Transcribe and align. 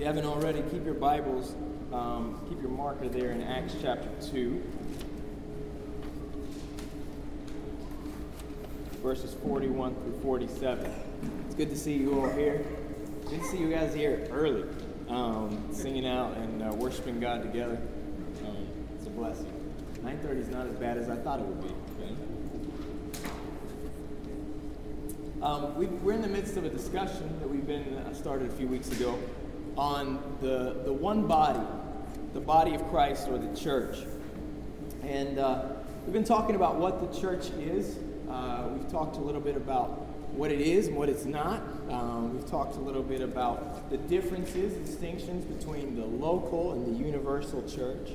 you 0.00 0.06
haven't 0.06 0.24
already, 0.24 0.62
keep 0.70 0.82
your 0.86 0.94
Bibles, 0.94 1.54
um, 1.92 2.40
keep 2.48 2.58
your 2.62 2.70
marker 2.70 3.06
there 3.06 3.32
in 3.32 3.42
Acts 3.42 3.74
chapter 3.82 4.08
2, 4.30 4.62
verses 9.02 9.36
41 9.42 9.94
through 9.96 10.18
47. 10.22 10.90
It's 11.44 11.54
good 11.54 11.68
to 11.68 11.76
see 11.76 11.92
you 11.98 12.18
all 12.18 12.30
here. 12.30 12.64
Good 13.28 13.42
to 13.42 13.44
see 13.48 13.58
you 13.58 13.68
guys 13.68 13.92
here 13.92 14.26
early, 14.30 14.64
um, 15.10 15.68
singing 15.70 16.06
out 16.06 16.34
and 16.38 16.62
uh, 16.62 16.72
worshiping 16.76 17.20
God 17.20 17.42
together. 17.42 17.78
Um, 18.46 18.66
it's 18.96 19.06
a 19.06 19.10
blessing. 19.10 19.52
9:30 20.02 20.38
is 20.38 20.48
not 20.48 20.66
as 20.66 20.76
bad 20.76 20.96
as 20.96 21.10
I 21.10 21.16
thought 21.16 21.40
it 21.40 21.44
would 21.44 21.62
be. 21.62 21.74
Um, 25.42 25.74
we 25.76 25.86
are 25.86 26.14
in 26.14 26.22
the 26.22 26.28
midst 26.28 26.56
of 26.56 26.64
a 26.64 26.70
discussion 26.70 27.38
that 27.40 27.50
we've 27.50 27.66
been 27.66 27.96
uh, 27.98 28.14
started 28.14 28.50
a 28.50 28.52
few 28.52 28.66
weeks 28.66 28.90
ago 28.92 29.18
on 29.76 30.22
the, 30.40 30.76
the 30.84 30.92
one 30.92 31.26
body, 31.26 31.66
the 32.34 32.40
body 32.40 32.74
of 32.74 32.88
Christ 32.90 33.28
or 33.28 33.38
the 33.38 33.58
church. 33.58 33.98
And 35.02 35.38
uh, 35.38 35.64
we've 36.04 36.12
been 36.12 36.24
talking 36.24 36.56
about 36.56 36.76
what 36.76 37.12
the 37.12 37.20
church 37.20 37.50
is. 37.58 37.98
Uh, 38.28 38.68
we've 38.72 38.90
talked 38.90 39.16
a 39.16 39.20
little 39.20 39.40
bit 39.40 39.56
about 39.56 40.00
what 40.32 40.50
it 40.50 40.60
is 40.60 40.88
and 40.88 40.96
what 40.96 41.08
it's 41.08 41.24
not. 41.24 41.62
Um, 41.90 42.34
we've 42.34 42.48
talked 42.48 42.76
a 42.76 42.80
little 42.80 43.02
bit 43.02 43.20
about 43.20 43.90
the 43.90 43.96
differences, 43.96 44.74
distinctions 44.74 45.44
between 45.44 45.96
the 45.96 46.06
local 46.06 46.72
and 46.72 46.86
the 46.86 47.04
universal 47.04 47.68
church. 47.68 48.10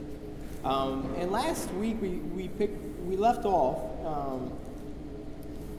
Um, 0.63 1.13
and 1.17 1.31
last 1.31 1.71
week 1.73 2.01
we, 2.01 2.09
we, 2.09 2.47
picked, 2.47 2.99
we 3.01 3.17
left 3.17 3.45
off 3.45 3.77
um, 4.05 4.51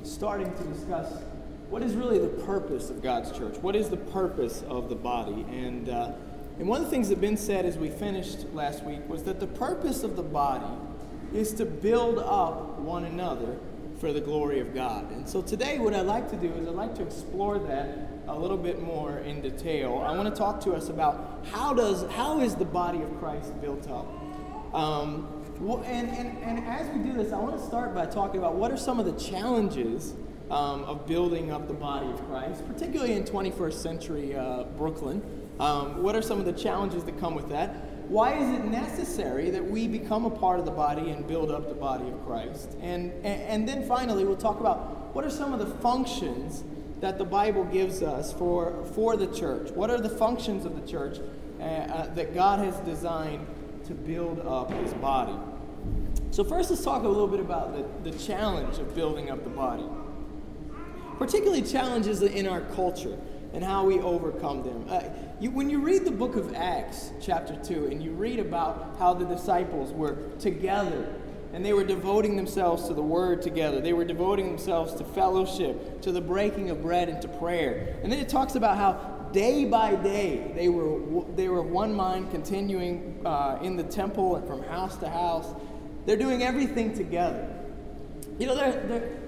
starting 0.04 0.52
to 0.52 0.64
discuss 0.64 1.10
what 1.68 1.82
is 1.82 1.94
really 1.94 2.18
the 2.18 2.28
purpose 2.44 2.90
of 2.90 3.02
God's 3.02 3.36
church? 3.36 3.56
What 3.56 3.74
is 3.74 3.88
the 3.88 3.96
purpose 3.96 4.62
of 4.68 4.88
the 4.88 4.94
body? 4.94 5.44
And, 5.50 5.88
uh, 5.88 6.12
and 6.58 6.68
one 6.68 6.78
of 6.78 6.84
the 6.84 6.90
things 6.90 7.08
that 7.08 7.20
Ben 7.20 7.36
said 7.36 7.66
as 7.66 7.76
we 7.76 7.90
finished 7.90 8.52
last 8.54 8.84
week 8.84 9.00
was 9.08 9.24
that 9.24 9.40
the 9.40 9.46
purpose 9.46 10.02
of 10.02 10.16
the 10.16 10.22
body 10.22 10.72
is 11.34 11.52
to 11.54 11.66
build 11.66 12.18
up 12.18 12.78
one 12.78 13.04
another 13.04 13.58
for 13.98 14.12
the 14.12 14.20
glory 14.20 14.60
of 14.60 14.74
God. 14.74 15.10
And 15.10 15.28
so 15.28 15.42
today, 15.42 15.78
what 15.78 15.94
I'd 15.94 16.06
like 16.06 16.30
to 16.30 16.36
do 16.36 16.52
is 16.52 16.68
I'd 16.68 16.74
like 16.74 16.94
to 16.96 17.02
explore 17.02 17.58
that 17.58 18.10
a 18.28 18.38
little 18.38 18.56
bit 18.56 18.80
more 18.82 19.18
in 19.18 19.40
detail. 19.40 20.04
I 20.06 20.14
want 20.16 20.28
to 20.28 20.38
talk 20.38 20.60
to 20.62 20.72
us 20.72 20.88
about 20.88 21.44
how 21.50 21.72
does 21.72 22.08
how 22.12 22.40
is 22.40 22.54
the 22.54 22.64
body 22.64 23.02
of 23.02 23.18
Christ 23.18 23.58
built 23.60 23.88
up. 23.88 24.06
Um, 24.74 25.32
and, 25.86 26.08
and, 26.10 26.38
and 26.42 26.66
as 26.66 26.88
we 26.94 27.02
do 27.02 27.14
this, 27.14 27.32
I 27.32 27.38
want 27.38 27.56
to 27.56 27.64
start 27.64 27.94
by 27.94 28.04
talking 28.04 28.38
about 28.38 28.56
what 28.56 28.70
are 28.70 28.76
some 28.76 29.00
of 29.00 29.06
the 29.06 29.18
challenges 29.18 30.12
um, 30.50 30.84
of 30.84 31.06
building 31.06 31.50
up 31.50 31.66
the 31.66 31.74
body 31.74 32.06
of 32.06 32.24
Christ, 32.28 32.66
particularly 32.66 33.12
in 33.12 33.24
21st 33.24 33.74
century 33.74 34.34
uh, 34.36 34.64
Brooklyn. 34.76 35.22
Um, 35.58 36.02
what 36.02 36.14
are 36.14 36.22
some 36.22 36.38
of 36.38 36.44
the 36.44 36.52
challenges 36.52 37.04
that 37.04 37.18
come 37.18 37.34
with 37.34 37.48
that? 37.48 37.70
Why 38.08 38.34
is 38.34 38.48
it 38.58 38.64
necessary 38.66 39.50
that 39.50 39.64
we 39.64 39.88
become 39.88 40.24
a 40.26 40.30
part 40.30 40.60
of 40.60 40.64
the 40.64 40.70
body 40.70 41.10
and 41.10 41.26
build 41.26 41.50
up 41.50 41.68
the 41.68 41.74
body 41.74 42.06
of 42.06 42.24
Christ? 42.24 42.76
And, 42.80 43.12
and, 43.24 43.42
and 43.42 43.68
then 43.68 43.86
finally, 43.88 44.24
we'll 44.24 44.36
talk 44.36 44.60
about 44.60 45.14
what 45.14 45.24
are 45.24 45.30
some 45.30 45.52
of 45.52 45.58
the 45.58 45.66
functions 45.66 46.62
that 47.00 47.18
the 47.18 47.24
Bible 47.24 47.64
gives 47.64 48.02
us 48.02 48.32
for, 48.32 48.84
for 48.94 49.16
the 49.16 49.26
church? 49.26 49.70
What 49.72 49.90
are 49.90 49.98
the 50.00 50.08
functions 50.08 50.64
of 50.64 50.80
the 50.80 50.86
church 50.86 51.18
uh, 51.58 51.62
uh, 51.62 52.14
that 52.14 52.32
God 52.32 52.60
has 52.60 52.76
designed 52.80 53.44
to 53.86 53.94
build 53.94 54.40
up 54.46 54.70
his 54.70 54.94
body? 54.94 55.36
So, 56.30 56.44
first, 56.44 56.70
let's 56.70 56.84
talk 56.84 57.02
a 57.02 57.08
little 57.08 57.28
bit 57.28 57.40
about 57.40 58.02
the, 58.04 58.10
the 58.10 58.18
challenge 58.18 58.78
of 58.78 58.94
building 58.94 59.30
up 59.30 59.42
the 59.42 59.50
body 59.50 59.84
particularly 61.18 61.62
challenges 61.62 62.22
in 62.22 62.46
our 62.46 62.60
culture 62.60 63.16
and 63.52 63.64
how 63.64 63.84
we 63.84 63.98
overcome 64.00 64.62
them. 64.62 64.84
Uh, 64.88 65.02
you, 65.40 65.50
when 65.50 65.70
you 65.70 65.80
read 65.80 66.04
the 66.04 66.10
book 66.10 66.36
of 66.36 66.54
Acts, 66.54 67.10
chapter 67.20 67.56
2, 67.56 67.86
and 67.86 68.02
you 68.02 68.12
read 68.12 68.38
about 68.38 68.96
how 68.98 69.14
the 69.14 69.24
disciples 69.24 69.92
were 69.92 70.16
together 70.38 71.14
and 71.52 71.64
they 71.64 71.72
were 71.72 71.84
devoting 71.84 72.36
themselves 72.36 72.86
to 72.86 72.92
the 72.92 73.02
word 73.02 73.40
together, 73.40 73.80
they 73.80 73.94
were 73.94 74.04
devoting 74.04 74.46
themselves 74.46 74.92
to 74.94 75.04
fellowship, 75.04 76.02
to 76.02 76.12
the 76.12 76.20
breaking 76.20 76.68
of 76.68 76.82
bread, 76.82 77.08
and 77.08 77.22
to 77.22 77.28
prayer. 77.28 77.96
And 78.02 78.12
then 78.12 78.18
it 78.18 78.28
talks 78.28 78.56
about 78.56 78.76
how 78.76 78.92
day 79.32 79.64
by 79.64 79.94
day 79.94 80.52
they 80.54 80.68
were, 80.68 81.24
they 81.34 81.48
were 81.48 81.62
one 81.62 81.94
mind, 81.94 82.30
continuing 82.30 83.22
uh, 83.24 83.58
in 83.62 83.76
the 83.76 83.84
temple 83.84 84.36
and 84.36 84.46
from 84.46 84.62
house 84.64 84.96
to 84.98 85.08
house. 85.08 85.54
They're 86.04 86.16
doing 86.16 86.42
everything 86.42 86.94
together. 86.94 87.48
You 88.38 88.48
know, 88.48 88.54
they're, 88.54 88.86
they're 88.86 89.25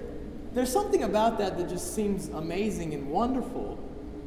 there's 0.58 0.72
something 0.72 1.04
about 1.04 1.38
that 1.38 1.56
that 1.56 1.68
just 1.68 1.94
seems 1.94 2.30
amazing 2.30 2.92
and 2.92 3.08
wonderful. 3.08 3.78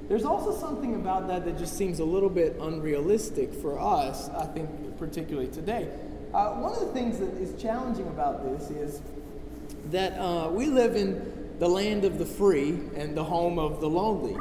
There's 0.08 0.24
also 0.24 0.58
something 0.58 0.96
about 0.96 1.28
that 1.28 1.44
that 1.44 1.58
just 1.58 1.78
seems 1.78 2.00
a 2.00 2.06
little 2.06 2.30
bit 2.30 2.56
unrealistic 2.62 3.54
for 3.54 3.78
us, 3.78 4.30
I 4.30 4.46
think, 4.46 4.98
particularly 4.98 5.50
today. 5.50 5.90
Uh, 6.34 6.52
one 6.52 6.72
of 6.72 6.80
the 6.80 6.94
things 6.94 7.20
that 7.20 7.34
is 7.34 7.62
challenging 7.62 8.08
about 8.08 8.46
this 8.46 8.70
is 8.70 9.02
that 9.90 10.14
uh, 10.14 10.48
we 10.50 10.68
live 10.68 10.96
in 10.96 11.54
the 11.60 11.68
land 11.68 12.06
of 12.06 12.18
the 12.18 12.26
free 12.26 12.80
and 12.96 13.14
the 13.16 13.24
home 13.26 13.60
of 13.60 13.82
the 13.82 13.90
lonely. 13.90 14.38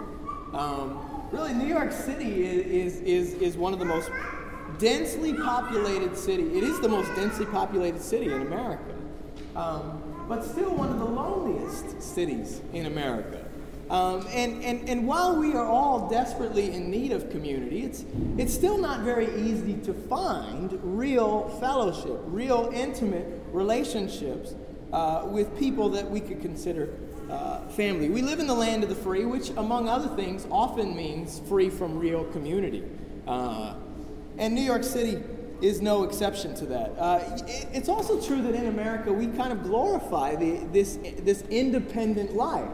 Um, 0.52 1.28
really, 1.32 1.54
New 1.54 1.66
York 1.66 1.90
City 1.90 2.44
is, 2.44 3.00
is, 3.00 3.34
is 3.34 3.56
one 3.56 3.72
of 3.72 3.80
the 3.80 3.84
most 3.84 4.12
densely 4.78 5.34
populated 5.34 6.16
city. 6.16 6.56
It 6.56 6.62
is 6.62 6.78
the 6.78 6.88
most 6.88 7.12
densely 7.16 7.46
populated 7.46 8.00
city 8.00 8.26
in 8.26 8.42
America. 8.42 8.94
Um, 9.56 9.99
but 10.30 10.44
still 10.44 10.72
one 10.72 10.88
of 10.90 11.00
the 11.00 11.04
loneliest 11.04 12.00
cities 12.00 12.60
in 12.72 12.86
America. 12.86 13.44
Um, 13.90 14.24
and, 14.30 14.62
and, 14.62 14.88
and 14.88 15.04
while 15.04 15.34
we 15.34 15.54
are 15.54 15.66
all 15.66 16.08
desperately 16.08 16.72
in 16.72 16.88
need 16.88 17.10
of 17.10 17.30
community, 17.30 17.82
it's, 17.82 18.04
it's 18.38 18.54
still 18.54 18.78
not 18.78 19.00
very 19.00 19.26
easy 19.42 19.74
to 19.78 19.92
find 19.92 20.78
real 20.84 21.48
fellowship, 21.58 22.20
real 22.26 22.70
intimate 22.72 23.42
relationships 23.50 24.54
uh, 24.92 25.26
with 25.28 25.58
people 25.58 25.88
that 25.88 26.08
we 26.08 26.20
could 26.20 26.40
consider 26.40 26.90
uh, 27.28 27.66
family. 27.70 28.08
We 28.08 28.22
live 28.22 28.38
in 28.38 28.46
the 28.46 28.54
land 28.54 28.84
of 28.84 28.88
the 28.88 28.94
free, 28.94 29.24
which, 29.24 29.50
among 29.50 29.88
other 29.88 30.14
things, 30.14 30.46
often 30.48 30.94
means 30.94 31.40
free 31.48 31.70
from 31.70 31.98
real 31.98 32.22
community. 32.26 32.84
Uh, 33.26 33.74
and 34.38 34.54
New 34.54 34.62
York 34.62 34.84
City 34.84 35.20
is 35.62 35.80
no 35.80 36.04
exception 36.04 36.54
to 36.54 36.66
that. 36.66 36.90
Uh, 36.98 37.20
it's 37.72 37.88
also 37.88 38.20
true 38.20 38.42
that 38.42 38.54
in 38.54 38.66
America 38.66 39.12
we 39.12 39.26
kind 39.28 39.52
of 39.52 39.62
glorify 39.62 40.34
the, 40.36 40.58
this, 40.72 40.98
this 41.18 41.42
independent 41.50 42.34
life. 42.34 42.68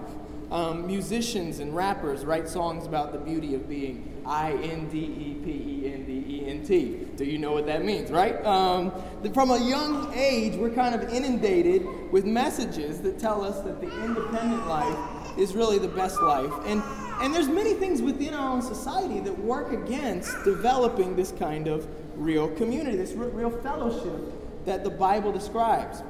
Um, 0.51 0.87
musicians 0.87 1.59
and 1.59 1.75
rappers 1.75 2.25
write 2.25 2.49
songs 2.49 2.87
about 2.87 3.13
the 3.13 3.19
beauty 3.19 3.57
of 3.57 3.69
being 3.69 4.23
I 4.25 4.53
N 4.53 4.89
D 4.89 4.99
E 4.99 5.41
P 5.45 5.51
E 5.51 5.93
N 5.93 6.05
D 6.05 6.25
E 6.29 6.49
N 6.49 6.65
T. 6.65 7.05
Do 7.17 7.25
you 7.25 7.37
know 7.39 7.53
what 7.53 7.67
that 7.67 7.85
means, 7.85 8.13
right? 8.13 8.45
Um, 8.47 8.93
from 9.35 9.51
a 9.51 9.59
young 9.59 10.15
age, 10.15 10.55
we're 10.55 10.71
kind 10.71 10.95
of 10.95 11.13
inundated 11.13 11.85
with 12.13 12.25
messages 12.25 13.01
that 13.01 13.19
tell 13.19 13.45
us 13.45 13.61
that 13.63 13.81
the 13.81 13.89
independent 14.05 14.69
life 14.69 15.37
is 15.37 15.57
really 15.57 15.79
the 15.79 15.89
best 15.89 16.21
life. 16.23 16.53
And, 16.65 16.81
and 17.21 17.35
there's 17.35 17.49
many 17.49 17.75
things 17.75 18.01
within 18.01 18.33
our 18.33 18.49
own 18.49 18.63
society 18.63 19.19
that 19.21 19.37
work 19.37 19.73
against 19.73 20.33
developing 20.45 21.17
this 21.17 21.33
kind 21.33 21.67
of 21.67 21.89
real 22.17 22.49
community, 22.49 22.97
this 22.97 23.13
real 23.13 23.51
fellowship 23.51 24.65
that 24.65 24.85
the 24.85 24.91
Bible 24.91 25.33
describes. 25.33 26.03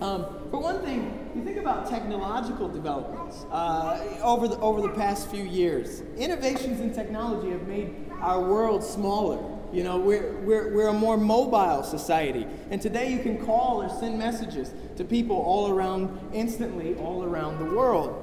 Um, 0.00 0.26
for 0.50 0.60
one 0.60 0.82
thing, 0.82 1.30
you 1.34 1.42
think 1.42 1.56
about 1.56 1.88
technological 1.88 2.68
developments 2.68 3.46
uh, 3.50 4.20
over, 4.22 4.46
the, 4.46 4.58
over 4.58 4.82
the 4.82 4.90
past 4.90 5.30
few 5.30 5.42
years. 5.42 6.02
Innovations 6.18 6.80
in 6.80 6.92
technology 6.92 7.50
have 7.50 7.66
made 7.66 7.94
our 8.20 8.42
world 8.42 8.84
smaller. 8.84 9.42
You 9.72 9.84
know, 9.84 9.98
we're, 9.98 10.32
we're, 10.40 10.74
we're 10.74 10.88
a 10.88 10.92
more 10.92 11.16
mobile 11.16 11.82
society. 11.82 12.46
And 12.70 12.80
today 12.80 13.10
you 13.10 13.20
can 13.20 13.44
call 13.44 13.82
or 13.82 13.88
send 13.88 14.18
messages 14.18 14.74
to 14.96 15.04
people 15.04 15.36
all 15.36 15.70
around, 15.70 16.18
instantly, 16.34 16.94
all 16.96 17.24
around 17.24 17.58
the 17.58 17.74
world. 17.74 18.22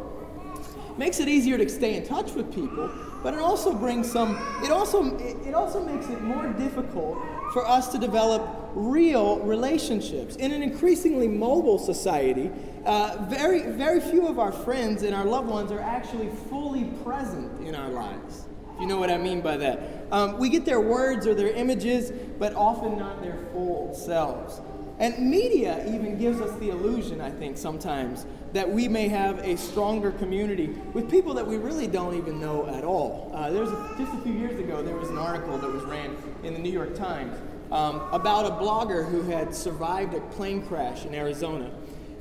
Makes 0.98 1.20
it 1.20 1.28
easier 1.28 1.58
to 1.58 1.68
stay 1.70 1.96
in 1.96 2.06
touch 2.06 2.34
with 2.34 2.54
people, 2.54 2.88
but 3.24 3.34
it 3.34 3.40
also 3.40 3.74
brings 3.74 4.12
some, 4.12 4.38
it 4.62 4.70
also, 4.70 5.18
it 5.18 5.56
also 5.56 5.84
makes 5.84 6.08
it 6.08 6.22
more 6.22 6.48
difficult 6.54 7.18
for 7.54 7.66
us 7.66 7.88
to 7.90 7.98
develop 7.98 8.72
real 8.76 9.40
relationships. 9.40 10.36
In 10.36 10.52
an 10.52 10.62
increasingly 10.62 11.28
mobile 11.28 11.80
society, 11.80 12.52
uh, 12.86 13.26
very, 13.30 13.72
very 13.72 14.02
few 14.02 14.28
of 14.28 14.40
our 14.40 14.52
friends 14.52 15.04
and 15.04 15.16
our 15.16 15.26
loved 15.26 15.48
ones 15.48 15.72
are 15.72 15.80
actually 15.80 16.30
fully 16.50 16.86
present 17.04 17.66
in 17.66 17.76
our 17.76 17.90
lives. 17.90 18.46
If 18.76 18.82
you 18.82 18.88
know 18.88 19.00
what 19.00 19.12
I 19.12 19.18
mean 19.18 19.42
by 19.42 19.56
that. 19.58 20.08
Um, 20.12 20.38
we 20.38 20.50
get 20.50 20.66
their 20.66 20.82
words 20.82 21.26
or 21.26 21.34
their 21.34 21.50
images, 21.50 22.12
but 22.40 22.56
often 22.56 22.98
not 22.98 23.22
their 23.22 23.38
full 23.54 23.94
selves. 23.94 24.62
And 25.00 25.30
media 25.30 25.84
even 25.88 26.18
gives 26.18 26.42
us 26.42 26.58
the 26.60 26.70
illusion, 26.70 27.22
I 27.22 27.30
think, 27.30 27.58
sometimes, 27.58 28.26
that 28.54 28.70
we 28.70 28.88
may 28.88 29.08
have 29.08 29.40
a 29.40 29.58
stronger 29.58 30.12
community 30.12 30.68
with 30.94 31.10
people 31.10 31.34
that 31.34 31.46
we 31.46 31.58
really 31.58 31.88
don't 31.88 32.16
even 32.16 32.40
know 32.40 32.68
at 32.68 32.84
all. 32.84 33.32
Uh, 33.34 33.50
there's 33.50 33.70
a, 33.70 33.96
just 33.98 34.14
a 34.14 34.22
few 34.22 34.34
years 34.34 34.60
ago, 34.60 34.82
there 34.84 34.96
was 34.96 35.10
an 35.10 35.18
article 35.18 35.58
that 35.58 35.72
was 35.72 35.84
ran 35.84 36.16
in 36.44 36.54
the 36.54 36.60
New 36.60 36.72
York 36.72 36.96
Times 36.96 37.36
um, 37.72 38.08
about 38.12 38.46
a 38.46 38.64
blogger 38.64 39.10
who 39.10 39.24
had 39.24 39.54
survived 39.56 40.14
a 40.14 40.22
plane 40.22 40.66
crash 40.68 41.06
in 41.06 41.16
Arizona. 41.16 41.72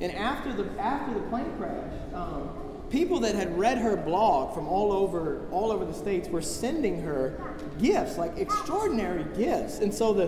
And 0.01 0.11
after 0.11 0.51
the, 0.51 0.67
after 0.81 1.13
the 1.13 1.21
plane 1.27 1.53
crash, 1.57 1.91
um, 2.13 2.49
people 2.89 3.19
that 3.21 3.35
had 3.35 3.57
read 3.57 3.77
her 3.77 3.95
blog 3.95 4.53
from 4.53 4.67
all 4.67 4.91
over 4.91 5.47
all 5.51 5.71
over 5.71 5.85
the 5.85 5.93
states 5.93 6.27
were 6.29 6.41
sending 6.41 7.01
her 7.01 7.55
gifts, 7.79 8.17
like 8.17 8.37
extraordinary 8.37 9.25
gifts. 9.35 9.79
And 9.79 9.93
so 9.93 10.13
the 10.13 10.27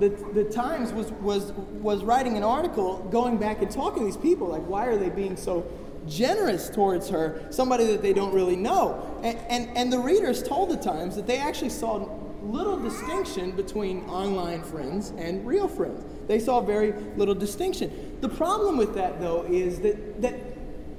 the, 0.00 0.10
the 0.32 0.44
Times 0.44 0.92
was, 0.92 1.10
was, 1.12 1.52
was 1.52 2.04
writing 2.04 2.36
an 2.36 2.42
article 2.42 2.98
going 3.10 3.36
back 3.38 3.62
and 3.62 3.70
talking 3.70 4.00
to 4.00 4.06
these 4.06 4.16
people, 4.16 4.48
like, 4.48 4.66
why 4.66 4.86
are 4.86 4.96
they 4.96 5.10
being 5.10 5.36
so 5.36 5.66
generous 6.06 6.70
towards 6.70 7.08
her, 7.10 7.46
somebody 7.50 7.84
that 7.86 8.02
they 8.02 8.12
don't 8.12 8.32
really 8.32 8.56
know? 8.56 9.20
And, 9.22 9.38
and, 9.48 9.76
and 9.76 9.92
the 9.92 9.98
readers 9.98 10.42
told 10.42 10.70
the 10.70 10.76
Times 10.76 11.16
that 11.16 11.26
they 11.26 11.38
actually 11.38 11.70
saw 11.70 12.08
little 12.42 12.78
distinction 12.78 13.50
between 13.52 14.04
online 14.08 14.62
friends 14.62 15.12
and 15.18 15.46
real 15.46 15.68
friends. 15.68 16.04
They 16.28 16.38
saw 16.38 16.60
very 16.60 16.92
little 17.16 17.34
distinction. 17.34 18.16
The 18.20 18.28
problem 18.28 18.76
with 18.76 18.94
that, 18.94 19.20
though, 19.20 19.44
is 19.44 19.80
that, 19.80 20.22
that 20.22 20.34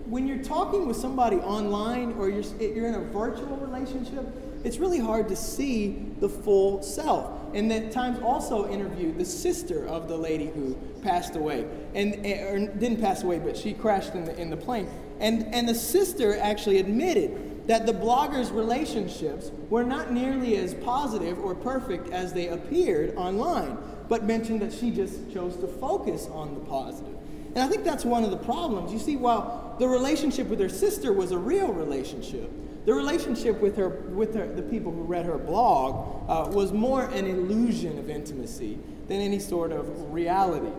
when 0.05 0.27
you're 0.27 0.43
talking 0.43 0.87
with 0.87 0.97
somebody 0.97 1.37
online 1.37 2.13
or 2.13 2.29
you're, 2.29 2.43
you're 2.59 2.87
in 2.87 2.95
a 2.95 2.99
virtual 2.99 3.57
relationship, 3.57 4.25
it's 4.63 4.77
really 4.77 4.99
hard 4.99 5.29
to 5.29 5.35
see 5.35 6.05
the 6.19 6.29
full 6.29 6.81
self. 6.81 7.35
And 7.53 7.71
that 7.71 7.91
Times 7.91 8.19
also 8.21 8.69
interviewed 8.69 9.17
the 9.17 9.25
sister 9.25 9.87
of 9.87 10.07
the 10.07 10.17
lady 10.17 10.47
who 10.47 10.75
passed 11.01 11.35
away, 11.35 11.65
and 11.95 12.13
or 12.25 12.67
didn't 12.77 13.01
pass 13.01 13.23
away, 13.23 13.39
but 13.39 13.57
she 13.57 13.73
crashed 13.73 14.13
in 14.13 14.25
the 14.25 14.39
in 14.39 14.49
the 14.49 14.57
plane. 14.57 14.87
And 15.19 15.53
and 15.53 15.67
the 15.67 15.75
sister 15.75 16.37
actually 16.37 16.77
admitted 16.77 17.67
that 17.67 17.85
the 17.85 17.93
bloggers' 17.93 18.53
relationships 18.53 19.51
were 19.69 19.83
not 19.83 20.11
nearly 20.11 20.57
as 20.57 20.73
positive 20.75 21.39
or 21.39 21.53
perfect 21.53 22.09
as 22.09 22.33
they 22.33 22.47
appeared 22.47 23.15
online, 23.15 23.77
but 24.07 24.23
mentioned 24.23 24.61
that 24.61 24.73
she 24.73 24.91
just 24.91 25.31
chose 25.31 25.55
to 25.57 25.67
focus 25.67 26.27
on 26.31 26.55
the 26.55 26.61
positive. 26.61 27.15
And 27.55 27.59
I 27.59 27.67
think 27.67 27.83
that's 27.83 28.05
one 28.05 28.23
of 28.23 28.31
the 28.31 28.37
problems. 28.37 28.91
You 28.91 28.99
see, 28.99 29.17
while 29.17 29.75
the 29.79 29.87
relationship 29.87 30.47
with 30.47 30.59
her 30.59 30.69
sister 30.69 31.13
was 31.13 31.31
a 31.31 31.37
real 31.37 31.73
relationship, 31.73 32.49
the 32.89 32.95
relationship 32.95 33.61
with 33.61 33.77
her, 33.77 33.89
with 33.89 34.33
her, 34.33 34.47
the 34.47 34.63
people 34.63 34.91
who 34.91 35.03
read 35.03 35.23
her 35.23 35.37
blog, 35.37 36.27
uh, 36.27 36.49
was 36.49 36.73
more 36.73 37.03
an 37.03 37.27
illusion 37.27 37.99
of 37.99 38.09
intimacy 38.09 38.79
than 39.07 39.21
any 39.21 39.37
sort 39.37 39.71
of 39.71 40.11
reality. 40.11 40.71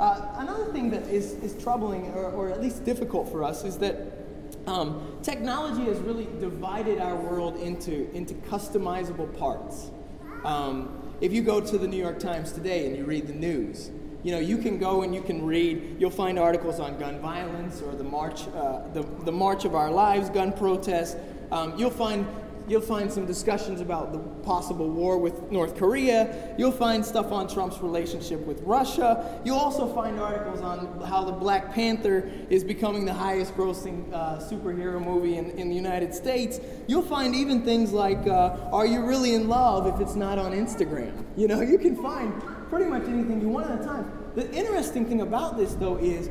Uh, 0.00 0.26
another 0.38 0.64
thing 0.72 0.90
that 0.90 1.06
is, 1.06 1.34
is 1.34 1.54
troubling, 1.62 2.10
or, 2.14 2.32
or 2.32 2.48
at 2.48 2.60
least 2.60 2.84
difficult 2.84 3.30
for 3.30 3.44
us, 3.44 3.62
is 3.62 3.78
that 3.78 3.96
um, 4.66 5.16
technology 5.22 5.84
has 5.84 5.98
really 6.00 6.26
divided 6.40 6.98
our 6.98 7.14
world 7.14 7.56
into, 7.60 8.12
into 8.12 8.34
customizable 8.34 9.32
parts. 9.38 9.92
Um, 10.44 11.14
if 11.20 11.32
you 11.32 11.42
go 11.42 11.60
to 11.60 11.78
the 11.78 11.86
New 11.86 11.96
York 11.96 12.18
Times 12.18 12.50
today 12.50 12.88
and 12.88 12.96
you 12.96 13.04
read 13.04 13.28
the 13.28 13.34
news, 13.34 13.92
you 14.24 14.32
know, 14.32 14.40
you 14.40 14.58
can 14.58 14.78
go 14.78 15.02
and 15.02 15.14
you 15.14 15.22
can 15.22 15.46
read, 15.46 15.96
you'll 16.00 16.10
find 16.10 16.40
articles 16.40 16.80
on 16.80 16.98
gun 16.98 17.20
violence 17.20 17.80
or 17.82 17.94
the 17.94 18.04
march, 18.04 18.48
uh, 18.48 18.82
the, 18.94 19.02
the 19.24 19.32
March 19.32 19.64
of 19.64 19.76
Our 19.76 19.92
Lives 19.92 20.28
gun 20.30 20.52
protest, 20.52 21.16
um, 21.52 21.78
you'll 21.78 21.90
find 21.90 22.26
you'll 22.68 22.80
find 22.80 23.12
some 23.12 23.26
discussions 23.26 23.80
about 23.80 24.12
the 24.12 24.18
possible 24.44 24.88
war 24.88 25.18
with 25.18 25.50
North 25.50 25.76
Korea. 25.76 26.54
You'll 26.56 26.72
find 26.72 27.04
stuff 27.04 27.32
on 27.32 27.48
Trump's 27.48 27.80
relationship 27.80 28.40
with 28.46 28.60
Russia. 28.62 29.40
You'll 29.44 29.58
also 29.58 29.92
find 29.92 30.18
articles 30.20 30.60
on 30.60 31.02
how 31.02 31.24
the 31.24 31.32
Black 31.32 31.74
Panther 31.74 32.30
is 32.48 32.64
becoming 32.64 33.04
the 33.04 33.12
highest 33.12 33.54
grossing 33.56 34.10
uh, 34.12 34.38
superhero 34.38 35.04
movie 35.04 35.36
in, 35.36 35.50
in 35.50 35.68
the 35.68 35.74
United 35.74 36.14
States. 36.14 36.60
You'll 36.86 37.02
find 37.02 37.34
even 37.34 37.62
things 37.62 37.92
like, 37.92 38.26
uh, 38.26 38.70
Are 38.72 38.86
you 38.86 39.04
really 39.04 39.34
in 39.34 39.48
love 39.48 39.92
if 39.92 40.00
it's 40.00 40.14
not 40.14 40.38
on 40.38 40.52
Instagram? 40.52 41.24
You 41.36 41.48
know, 41.48 41.60
you 41.60 41.78
can 41.78 42.00
find 42.00 42.32
pretty 42.68 42.86
much 42.86 43.04
anything 43.04 43.40
you 43.40 43.48
want 43.48 43.70
at 43.70 43.80
a 43.80 43.84
time. 43.84 44.10
The 44.34 44.50
interesting 44.52 45.04
thing 45.04 45.20
about 45.20 45.58
this, 45.58 45.74
though, 45.74 45.96
is 45.96 46.30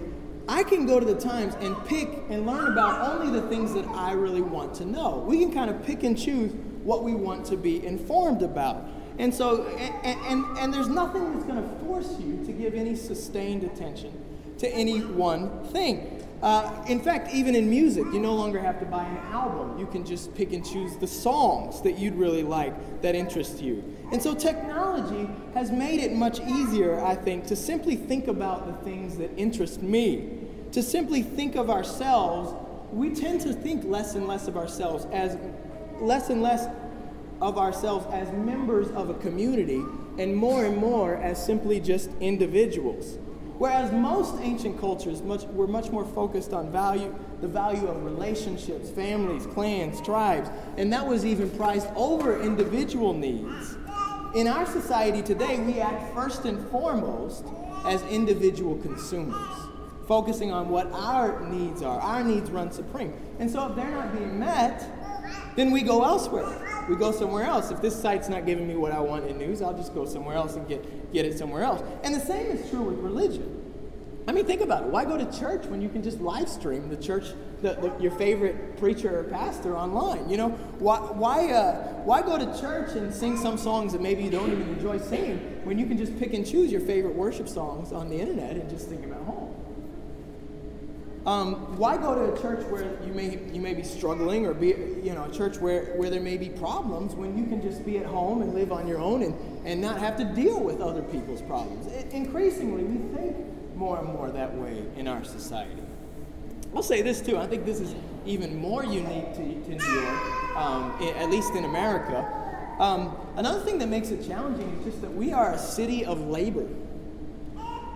I 0.51 0.63
can 0.63 0.85
go 0.85 0.99
to 0.99 1.05
the 1.05 1.15
Times 1.15 1.55
and 1.61 1.77
pick 1.85 2.09
and 2.29 2.45
learn 2.45 2.73
about 2.73 3.09
only 3.09 3.31
the 3.39 3.47
things 3.47 3.73
that 3.73 3.85
I 3.87 4.11
really 4.11 4.41
want 4.41 4.73
to 4.75 4.85
know. 4.85 5.23
We 5.25 5.39
can 5.39 5.53
kind 5.53 5.69
of 5.69 5.81
pick 5.85 6.03
and 6.03 6.19
choose 6.19 6.51
what 6.83 7.05
we 7.05 7.13
want 7.13 7.45
to 7.45 7.55
be 7.55 7.85
informed 7.85 8.41
about. 8.41 8.85
And 9.17 9.33
so, 9.33 9.63
and, 9.63 10.19
and, 10.25 10.57
and 10.57 10.73
there's 10.73 10.89
nothing 10.89 11.31
that's 11.31 11.45
going 11.45 11.63
to 11.63 11.85
force 11.85 12.19
you 12.19 12.43
to 12.45 12.51
give 12.51 12.73
any 12.73 12.97
sustained 12.97 13.63
attention 13.63 14.11
to 14.57 14.67
any 14.67 14.99
one 14.99 15.63
thing. 15.69 16.21
Uh, 16.41 16.83
in 16.89 16.99
fact, 16.99 17.33
even 17.33 17.55
in 17.55 17.69
music, 17.69 18.03
you 18.05 18.19
no 18.19 18.33
longer 18.33 18.59
have 18.59 18.77
to 18.79 18.85
buy 18.85 19.05
an 19.05 19.17
album. 19.31 19.79
You 19.79 19.85
can 19.85 20.03
just 20.03 20.35
pick 20.35 20.51
and 20.51 20.65
choose 20.65 20.97
the 20.97 21.07
songs 21.07 21.81
that 21.83 21.97
you'd 21.97 22.15
really 22.15 22.43
like 22.43 23.01
that 23.03 23.15
interest 23.15 23.61
you. 23.61 23.83
And 24.11 24.21
so 24.21 24.33
technology 24.33 25.29
has 25.53 25.71
made 25.71 26.01
it 26.01 26.11
much 26.11 26.41
easier, 26.41 26.99
I 26.99 27.15
think, 27.15 27.47
to 27.47 27.55
simply 27.55 27.95
think 27.95 28.27
about 28.27 28.65
the 28.65 28.73
things 28.83 29.17
that 29.17 29.31
interest 29.37 29.81
me. 29.81 30.39
To 30.73 30.81
simply 30.81 31.21
think 31.21 31.55
of 31.55 31.69
ourselves, 31.69 32.53
we 32.93 33.09
tend 33.09 33.41
to 33.41 33.53
think 33.53 33.83
less 33.83 34.15
and 34.15 34.27
less 34.27 34.47
of 34.47 34.55
ourselves 34.55 35.05
as 35.11 35.37
less 35.99 36.29
and 36.29 36.41
less 36.41 36.67
of 37.41 37.57
ourselves 37.57 38.05
as 38.11 38.31
members 38.31 38.89
of 38.91 39.09
a 39.09 39.13
community 39.15 39.83
and 40.17 40.35
more 40.35 40.65
and 40.65 40.77
more 40.77 41.15
as 41.15 41.43
simply 41.43 41.79
just 41.79 42.09
individuals. 42.19 43.17
Whereas 43.57 43.91
most 43.91 44.35
ancient 44.41 44.79
cultures 44.79 45.21
much, 45.21 45.43
were 45.43 45.67
much 45.67 45.91
more 45.91 46.05
focused 46.05 46.53
on 46.53 46.71
value, 46.71 47.13
the 47.41 47.47
value 47.47 47.87
of 47.87 48.03
relationships, 48.03 48.89
families, 48.89 49.45
clans, 49.47 50.01
tribes, 50.01 50.49
and 50.77 50.91
that 50.93 51.05
was 51.05 51.25
even 51.25 51.49
prized 51.51 51.87
over 51.95 52.41
individual 52.41 53.13
needs. 53.13 53.75
In 54.35 54.47
our 54.47 54.65
society 54.65 55.21
today, 55.21 55.59
we 55.59 55.79
act 55.79 56.13
first 56.13 56.45
and 56.45 56.65
foremost 56.69 57.45
as 57.85 58.01
individual 58.03 58.77
consumers, 58.77 59.57
focusing 60.07 60.51
on 60.51 60.69
what 60.69 60.91
our 60.91 61.39
needs 61.47 61.81
are. 61.81 61.99
Our 61.99 62.23
needs 62.23 62.49
run 62.49 62.71
supreme. 62.71 63.13
And 63.39 63.49
so 63.49 63.67
if 63.69 63.75
they're 63.75 63.91
not 63.91 64.13
being 64.13 64.39
met, 64.39 64.83
then 65.55 65.71
we 65.71 65.81
go 65.81 66.03
elsewhere. 66.03 66.85
We 66.89 66.95
go 66.95 67.11
somewhere 67.11 67.43
else. 67.43 67.71
If 67.71 67.81
this 67.81 67.99
site's 67.99 68.29
not 68.29 68.45
giving 68.45 68.67
me 68.67 68.75
what 68.75 68.91
I 68.91 68.99
want 68.99 69.25
in 69.27 69.37
news, 69.37 69.61
I'll 69.61 69.75
just 69.75 69.93
go 69.93 70.05
somewhere 70.05 70.35
else 70.35 70.55
and 70.55 70.67
get, 70.67 71.13
get 71.13 71.25
it 71.25 71.37
somewhere 71.37 71.63
else. 71.63 71.81
And 72.03 72.13
the 72.15 72.19
same 72.19 72.47
is 72.47 72.69
true 72.69 72.81
with 72.81 72.99
religion. 72.99 73.57
I 74.27 74.33
mean, 74.33 74.45
think 74.45 74.61
about 74.61 74.83
it. 74.83 74.89
Why 74.89 75.03
go 75.03 75.17
to 75.17 75.39
church 75.39 75.65
when 75.65 75.81
you 75.81 75.89
can 75.89 76.03
just 76.03 76.21
live 76.21 76.47
stream 76.47 76.89
the 76.89 76.97
church, 76.97 77.25
the, 77.61 77.73
the, 77.73 77.93
your 77.99 78.11
favorite 78.11 78.77
preacher 78.77 79.19
or 79.19 79.23
pastor 79.23 79.75
online? 79.75 80.29
You 80.29 80.37
know, 80.37 80.49
why, 80.77 80.99
why, 80.99 81.51
uh, 81.51 81.93
why 82.03 82.21
go 82.21 82.37
to 82.37 82.59
church 82.59 82.91
and 82.91 83.13
sing 83.13 83.35
some 83.35 83.57
songs 83.57 83.93
that 83.93 84.01
maybe 84.01 84.23
you 84.23 84.29
don't 84.29 84.51
even 84.51 84.69
enjoy 84.69 84.99
singing 84.99 85.39
when 85.63 85.79
you 85.79 85.87
can 85.87 85.97
just 85.97 86.17
pick 86.19 86.33
and 86.33 86.45
choose 86.45 86.71
your 86.71 86.81
favorite 86.81 87.15
worship 87.15 87.49
songs 87.49 87.91
on 87.91 88.09
the 88.09 88.19
internet 88.19 88.51
and 88.51 88.69
just 88.69 88.89
sing 88.89 89.01
them 89.01 89.13
at 89.13 89.21
home? 89.23 89.40
Um, 91.25 91.77
why 91.77 91.97
go 91.97 92.15
to 92.15 92.33
a 92.33 92.41
church 92.41 92.65
where 92.65 92.97
you 93.05 93.13
may 93.13 93.39
you 93.53 93.61
may 93.61 93.75
be 93.75 93.83
struggling 93.83 94.47
or 94.47 94.55
be 94.55 94.69
you 95.03 95.13
know 95.13 95.25
a 95.25 95.31
church 95.31 95.59
where, 95.59 95.93
where 95.95 96.09
there 96.09 96.21
may 96.21 96.35
be 96.35 96.49
problems 96.49 97.13
when 97.13 97.37
you 97.37 97.45
can 97.45 97.61
just 97.61 97.85
be 97.85 97.99
at 97.99 98.07
home 98.07 98.41
and 98.41 98.55
live 98.55 98.71
on 98.71 98.87
your 98.87 98.97
own 98.97 99.21
and, 99.21 99.35
and 99.63 99.79
not 99.79 99.99
have 99.99 100.17
to 100.17 100.23
deal 100.23 100.59
with 100.59 100.81
other 100.81 101.03
people's 101.03 101.43
problems? 101.43 101.85
It, 101.85 102.11
increasingly, 102.11 102.83
we 102.83 103.15
think 103.15 103.37
more 103.75 103.99
and 103.99 104.07
more 104.07 104.31
that 104.31 104.55
way 104.55 104.83
in 104.97 105.07
our 105.07 105.23
society. 105.23 105.83
I'll 106.75 106.81
say 106.81 107.03
this 107.03 107.21
too. 107.21 107.37
I 107.37 107.45
think 107.45 107.65
this 107.65 107.79
is 107.79 107.93
even 108.25 108.57
more 108.57 108.83
unique 108.83 109.33
to, 109.33 109.37
to 109.37 109.75
New 109.75 110.01
York, 110.01 110.57
um, 110.57 110.91
at 111.01 111.29
least 111.29 111.53
in 111.53 111.65
America. 111.65 112.25
Um, 112.79 113.15
another 113.35 113.59
thing 113.59 113.77
that 113.79 113.89
makes 113.89 114.09
it 114.09 114.25
challenging 114.25 114.69
is 114.79 114.85
just 114.85 115.01
that 115.01 115.13
we 115.13 115.33
are 115.33 115.53
a 115.53 115.57
city 115.59 116.03
of 116.05 116.19
labor. 116.19 116.67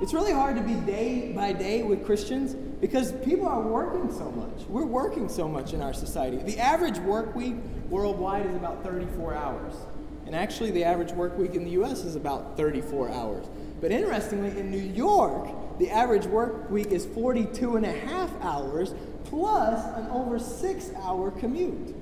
It's 0.02 0.14
really 0.14 0.34
hard 0.34 0.58
to 0.58 0.62
be 0.62 0.74
day 0.74 1.32
by 1.32 1.54
day 1.54 1.82
with 1.82 2.06
Christians 2.06 2.54
because 2.54 3.14
people 3.24 3.48
are 3.48 3.62
working 3.62 4.12
so 4.12 4.30
much. 4.32 4.68
We're 4.68 4.86
working 4.86 5.30
so 5.30 5.48
much 5.48 5.72
in 5.72 5.82
our 5.82 5.94
society. 5.94 6.36
The 6.38 6.60
average 6.60 7.00
work 7.00 7.34
week 7.34 7.56
worldwide 7.90 8.46
is 8.46 8.56
about 8.58 8.84
34 8.84 9.34
hours. 9.34 9.74
And 10.26 10.36
actually, 10.36 10.72
the 10.72 10.84
average 10.84 11.14
work 11.14 11.38
week 11.38 11.56
in 11.56 11.64
the 11.64 11.72
US 11.82 12.04
is 12.04 12.18
about 12.18 12.58
34 12.58 13.10
hours. 13.12 13.46
But 13.80 13.94
interestingly, 13.94 14.60
in 14.60 14.70
New 14.70 14.78
York, 14.78 15.50
the 15.80 15.90
average 15.90 16.26
work 16.26 16.70
week 16.70 16.88
is 16.88 17.06
42 17.06 17.78
and 17.78 17.86
a 17.86 17.92
half 17.94 18.32
hours 18.42 18.94
plus 19.24 19.82
an 19.96 20.08
over 20.08 20.40
six 20.40 20.92
hour 20.98 21.32
commute. 21.32 21.96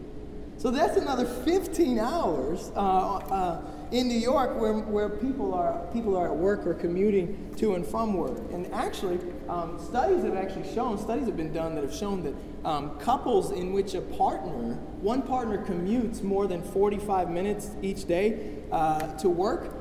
So 0.58 0.72
that's 0.72 0.98
another 0.98 1.26
15 1.26 2.00
hours 2.00 2.72
uh, 2.76 2.80
uh, 2.80 3.62
in 3.94 4.08
New 4.08 4.18
York 4.18 4.60
where, 4.60 4.74
where 4.74 5.08
people, 5.08 5.54
are, 5.54 5.86
people 5.94 6.18
are 6.18 6.26
at 6.26 6.36
work 6.36 6.66
or 6.66 6.74
commuting 6.74 7.54
to 7.58 7.76
and 7.76 7.86
from 7.86 8.16
work. 8.16 8.40
And 8.52 8.66
actually, 8.74 9.20
um, 9.48 9.80
studies 9.80 10.24
have 10.24 10.36
actually 10.36 10.74
shown, 10.74 10.98
studies 10.98 11.28
have 11.28 11.38
been 11.38 11.54
done 11.54 11.76
that 11.76 11.84
have 11.84 11.94
shown 11.94 12.24
that 12.24 12.34
um, 12.66 12.98
couples 12.98 13.52
in 13.52 13.72
which 13.72 13.94
a 13.94 14.02
partner, 14.02 14.74
one 15.00 15.22
partner 15.22 15.64
commutes 15.64 16.24
more 16.24 16.48
than 16.48 16.64
45 16.64 17.30
minutes 17.30 17.70
each 17.84 18.08
day 18.08 18.56
uh, 18.72 19.16
to 19.18 19.30
work, 19.30 19.72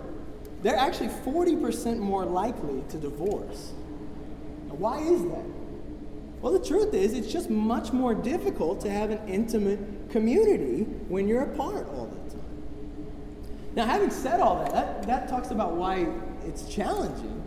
they're 0.61 0.77
actually 0.77 1.09
40% 1.09 1.97
more 1.97 2.27
likely 2.27 2.85
to 2.91 2.99
divorce. 2.99 3.73
Now, 4.69 4.75
why 4.75 4.99
is 5.01 5.23
that? 5.23 5.45
Well, 6.43 6.53
the 6.53 6.65
truth 6.65 6.93
is, 6.93 7.15
it's 7.15 7.33
just 7.33 7.49
much 7.49 7.93
more 7.93 8.15
difficult 8.15 8.83
to 8.83 8.91
have 8.91 9.11
an 9.11 9.27
intimate 9.27 10.11
community 10.11 10.83
when 11.09 11.29
you're 11.29 11.45
apart 11.45 11.87
all. 11.95 12.12
Now, 13.75 13.87
having 13.87 14.11
said 14.11 14.41
all 14.41 14.65
that, 14.65 14.73
that, 14.73 15.07
that 15.07 15.29
talks 15.29 15.51
about 15.51 15.75
why 15.75 16.07
it's 16.45 16.69
challenging. 16.69 17.39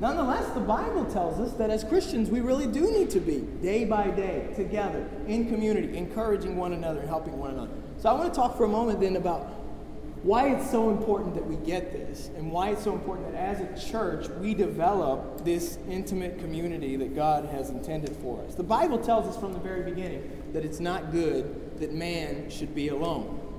Nonetheless, 0.00 0.50
the 0.54 0.60
Bible 0.60 1.04
tells 1.04 1.38
us 1.38 1.52
that 1.58 1.68
as 1.68 1.84
Christians, 1.84 2.30
we 2.30 2.40
really 2.40 2.66
do 2.66 2.90
need 2.90 3.10
to 3.10 3.20
be 3.20 3.40
day 3.62 3.84
by 3.84 4.08
day 4.08 4.50
together 4.56 5.06
in 5.26 5.50
community, 5.50 5.94
encouraging 5.98 6.56
one 6.56 6.72
another 6.72 7.00
and 7.00 7.08
helping 7.08 7.38
one 7.38 7.50
another. 7.50 7.74
So 7.98 8.08
I 8.08 8.14
want 8.14 8.32
to 8.32 8.34
talk 8.34 8.56
for 8.56 8.64
a 8.64 8.68
moment 8.68 9.00
then 9.00 9.16
about 9.16 9.42
why 10.22 10.48
it's 10.48 10.70
so 10.70 10.88
important 10.88 11.34
that 11.34 11.46
we 11.46 11.56
get 11.56 11.92
this 11.92 12.30
and 12.36 12.50
why 12.50 12.70
it's 12.70 12.84
so 12.84 12.94
important 12.94 13.32
that 13.32 13.38
as 13.38 13.60
a 13.60 13.90
church 13.90 14.28
we 14.40 14.54
develop 14.54 15.44
this 15.44 15.78
intimate 15.88 16.38
community 16.38 16.96
that 16.96 17.14
God 17.14 17.46
has 17.46 17.68
intended 17.68 18.16
for 18.16 18.42
us. 18.44 18.54
The 18.54 18.62
Bible 18.62 18.98
tells 18.98 19.26
us 19.26 19.38
from 19.38 19.52
the 19.52 19.58
very 19.58 19.82
beginning 19.82 20.50
that 20.52 20.64
it's 20.64 20.80
not 20.80 21.12
good 21.12 21.78
that 21.78 21.92
man 21.92 22.48
should 22.48 22.74
be 22.74 22.88
alone. 22.88 23.49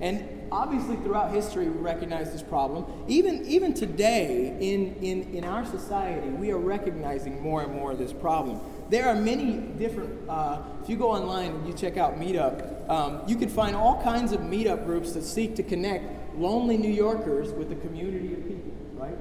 And 0.00 0.48
obviously 0.52 0.96
throughout 0.96 1.32
history 1.32 1.68
we 1.68 1.78
recognize 1.78 2.32
this 2.32 2.42
problem. 2.42 2.86
Even, 3.08 3.44
even 3.46 3.74
today 3.74 4.56
in, 4.60 4.94
in, 4.96 5.34
in 5.34 5.44
our 5.44 5.64
society, 5.64 6.28
we 6.28 6.50
are 6.50 6.58
recognizing 6.58 7.40
more 7.40 7.62
and 7.62 7.72
more 7.72 7.92
of 7.92 7.98
this 7.98 8.12
problem. 8.12 8.60
There 8.88 9.08
are 9.08 9.16
many 9.16 9.54
different, 9.78 10.28
uh, 10.28 10.62
if 10.82 10.88
you 10.88 10.96
go 10.96 11.10
online 11.10 11.52
and 11.52 11.66
you 11.66 11.74
check 11.74 11.96
out 11.96 12.20
Meetup, 12.20 12.88
um, 12.88 13.22
you 13.26 13.36
can 13.36 13.48
find 13.48 13.74
all 13.74 14.00
kinds 14.02 14.32
of 14.32 14.40
meetup 14.40 14.84
groups 14.84 15.12
that 15.12 15.24
seek 15.24 15.56
to 15.56 15.62
connect 15.62 16.36
lonely 16.36 16.76
New 16.76 16.92
Yorkers 16.92 17.52
with 17.52 17.72
a 17.72 17.74
community 17.76 18.32
of 18.34 18.46
people, 18.46 18.72
right? 18.94 19.16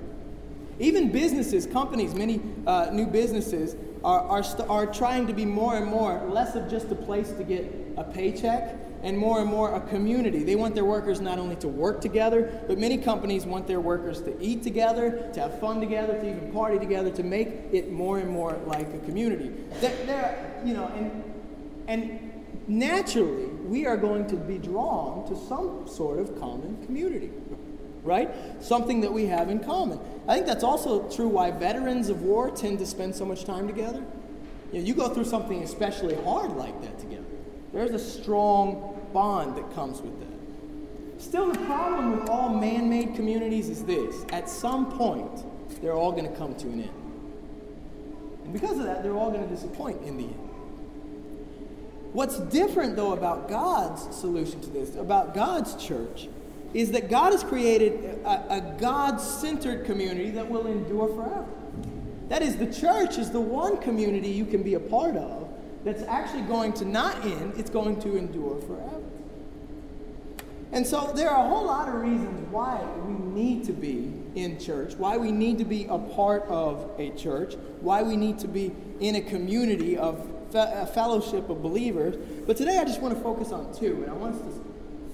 Even 0.79 1.11
businesses, 1.11 1.65
companies, 1.65 2.13
many 2.13 2.41
uh, 2.67 2.89
new 2.91 3.07
businesses 3.07 3.75
are, 4.03 4.19
are, 4.21 4.43
st- 4.43 4.69
are 4.69 4.85
trying 4.85 5.25
to 5.25 5.33
be 5.33 5.45
more 5.45 5.77
and 5.77 5.87
more 5.87 6.23
less 6.29 6.55
of 6.55 6.69
just 6.69 6.91
a 6.91 6.95
place 6.95 7.31
to 7.31 7.43
get 7.43 7.65
a 7.97 8.03
paycheck 8.03 8.77
and 9.05 9.15
more 9.15 9.39
and 9.39 9.47
more 9.47 9.75
a 9.75 9.79
community. 9.79 10.43
They 10.43 10.55
want 10.55 10.73
their 10.73 10.83
workers 10.83 11.21
not 11.21 11.37
only 11.37 11.55
to 11.57 11.67
work 11.67 12.01
together, 12.01 12.63
but 12.67 12.79
many 12.79 12.97
companies 12.97 13.45
want 13.45 13.67
their 13.67 13.79
workers 13.79 14.19
to 14.23 14.35
eat 14.41 14.63
together, 14.63 15.29
to 15.33 15.41
have 15.41 15.59
fun 15.59 15.79
together, 15.79 16.13
to 16.13 16.27
even 16.27 16.51
party 16.51 16.79
together, 16.79 17.11
to 17.11 17.23
make 17.23 17.49
it 17.71 17.91
more 17.91 18.17
and 18.17 18.29
more 18.29 18.57
like 18.65 18.91
a 18.93 18.97
community. 19.05 19.51
There, 19.79 20.59
you 20.65 20.73
know, 20.73 20.87
and 20.87 21.23
and 21.87 22.31
naturally 22.67 23.45
we 23.45 23.85
are 23.85 23.95
going 23.95 24.25
to 24.27 24.35
be 24.35 24.57
drawn 24.57 25.27
to 25.27 25.35
some 25.47 25.87
sort 25.87 26.17
of 26.19 26.39
common 26.39 26.83
community 26.85 27.31
right? 28.03 28.29
Something 28.61 29.01
that 29.01 29.11
we 29.11 29.25
have 29.25 29.49
in 29.49 29.59
common. 29.59 29.99
I 30.27 30.35
think 30.35 30.45
that's 30.45 30.63
also 30.63 31.09
true 31.09 31.27
why 31.27 31.49
veterans 31.49 32.09
of 32.09 32.21
war 32.21 32.51
tend 32.51 32.77
to 32.77 32.85
spend 32.85 33.15
so 33.15 33.25
much 33.25 33.45
time 33.45 33.65
together. 33.65 34.03
You, 34.71 34.79
know, 34.79 34.85
you 34.85 34.93
go 34.93 35.09
through 35.09 35.25
something 35.25 35.63
especially 35.63 36.13
hard 36.23 36.51
like 36.51 36.79
that 36.83 36.99
together. 36.99 37.23
There's 37.73 37.91
a 37.91 37.99
strong 37.99 38.94
bond 39.15 39.55
that 39.55 39.73
comes 39.73 40.01
with 40.01 40.19
that. 40.19 41.23
Still, 41.23 41.51
the 41.51 41.59
problem 41.59 42.19
with 42.19 42.29
all 42.29 42.49
man 42.49 42.89
made 42.89 43.15
communities 43.15 43.69
is 43.69 43.83
this 43.85 44.25
at 44.31 44.49
some 44.49 44.91
point, 44.91 45.31
they're 45.81 45.93
all 45.93 46.11
going 46.11 46.29
to 46.29 46.37
come 46.37 46.53
to 46.55 46.67
an 46.67 46.81
end. 46.81 47.01
And 48.43 48.53
because 48.53 48.77
of 48.77 48.85
that, 48.85 49.01
they're 49.01 49.15
all 49.15 49.31
going 49.31 49.43
to 49.43 49.49
disappoint 49.49 50.01
in 50.03 50.17
the 50.17 50.23
end. 50.25 50.49
What's 52.11 52.39
different, 52.39 52.95
though, 52.95 53.13
about 53.13 53.49
God's 53.49 54.15
solution 54.15 54.59
to 54.61 54.69
this, 54.69 54.95
about 54.95 55.33
God's 55.33 55.75
church, 55.83 56.27
is 56.73 56.91
that 56.91 57.09
God 57.09 57.31
has 57.31 57.43
created 57.43 58.19
a, 58.25 58.57
a 58.57 58.75
God 58.77 59.21
centered 59.21 59.85
community 59.85 60.31
that 60.31 60.49
will 60.49 60.67
endure 60.67 61.07
forever. 61.07 61.47
That 62.27 62.41
is, 62.41 62.57
the 62.57 62.71
church 62.71 63.17
is 63.17 63.31
the 63.31 63.39
one 63.39 63.77
community 63.77 64.29
you 64.29 64.45
can 64.45 64.61
be 64.61 64.73
a 64.73 64.79
part 64.79 65.15
of 65.15 65.47
that's 65.85 66.03
actually 66.03 66.41
going 66.43 66.73
to 66.73 66.85
not 66.85 67.23
end, 67.23 67.53
it's 67.57 67.69
going 67.69 67.99
to 68.01 68.17
endure 68.17 68.59
forever. 68.61 68.94
And 70.75 70.85
so 70.85 71.13
there 71.15 71.29
are 71.29 71.45
a 71.45 71.47
whole 71.47 71.67
lot 71.67 71.87
of 71.87 72.01
reasons 72.01 72.51
why 72.51 72.83
we 73.07 73.13
need 73.13 73.63
to 73.63 73.71
be 73.71 74.11
in 74.35 74.59
church, 74.59 74.93
why 74.95 75.15
we 75.15 75.31
need 75.31 75.57
to 75.59 75.63
be 75.63 75.85
a 75.85 75.97
part 75.97 76.43
of 76.49 76.91
a 76.99 77.11
church, 77.11 77.55
why 77.79 78.03
we 78.03 78.17
need 78.17 78.39
to 78.39 78.49
be 78.49 78.73
in 78.99 79.15
a 79.15 79.21
community 79.21 79.97
of 79.97 80.29
a 80.53 80.85
fellowship 80.85 81.49
of 81.49 81.63
believers. 81.63 82.17
But 82.45 82.57
today 82.57 82.77
I 82.77 82.83
just 82.83 82.99
want 82.99 83.15
to 83.15 83.23
focus 83.23 83.53
on 83.53 83.73
two, 83.73 84.03
and 84.03 84.09
I 84.11 84.13
want 84.15 84.35
us 84.35 84.41
to 84.41 84.65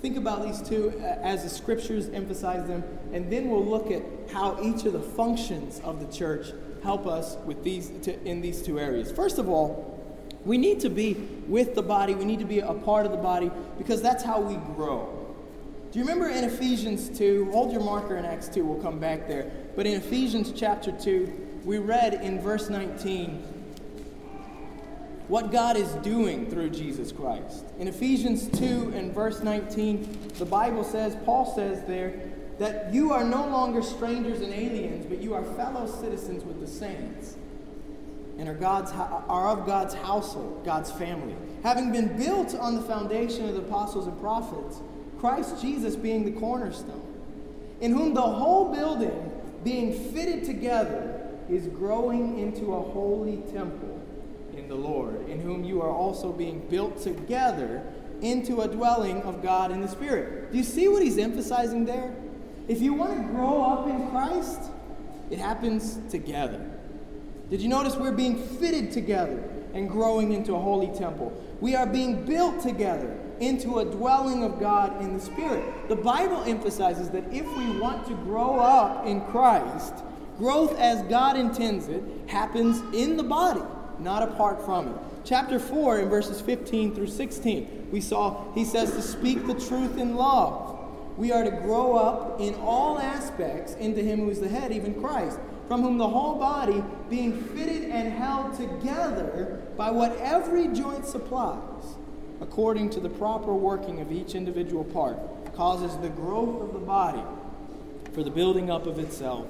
think 0.01 0.17
about 0.17 0.43
these 0.43 0.67
two 0.67 0.99
as 0.99 1.43
the 1.43 1.49
scriptures 1.49 2.09
emphasize 2.09 2.67
them, 2.67 2.83
and 3.13 3.31
then 3.31 3.51
we'll 3.51 3.63
look 3.63 3.91
at 3.91 4.01
how 4.33 4.59
each 4.63 4.85
of 4.85 4.93
the 4.93 4.99
functions 4.99 5.79
of 5.83 5.99
the 5.99 6.11
church 6.11 6.47
help 6.81 7.05
us 7.05 7.37
with 7.45 7.63
these 7.63 7.91
to, 8.01 8.19
in 8.27 8.41
these 8.41 8.63
two 8.63 8.79
areas. 8.79 9.11
First 9.11 9.37
of 9.37 9.47
all, 9.47 9.99
we 10.43 10.57
need 10.57 10.79
to 10.79 10.89
be 10.89 11.13
with 11.47 11.75
the 11.75 11.83
body, 11.83 12.15
we 12.15 12.25
need 12.25 12.39
to 12.39 12.45
be 12.45 12.61
a 12.61 12.73
part 12.73 13.05
of 13.05 13.11
the 13.11 13.19
body 13.19 13.51
because 13.77 14.01
that's 14.01 14.23
how 14.23 14.41
we 14.41 14.55
grow. 14.73 15.20
Do 15.91 16.00
you 16.00 16.05
remember 16.05 16.29
in 16.29 16.45
Ephesians 16.45 17.10
2? 17.17 17.51
Hold 17.51 17.74
your 17.74 17.81
marker 17.81 18.15
in 18.15 18.24
Acts 18.24 18.48
2, 18.48 18.63
we'll 18.63 18.81
come 18.81 18.98
back 18.98 19.27
there. 19.27 19.51
But 19.75 19.86
in 19.86 19.95
Ephesians 19.95 20.53
chapter 20.55 20.89
2, 20.93 21.62
we 21.65 21.79
read 21.79 22.13
in 22.13 22.39
verse 22.39 22.69
19 22.69 23.43
what 25.27 25.51
God 25.51 25.75
is 25.75 25.89
doing 25.95 26.50
through 26.50 26.69
Jesus 26.69 27.12
Christ. 27.12 27.65
In 27.77 27.89
Ephesians 27.89 28.48
2 28.57 28.93
and 28.95 29.13
verse 29.13 29.43
19, 29.43 30.31
the 30.38 30.45
Bible 30.45 30.86
says, 30.86 31.17
Paul 31.25 31.53
says 31.53 31.83
there, 31.88 32.21
that 32.57 32.93
you 32.93 33.12
are 33.12 33.25
no 33.25 33.45
longer 33.48 33.81
strangers 33.81 34.39
and 34.39 34.53
aliens, 34.53 35.05
but 35.07 35.21
you 35.21 35.33
are 35.33 35.43
fellow 35.55 35.88
citizens 35.88 36.45
with 36.45 36.62
the 36.62 36.67
saints 36.67 37.36
and 38.38 38.48
are, 38.48 38.53
God's, 38.53 38.91
are 38.93 39.50
of 39.50 39.65
God's 39.65 39.93
household, 39.93 40.63
God's 40.63 40.91
family, 40.91 41.36
having 41.63 41.91
been 41.91 42.15
built 42.17 42.55
on 42.55 42.75
the 42.75 42.81
foundation 42.81 43.50
of 43.50 43.55
the 43.55 43.62
apostles 43.62 44.07
and 44.07 44.17
prophets 44.21 44.79
Christ 45.21 45.61
Jesus 45.61 45.95
being 45.95 46.25
the 46.25 46.39
cornerstone, 46.39 47.07
in 47.79 47.93
whom 47.93 48.15
the 48.15 48.21
whole 48.21 48.73
building, 48.73 49.31
being 49.63 49.93
fitted 50.11 50.43
together, 50.43 51.21
is 51.47 51.67
growing 51.67 52.39
into 52.39 52.73
a 52.73 52.81
holy 52.81 53.37
temple 53.53 54.01
in 54.57 54.67
the 54.67 54.75
Lord, 54.75 55.29
in 55.29 55.39
whom 55.39 55.63
you 55.63 55.79
are 55.79 55.91
also 55.91 56.31
being 56.31 56.67
built 56.69 56.99
together 57.03 57.83
into 58.21 58.61
a 58.61 58.67
dwelling 58.67 59.21
of 59.21 59.43
God 59.43 59.71
in 59.71 59.81
the 59.81 59.87
Spirit. 59.87 60.51
Do 60.51 60.57
you 60.57 60.63
see 60.63 60.87
what 60.87 61.03
he's 61.03 61.19
emphasizing 61.19 61.85
there? 61.85 62.15
If 62.67 62.81
you 62.81 62.95
want 62.95 63.15
to 63.15 63.23
grow 63.27 63.61
up 63.61 63.87
in 63.87 64.09
Christ, 64.09 64.71
it 65.29 65.37
happens 65.37 65.99
together. 66.09 66.67
Did 67.51 67.61
you 67.61 67.69
notice 67.69 67.95
we're 67.95 68.11
being 68.11 68.41
fitted 68.57 68.91
together 68.91 69.43
and 69.75 69.87
growing 69.87 70.31
into 70.33 70.55
a 70.55 70.59
holy 70.59 70.87
temple? 70.97 71.31
We 71.59 71.75
are 71.75 71.85
being 71.85 72.25
built 72.25 72.61
together 72.63 73.19
into 73.41 73.79
a 73.79 73.86
dwelling 73.86 74.43
of 74.43 74.60
God 74.60 75.01
in 75.01 75.13
the 75.15 75.19
Spirit. 75.19 75.89
The 75.89 75.95
Bible 75.95 76.43
emphasizes 76.43 77.10
that 77.10 77.24
if 77.33 77.45
we 77.57 77.79
want 77.79 78.07
to 78.07 78.13
grow 78.13 78.60
up 78.60 79.05
in 79.05 79.21
Christ, 79.25 79.95
growth 80.38 80.77
as 80.79 81.01
God 81.03 81.36
intends 81.36 81.88
it 81.88 82.03
happens 82.27 82.81
in 82.95 83.17
the 83.17 83.24
body, 83.24 83.62
not 84.00 84.24
apart 84.24 84.63
from 84.63 84.89
it. 84.89 84.95
Chapter 85.24 85.60
4, 85.60 86.00
in 86.00 86.10
verses 86.10 86.39
15 86.39 86.95
through 86.95 87.07
16, 87.07 87.89
we 87.91 88.00
saw 88.00 88.51
he 88.53 88.63
says 88.63 88.91
to 88.91 89.01
speak 89.01 89.45
the 89.48 89.53
truth 89.55 89.98
in 89.98 90.15
love. 90.15 90.77
We 91.17 91.31
are 91.31 91.43
to 91.43 91.51
grow 91.51 91.95
up 91.95 92.39
in 92.39 92.55
all 92.55 92.98
aspects 93.00 93.74
into 93.74 94.01
him 94.01 94.19
who 94.19 94.29
is 94.29 94.39
the 94.39 94.48
head, 94.48 94.71
even 94.71 95.00
Christ, 95.00 95.39
from 95.67 95.81
whom 95.81 95.98
the 95.98 96.07
whole 96.07 96.36
body, 96.36 96.83
being 97.10 97.43
fitted 97.43 97.89
and 97.89 98.13
held 98.13 98.55
together 98.55 99.62
by 99.77 99.91
what 99.91 100.15
every 100.17 100.67
joint 100.69 101.05
supplies 101.05 101.70
according 102.41 102.89
to 102.89 103.00
the 103.00 103.10
proper 103.10 103.53
working 103.53 104.01
of 104.01 104.12
each 104.12 104.36
individual 104.36 104.83
part, 104.83 105.17
causes 105.53 105.95
the 105.98 106.10
growth 106.10 106.62
of 106.62 106.74
the 106.74 106.79
body 106.79 107.24
for 108.13 108.24
the 108.24 108.31
building 108.31 108.69
up 108.69 108.88
of 108.88 109.00
itself 109.00 109.48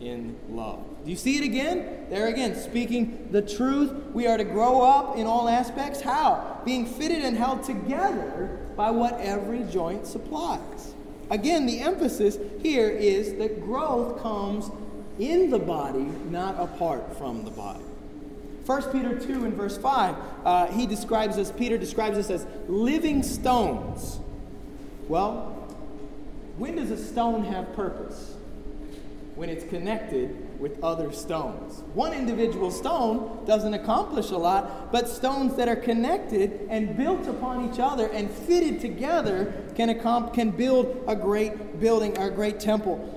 in 0.00 0.36
love. 0.50 0.84
Do 1.04 1.10
you 1.10 1.16
see 1.16 1.38
it 1.38 1.44
again? 1.44 2.06
There 2.10 2.26
again, 2.26 2.56
speaking 2.56 3.28
the 3.30 3.42
truth. 3.42 3.92
We 4.12 4.26
are 4.26 4.36
to 4.36 4.44
grow 4.44 4.82
up 4.82 5.16
in 5.16 5.26
all 5.26 5.48
aspects. 5.48 6.00
How? 6.00 6.60
Being 6.64 6.86
fitted 6.86 7.24
and 7.24 7.36
held 7.36 7.62
together 7.62 8.58
by 8.76 8.90
what 8.90 9.14
every 9.20 9.62
joint 9.64 10.06
supplies. 10.06 10.94
Again, 11.30 11.66
the 11.66 11.80
emphasis 11.80 12.36
here 12.62 12.88
is 12.90 13.34
that 13.36 13.62
growth 13.62 14.20
comes 14.22 14.70
in 15.18 15.50
the 15.50 15.58
body, 15.58 16.10
not 16.30 16.58
apart 16.58 17.16
from 17.16 17.44
the 17.44 17.50
body. 17.50 17.84
1 18.64 18.92
Peter 18.92 19.18
2 19.18 19.44
and 19.44 19.54
verse 19.54 19.76
5, 19.76 20.16
uh, 20.44 20.66
he 20.68 20.86
describes 20.86 21.36
us, 21.36 21.50
Peter 21.50 21.76
describes 21.76 22.16
us 22.16 22.30
as 22.30 22.46
living 22.68 23.22
stones. 23.22 24.20
Well, 25.08 25.52
when 26.58 26.76
does 26.76 26.90
a 26.90 26.96
stone 26.96 27.44
have 27.44 27.74
purpose? 27.74 28.34
When 29.34 29.48
it's 29.48 29.64
connected 29.64 30.60
with 30.60 30.82
other 30.84 31.10
stones. 31.10 31.82
One 31.94 32.12
individual 32.12 32.70
stone 32.70 33.44
doesn't 33.46 33.74
accomplish 33.74 34.30
a 34.30 34.36
lot, 34.36 34.92
but 34.92 35.08
stones 35.08 35.56
that 35.56 35.68
are 35.68 35.76
connected 35.76 36.66
and 36.68 36.96
built 36.96 37.26
upon 37.26 37.68
each 37.68 37.80
other 37.80 38.06
and 38.08 38.30
fitted 38.30 38.80
together 38.80 39.52
can, 39.74 39.88
accom- 39.88 40.32
can 40.32 40.50
build 40.50 41.02
a 41.08 41.16
great 41.16 41.80
building 41.80 42.16
or 42.16 42.28
a 42.28 42.30
great 42.30 42.60
temple. 42.60 43.08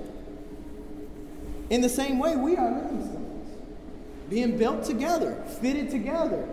In 1.68 1.82
the 1.82 1.88
same 1.88 2.18
way, 2.18 2.34
we 2.34 2.56
are 2.56 2.70
living 2.70 3.05
being 4.28 4.56
built 4.56 4.84
together, 4.84 5.42
fitted 5.60 5.90
together 5.90 6.48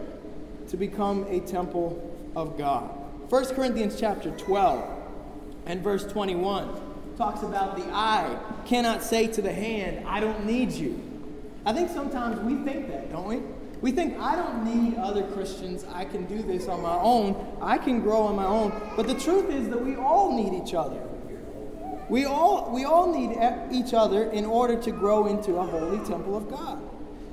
to 0.69 0.77
become 0.77 1.25
a 1.29 1.39
temple 1.41 2.15
of 2.35 2.57
God. 2.57 2.89
1 3.29 3.45
Corinthians 3.55 3.99
chapter 3.99 4.31
12 4.31 4.83
and 5.65 5.81
verse 5.81 6.05
21 6.05 6.81
talks 7.17 7.43
about 7.43 7.77
the 7.77 7.85
eye 7.91 8.37
cannot 8.65 9.03
say 9.03 9.27
to 9.27 9.41
the 9.41 9.51
hand, 9.51 10.05
I 10.07 10.19
don't 10.19 10.45
need 10.45 10.71
you. 10.71 10.99
I 11.65 11.73
think 11.73 11.89
sometimes 11.89 12.39
we 12.41 12.55
think 12.63 12.89
that, 12.89 13.11
don't 13.11 13.27
we? 13.27 13.41
We 13.81 13.91
think, 13.91 14.17
I 14.19 14.35
don't 14.35 14.63
need 14.63 14.97
other 14.97 15.23
Christians. 15.23 15.85
I 15.93 16.05
can 16.05 16.25
do 16.25 16.41
this 16.41 16.67
on 16.67 16.81
my 16.81 16.95
own. 16.95 17.57
I 17.61 17.77
can 17.77 17.99
grow 17.99 18.21
on 18.21 18.35
my 18.35 18.45
own. 18.45 18.71
But 18.95 19.07
the 19.07 19.15
truth 19.15 19.49
is 19.49 19.67
that 19.69 19.83
we 19.83 19.95
all 19.95 20.35
need 20.35 20.53
each 20.63 20.73
other. 20.73 21.01
We 22.07 22.25
all, 22.25 22.71
we 22.71 22.85
all 22.85 23.11
need 23.13 23.37
each 23.71 23.93
other 23.93 24.29
in 24.31 24.45
order 24.45 24.81
to 24.81 24.91
grow 24.91 25.27
into 25.27 25.55
a 25.57 25.65
holy 25.65 25.97
temple 26.05 26.37
of 26.37 26.49
God. 26.49 26.81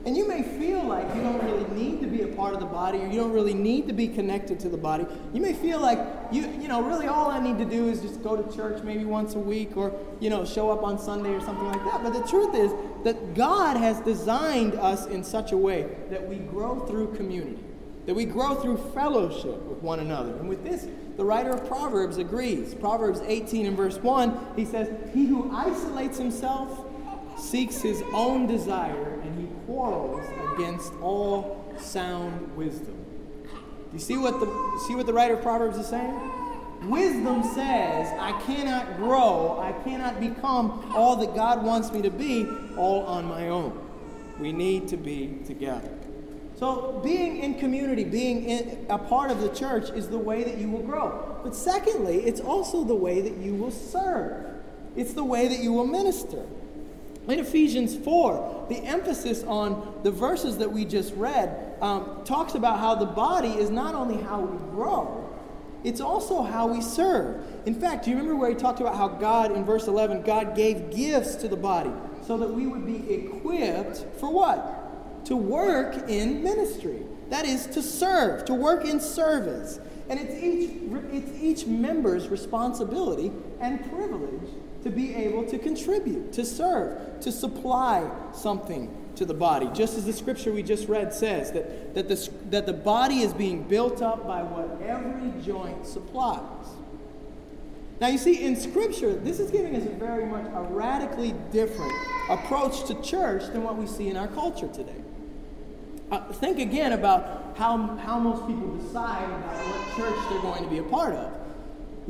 And 0.07 0.17
you 0.17 0.27
may 0.27 0.43
feel 0.43 0.83
like 0.85 1.15
you 1.15 1.21
don't 1.21 1.43
really 1.45 1.69
need 1.75 2.01
to 2.01 2.07
be 2.07 2.23
a 2.23 2.29
part 2.29 2.55
of 2.55 2.61
the 2.61 2.67
body 2.67 2.99
or 2.99 3.07
you 3.07 3.21
don't 3.21 3.33
really 3.33 3.53
need 3.53 3.87
to 3.89 3.93
be 3.93 4.09
connected 4.09 4.59
to 4.61 4.71
the 4.71 4.79
body. 4.79 5.07
You 5.35 5.43
may 5.43 5.53
feel 5.53 5.79
like 5.79 5.99
you 6.33 6.49
you 6.59 6.69
know, 6.69 6.83
really 6.83 7.07
all 7.07 7.31
I 7.31 7.39
need 7.39 7.59
to 7.59 7.67
do 7.67 7.89
is 7.89 8.01
just 8.01 8.23
go 8.23 8.41
to 8.41 8.57
church 8.57 8.83
maybe 8.83 9.05
once 9.05 9.35
a 9.35 9.39
week 9.39 9.77
or, 9.77 9.93
you 10.19 10.31
know, 10.31 10.45
show 10.47 10.71
up 10.71 10.83
on 10.83 10.99
Sunday 10.99 11.31
or 11.31 11.41
something 11.41 11.67
like 11.67 11.85
that. 11.85 12.03
But 12.03 12.15
the 12.15 12.27
truth 12.27 12.55
is 12.55 12.73
that 13.05 13.35
God 13.35 13.77
has 13.77 14.01
designed 14.01 14.75
us 14.75 15.07
in 15.07 15.23
such 15.23 15.53
a 15.53 15.57
way 15.57 15.91
that 16.09 16.27
we 16.27 16.37
grow 16.37 16.81
through 16.81 17.15
community, 17.15 17.63
that 18.07 18.15
we 18.15 18.25
grow 18.25 18.55
through 18.55 18.79
fellowship 18.95 19.61
with 19.65 19.83
one 19.83 20.01
another. 20.01 20.35
And 20.37 20.49
with 20.49 20.65
this, 20.65 20.87
the 21.19 21.25
writer 21.27 21.51
of 21.51 21.67
Proverbs 21.69 22.17
agrees. 22.17 22.75
Proverbs 22.75 23.21
18 23.21 23.67
and 23.67 23.77
verse 23.77 23.99
1, 23.99 24.55
he 24.57 24.65
says, 24.65 24.89
He 25.13 25.27
who 25.27 25.51
isolates 25.55 26.17
himself 26.17 26.87
seeks 27.37 27.81
his 27.81 28.03
own 28.13 28.47
desire, 28.47 29.21
and 29.23 29.39
he 29.39 29.49
quarrels 29.71 30.27
against 30.53 30.93
all 31.01 31.65
sound 31.79 32.57
wisdom. 32.57 33.05
Do 33.45 33.93
you 33.93 34.01
see 34.01 34.17
what 34.17 34.41
the 34.41 34.47
see 34.89 34.97
what 34.97 35.07
the 35.07 35.13
writer 35.13 35.35
of 35.35 35.43
Proverbs 35.43 35.79
is 35.79 35.87
saying? 35.87 36.19
Wisdom 36.89 37.45
says, 37.55 38.13
I 38.19 38.33
cannot 38.47 38.97
grow, 38.97 39.61
I 39.61 39.73
cannot 39.85 40.19
become 40.19 40.93
all 40.97 41.15
that 41.17 41.37
God 41.37 41.63
wants 41.63 41.93
me 41.93 42.03
to 42.03 42.11
be 42.11 42.49
all 42.77 43.05
on 43.05 43.27
my 43.27 43.49
own. 43.49 43.79
We 44.41 44.51
need 44.53 44.89
to 44.89 44.97
be 44.97 45.39
together. 45.47 45.93
So, 46.57 47.01
being 47.05 47.39
in 47.39 47.55
community, 47.55 48.05
being 48.05 48.45
in, 48.45 48.87
a 48.89 48.99
part 48.99 49.31
of 49.31 49.41
the 49.41 49.51
church 49.51 49.91
is 49.91 50.09
the 50.09 50.19
way 50.19 50.43
that 50.43 50.59
you 50.59 50.69
will 50.69 50.83
grow. 50.83 51.41
But 51.45 51.55
secondly, 51.55 52.25
it's 52.25 52.41
also 52.41 52.83
the 52.83 52.95
way 52.95 53.21
that 53.21 53.37
you 53.37 53.55
will 53.55 53.71
serve, 53.71 54.47
it's 54.97 55.13
the 55.13 55.25
way 55.25 55.47
that 55.47 55.61
you 55.61 55.73
will 55.73 55.87
minister. 55.87 56.45
In 57.29 57.39
Ephesians 57.39 57.97
4, 57.97 58.67
the 58.69 58.79
emphasis 58.79 59.45
on 59.45 60.01
the 60.03 60.11
verses 60.11 60.59
that 60.59 60.73
we 60.73 60.85
just 60.85 61.15
read 61.15 61.75
um, 61.81 62.23
talks 62.25 62.55
about 62.55 62.79
how 62.79 62.95
the 62.95 63.07
body 63.07 63.51
is 63.51 63.71
not 63.71 63.95
only 63.95 64.23
how 64.23 64.41
we 64.41 64.59
grow, 64.71 65.31
it's 65.85 66.01
also 66.01 66.43
how 66.43 66.67
we 66.67 66.81
serve. 66.81 67.43
In 67.67 67.75
fact, 67.75 68.05
do 68.05 68.11
you 68.11 68.17
remember 68.17 68.37
where 68.37 68.51
he 68.51 68.57
talked 68.57 68.81
about 68.81 68.97
how 68.97 69.09
God, 69.09 69.53
in 69.53 69.65
verse 69.65 69.87
11, 69.87 70.23
God 70.23 70.55
gave 70.55 70.91
gifts 70.91 71.37
to 71.37 71.49
the 71.49 71.57
body 71.57 71.93
so 72.27 72.37
that 72.39 72.49
we 72.49 72.67
would 72.67 72.85
be 72.85 73.13
equipped 73.13 74.05
for 74.19 74.31
what? 74.31 75.25
To 75.27 75.37
work 75.37 76.09
in 76.09 76.43
ministry. 76.43 77.03
That 77.31 77.47
is, 77.47 77.67
to 77.69 77.83
serve, 77.83 78.45
to 78.47 78.55
work 78.55 78.85
in 78.85 79.01
service. 79.01 79.79
And 80.09 80.19
it's 80.19 80.43
each, 80.43 80.71
it's 81.13 81.41
each 81.41 81.67
member's 81.67 82.29
responsibility 82.29 83.31
and 83.61 83.81
privilege 83.91 84.51
to 84.83 84.91
be 84.91 85.15
able 85.15 85.45
to 85.47 85.59
contribute, 85.59 86.33
to 86.33 86.45
serve, 86.45 87.21
to 87.21 87.31
supply 87.31 88.11
something 88.33 88.95
to 89.17 89.25
the 89.25 89.35
body. 89.35 89.69
Just 89.75 89.99
as 89.99 90.07
the 90.07 90.13
scripture 90.13 90.53
we 90.53 90.63
just 90.63 90.89
read 90.89 91.13
says, 91.13 91.53
that, 91.53 91.95
that, 91.95 92.09
the, 92.09 92.31
that 92.51 92.67
the 92.67 92.73
body 92.73 93.21
is 93.21 93.35
being 93.35 93.63
built 93.65 94.01
up 94.01 94.27
by 94.27 94.43
what 94.43 94.81
every 94.83 95.33
joint 95.43 95.87
supplies. 95.87 96.67
Now, 98.01 98.09
you 98.09 98.17
see, 98.17 98.43
in 98.43 98.57
Scripture, 98.57 99.15
this 99.15 99.39
is 99.39 99.51
giving 99.51 99.77
us 99.77 99.85
a 99.85 99.91
very 99.91 100.25
much 100.25 100.47
a 100.55 100.63
radically 100.63 101.35
different 101.53 101.93
approach 102.31 102.87
to 102.87 103.01
church 103.03 103.43
than 103.53 103.63
what 103.63 103.77
we 103.77 103.87
see 103.87 104.09
in 104.09 104.17
our 104.17 104.29
culture 104.29 104.69
today. 104.69 105.03
Uh, 106.11 106.33
think 106.33 106.59
again 106.59 106.93
about 106.93 107.55
how, 107.59 107.77
how 107.99 108.19
most 108.19 108.47
people 108.47 108.75
decide 108.79 109.23
about 109.23 109.55
what 109.55 109.97
church 109.97 110.19
they're 110.31 110.41
going 110.41 110.65
to 110.65 110.71
be 110.71 110.79
a 110.79 110.83
part 110.83 111.15
of. 111.15 111.31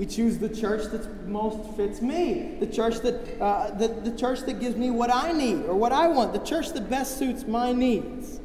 We 0.00 0.06
choose 0.06 0.38
the 0.38 0.48
church 0.48 0.90
that 0.92 1.28
most 1.28 1.76
fits 1.76 2.00
me, 2.00 2.56
the 2.58 2.66
church 2.66 3.00
that, 3.00 3.38
uh, 3.38 3.72
the, 3.72 3.88
the 3.88 4.16
church 4.16 4.40
that 4.46 4.58
gives 4.58 4.74
me 4.74 4.90
what 4.90 5.14
I 5.14 5.30
need 5.30 5.66
or 5.66 5.74
what 5.74 5.92
I 5.92 6.08
want, 6.08 6.32
the 6.32 6.38
church 6.38 6.70
that 6.70 6.88
best 6.88 7.18
suits 7.18 7.46
my 7.46 7.74
needs. 7.74 8.40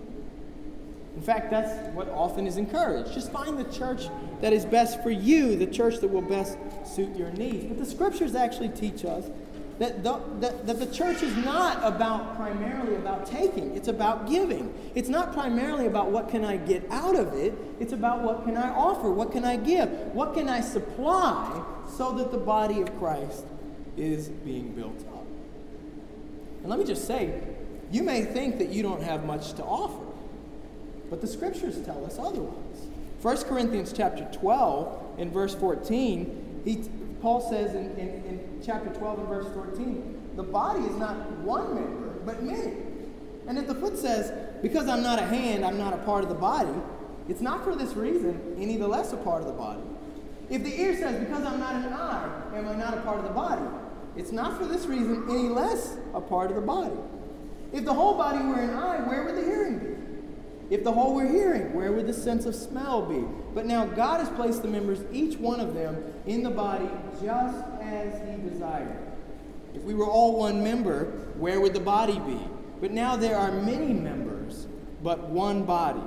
In 1.16 1.22
fact, 1.22 1.52
that's 1.52 1.72
what 1.96 2.10
often 2.10 2.46
is 2.46 2.58
encouraged. 2.58 3.14
Just 3.14 3.32
find 3.32 3.58
the 3.58 3.72
church 3.72 4.10
that 4.42 4.52
is 4.52 4.66
best 4.66 5.02
for 5.02 5.12
you, 5.12 5.56
the 5.56 5.66
church 5.66 6.00
that 6.00 6.10
will 6.10 6.22
best 6.22 6.58
suit 6.86 7.16
your 7.16 7.32
needs. 7.32 7.64
But 7.68 7.78
the 7.78 7.86
scriptures 7.86 8.36
actually 8.36 8.70
teach 8.70 9.06
us 9.06 9.24
that 9.80 10.04
the, 10.04 10.22
that, 10.40 10.66
that 10.68 10.80
the 10.80 10.86
church 10.88 11.22
is 11.22 11.36
not 11.38 11.84
about 11.84 12.36
primarily 12.38 12.96
about 12.96 13.26
taking. 13.26 13.76
It's 13.76 13.88
about 13.88 14.30
giving. 14.30 14.74
It's 14.96 15.10
not 15.10 15.34
primarily 15.34 15.86
about 15.88 16.12
what 16.12 16.30
can 16.30 16.46
i 16.46 16.58
get 16.58 16.86
out 16.90 17.16
of 17.16 17.34
it. 17.34 17.54
It's 17.80 17.94
about 17.94 18.22
what 18.22 18.46
can 18.46 18.56
i 18.56 18.70
offer? 18.70 19.12
What 19.12 19.32
can 19.32 19.44
i 19.44 19.58
give? 19.58 19.90
What 20.14 20.34
can 20.34 20.48
i 20.48 20.62
supply 20.62 21.64
so 21.90 22.14
that 22.14 22.32
the 22.32 22.38
body 22.38 22.82
of 22.82 22.98
christ 22.98 23.46
is 23.98 24.30
being 24.30 24.74
built 24.74 25.00
up? 25.14 25.26
And 26.62 26.70
let 26.70 26.80
me 26.80 26.86
just 26.86 27.06
say 27.06 27.42
you 27.92 28.04
may 28.04 28.24
think 28.24 28.58
that 28.60 28.70
you 28.70 28.82
don't 28.82 29.04
have 29.04 29.26
much 29.26 29.54
to 29.54 29.64
offer 29.64 30.06
but 31.10 31.22
the 31.22 31.28
scriptures 31.28 31.80
tell 31.86 32.04
us 32.06 32.18
otherwise. 32.20 32.88
1 33.22 33.38
corinthians 33.44 33.94
chapter 33.94 34.28
12 34.34 35.20
in 35.20 35.32
verse 35.32 35.56
14 35.56 36.62
he, 36.66 36.84
Paul 37.22 37.42
says 37.50 37.74
in, 37.74 37.92
in, 37.98 38.10
in 38.26 38.55
chapter 38.66 38.90
12 38.90 39.20
and 39.20 39.28
verse 39.28 39.54
14, 39.54 40.32
the 40.36 40.44
body 40.44 40.84
is 40.84 40.96
not 40.98 41.16
one 41.40 41.76
member, 41.76 42.10
but 42.26 42.44
many. 42.44 42.74
And 43.48 43.60
if 43.60 43.68
the 43.68 43.76
foot 43.76 43.98
says, 43.98 44.32
because 44.62 44.88
I'm 44.88 45.04
not 45.04 45.20
a 45.20 45.26
hand, 45.26 45.64
I'm 45.64 45.78
not 45.78 45.94
a 45.94 45.98
part 45.98 46.24
of 46.24 46.30
the 46.30 46.36
body, 46.36 46.74
it's 47.30 47.42
not 47.42 47.64
for 47.64 47.76
this 47.76 47.94
reason 47.94 48.56
any 48.58 48.78
the 48.78 48.88
less 48.88 49.14
a 49.14 49.18
part 49.18 49.42
of 49.42 49.48
the 49.48 49.54
body. 49.54 49.82
If 50.50 50.64
the 50.64 50.80
ear 50.80 50.96
says, 50.96 51.20
because 51.20 51.44
I'm 51.44 51.60
not 51.60 51.76
an 51.76 51.94
eye, 51.94 52.42
am 52.56 52.68
I 52.68 52.76
not 52.76 52.98
a 52.98 53.02
part 53.02 53.20
of 53.20 53.24
the 53.24 53.32
body? 53.32 53.66
It's 54.16 54.32
not 54.32 54.58
for 54.58 54.66
this 54.66 54.86
reason 54.86 55.26
any 55.30 55.50
less 55.50 55.98
a 56.14 56.22
part 56.22 56.50
of 56.50 56.56
the 56.56 56.62
body. 56.62 56.96
If 57.74 57.84
the 57.84 57.94
whole 57.94 58.16
body 58.16 58.44
were 58.46 58.60
an 58.60 58.72
eye, 58.72 59.00
where 59.08 59.26
would 59.26 59.36
the 59.36 59.44
hearing 59.44 59.80
be? 59.80 60.76
If 60.76 60.84
the 60.84 60.92
whole 60.92 61.14
were 61.14 61.28
hearing, 61.28 61.74
where 61.74 61.92
would 61.92 62.08
the 62.08 62.14
sense 62.14 62.46
of 62.46 62.56
smell 62.56 63.06
be? 63.06 63.24
But 63.54 63.66
now 63.66 63.86
God 63.86 64.20
has 64.20 64.30
placed 64.30 64.62
the 64.64 64.68
members, 64.68 65.00
each 65.12 65.38
one 65.38 65.60
of 65.60 65.76
them, 65.76 66.04
in 66.26 66.42
the 66.42 66.50
body 66.50 66.90
just 67.22 67.75
as 67.94 68.22
He 68.30 68.50
desired. 68.50 68.98
If 69.74 69.84
we 69.84 69.94
were 69.94 70.08
all 70.08 70.38
one 70.38 70.64
member, 70.64 71.06
where 71.38 71.60
would 71.60 71.74
the 71.74 71.80
body 71.80 72.20
be? 72.20 72.40
But 72.82 72.92
now 72.92 73.16
there 73.16 73.38
are 73.38 73.52
many 73.52 73.94
members, 73.94 74.68
but 75.04 75.30
one 75.30 75.64
body. 75.64 76.04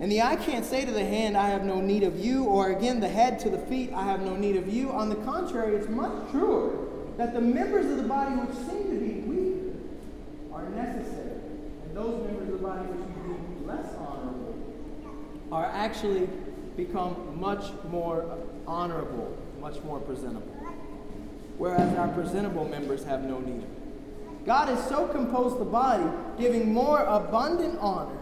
And 0.00 0.10
the 0.10 0.22
eye 0.22 0.36
can't 0.36 0.64
say 0.64 0.84
to 0.84 0.90
the 0.90 1.04
hand, 1.04 1.36
I 1.36 1.48
have 1.48 1.64
no 1.64 1.80
need 1.80 2.02
of 2.02 2.18
you, 2.18 2.44
or 2.44 2.70
again, 2.72 3.00
the 3.00 3.08
head 3.08 3.38
to 3.40 3.50
the 3.50 3.58
feet, 3.58 3.92
I 3.92 4.02
have 4.02 4.20
no 4.22 4.34
need 4.34 4.56
of 4.56 4.68
you. 4.68 4.90
On 4.90 5.08
the 5.08 5.16
contrary, 5.16 5.76
it's 5.76 5.88
much 5.88 6.30
truer 6.30 6.88
that 7.18 7.34
the 7.34 7.40
members 7.40 7.86
of 7.86 7.98
the 7.98 8.02
body 8.04 8.34
which 8.34 8.56
seem 8.66 8.90
to 8.90 8.98
be 8.98 9.20
weak 9.20 9.74
are 10.52 10.68
necessary, 10.70 11.38
and 11.84 11.96
those 11.96 12.24
members 12.26 12.48
of 12.48 12.60
the 12.60 12.66
body 12.66 12.86
which 12.86 13.04
seem 13.14 13.66
less 13.66 13.94
honorable 13.94 14.54
are 15.52 15.66
actually 15.66 16.28
become 16.76 17.38
much 17.38 17.70
more 17.90 18.38
honorable, 18.66 19.36
much 19.62 19.80
more 19.84 20.00
presentable. 20.00 20.52
Whereas 21.56 21.96
our 21.96 22.08
presentable 22.08 22.68
members 22.68 23.04
have 23.04 23.22
no 23.22 23.38
need 23.38 23.58
of 23.58 23.62
it. 23.62 24.44
God 24.44 24.68
has 24.68 24.88
so 24.88 25.06
composed 25.06 25.60
the 25.60 25.64
body, 25.64 26.04
giving 26.36 26.74
more 26.74 27.04
abundant 27.04 27.78
honor 27.78 28.18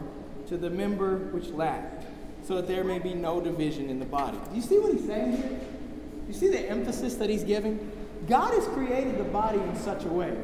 to 0.48 0.58
the 0.58 0.68
member 0.68 1.16
which 1.32 1.48
lacked, 1.48 2.04
so 2.46 2.56
that 2.56 2.68
there 2.68 2.84
may 2.84 2.98
be 2.98 3.14
no 3.14 3.40
division 3.40 3.88
in 3.88 3.98
the 3.98 4.04
body. 4.04 4.36
Do 4.50 4.56
you 4.56 4.60
see 4.60 4.78
what 4.78 4.92
he's 4.92 5.06
saying 5.06 5.38
here? 5.38 5.60
You 6.28 6.34
see 6.34 6.48
the 6.48 6.68
emphasis 6.68 7.14
that 7.14 7.30
he's 7.30 7.42
giving? 7.42 7.90
God 8.28 8.52
has 8.52 8.66
created 8.68 9.18
the 9.18 9.24
body 9.24 9.58
in 9.58 9.76
such 9.76 10.04
a 10.04 10.08
way 10.08 10.36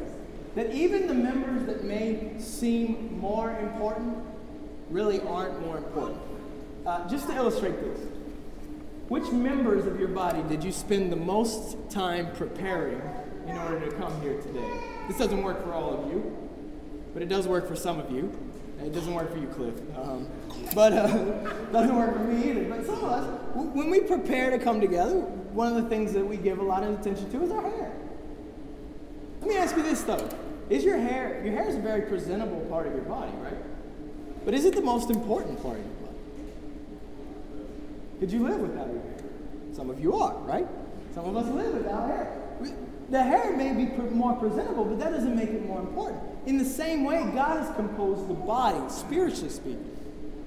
that 0.55 0.73
even 0.73 1.07
the 1.07 1.15
members 1.15 1.67
that 1.67 1.85
may 1.85 2.33
seem 2.39 3.19
more 3.21 3.51
important 3.59 4.17
really 4.89 5.21
aren't 5.21 5.61
more 5.61 5.77
important. 5.77 6.19
Uh, 6.87 7.07
just 7.11 7.27
to 7.29 7.35
illustrate 7.35 7.79
this, 7.83 8.01
which 9.09 9.31
members 9.31 9.87
of 9.87 9.99
your 10.01 10.09
body 10.09 10.43
did 10.49 10.65
you 10.65 10.73
spend 10.73 11.13
the 11.13 11.17
most 11.17 11.77
time 11.91 12.29
preparing 12.35 13.01
in 13.47 13.57
order 13.57 13.79
to 13.89 13.93
come 13.97 14.21
here 14.21 14.41
today? 14.41 14.69
This 15.07 15.19
doesn't 15.19 15.43
work 15.43 15.63
for 15.65 15.73
all 15.73 16.03
of 16.03 16.11
you, 16.11 16.37
but 17.15 17.23
it 17.23 17.29
does 17.29 17.47
work 17.47 17.69
for 17.69 17.77
some 17.77 18.01
of 18.01 18.11
you. 18.11 18.37
It 18.81 18.93
doesn't 18.93 19.15
work 19.15 19.33
for 19.33 19.39
you, 19.39 19.47
Cliff. 19.47 19.75
Um, 19.97 20.27
but 20.75 20.93
uh, 20.93 21.07
doesn't 21.73 21.97
work 21.97 22.15
for 22.15 22.25
me 22.25 22.51
either. 22.51 22.65
But 22.65 22.85
some 22.85 22.97
of 22.97 23.05
us, 23.05 23.41
w- 23.55 23.71
when 23.71 23.91
we 23.91 24.01
prepare 24.01 24.51
to 24.51 24.59
come 24.59 24.81
together, 24.81 25.15
one 25.15 25.75
of 25.75 25.83
the 25.83 25.89
things 25.89 26.13
that 26.13 26.27
we 26.27 26.37
give 26.37 26.59
a 26.59 26.63
lot 26.63 26.83
of 26.83 27.01
attention 27.01 27.31
to 27.31 27.43
is 27.45 27.51
our 27.51 27.63
hair. 27.63 27.93
Let 29.41 29.49
me 29.49 29.57
ask 29.57 29.77
you 29.77 29.83
this 29.83 30.03
though: 30.03 30.29
Is 30.69 30.85
your 30.85 30.99
hair? 30.99 31.43
Your 31.45 31.55
hair 31.55 31.69
is 31.69 31.77
a 31.77 31.81
very 31.81 32.03
presentable 32.03 32.61
part 32.69 32.87
of 32.87 32.93
your 32.93 33.05
body, 33.05 33.33
right? 33.39 33.57
But 34.45 34.53
is 34.55 34.65
it 34.65 34.75
the 34.75 34.83
most 34.83 35.09
important 35.09 35.63
part 35.63 35.79
of 35.79 35.85
your 35.85 35.95
body? 35.95 36.06
Could 38.21 38.33
you 38.33 38.47
live 38.49 38.61
without 38.61 38.87
your 38.87 39.03
hair? 39.03 39.17
Some 39.73 39.91
of 39.91 40.01
you 40.01 40.15
are, 40.15 40.35
right? 40.39 40.67
Some 41.15 41.27
of 41.27 41.37
us 41.37 41.53
live 41.53 41.75
without 41.75 42.09
hair. 42.09 42.43
The 43.11 43.23
hair 43.23 43.57
may 43.57 43.73
be 43.73 43.87
more 44.13 44.35
presentable, 44.35 44.85
but 44.85 44.99
that 44.99 45.11
doesn't 45.11 45.37
make 45.37 45.51
it 45.51 45.65
more 45.67 45.81
important. 45.81 46.21
In 46.47 46.59
the 46.59 46.65
same 46.65 47.05
way, 47.05 47.23
God 47.35 47.61
has 47.61 47.75
composed 47.77 48.27
the 48.29 48.35
body, 48.35 48.81
spiritually 48.89 49.51
speaking, 49.51 49.97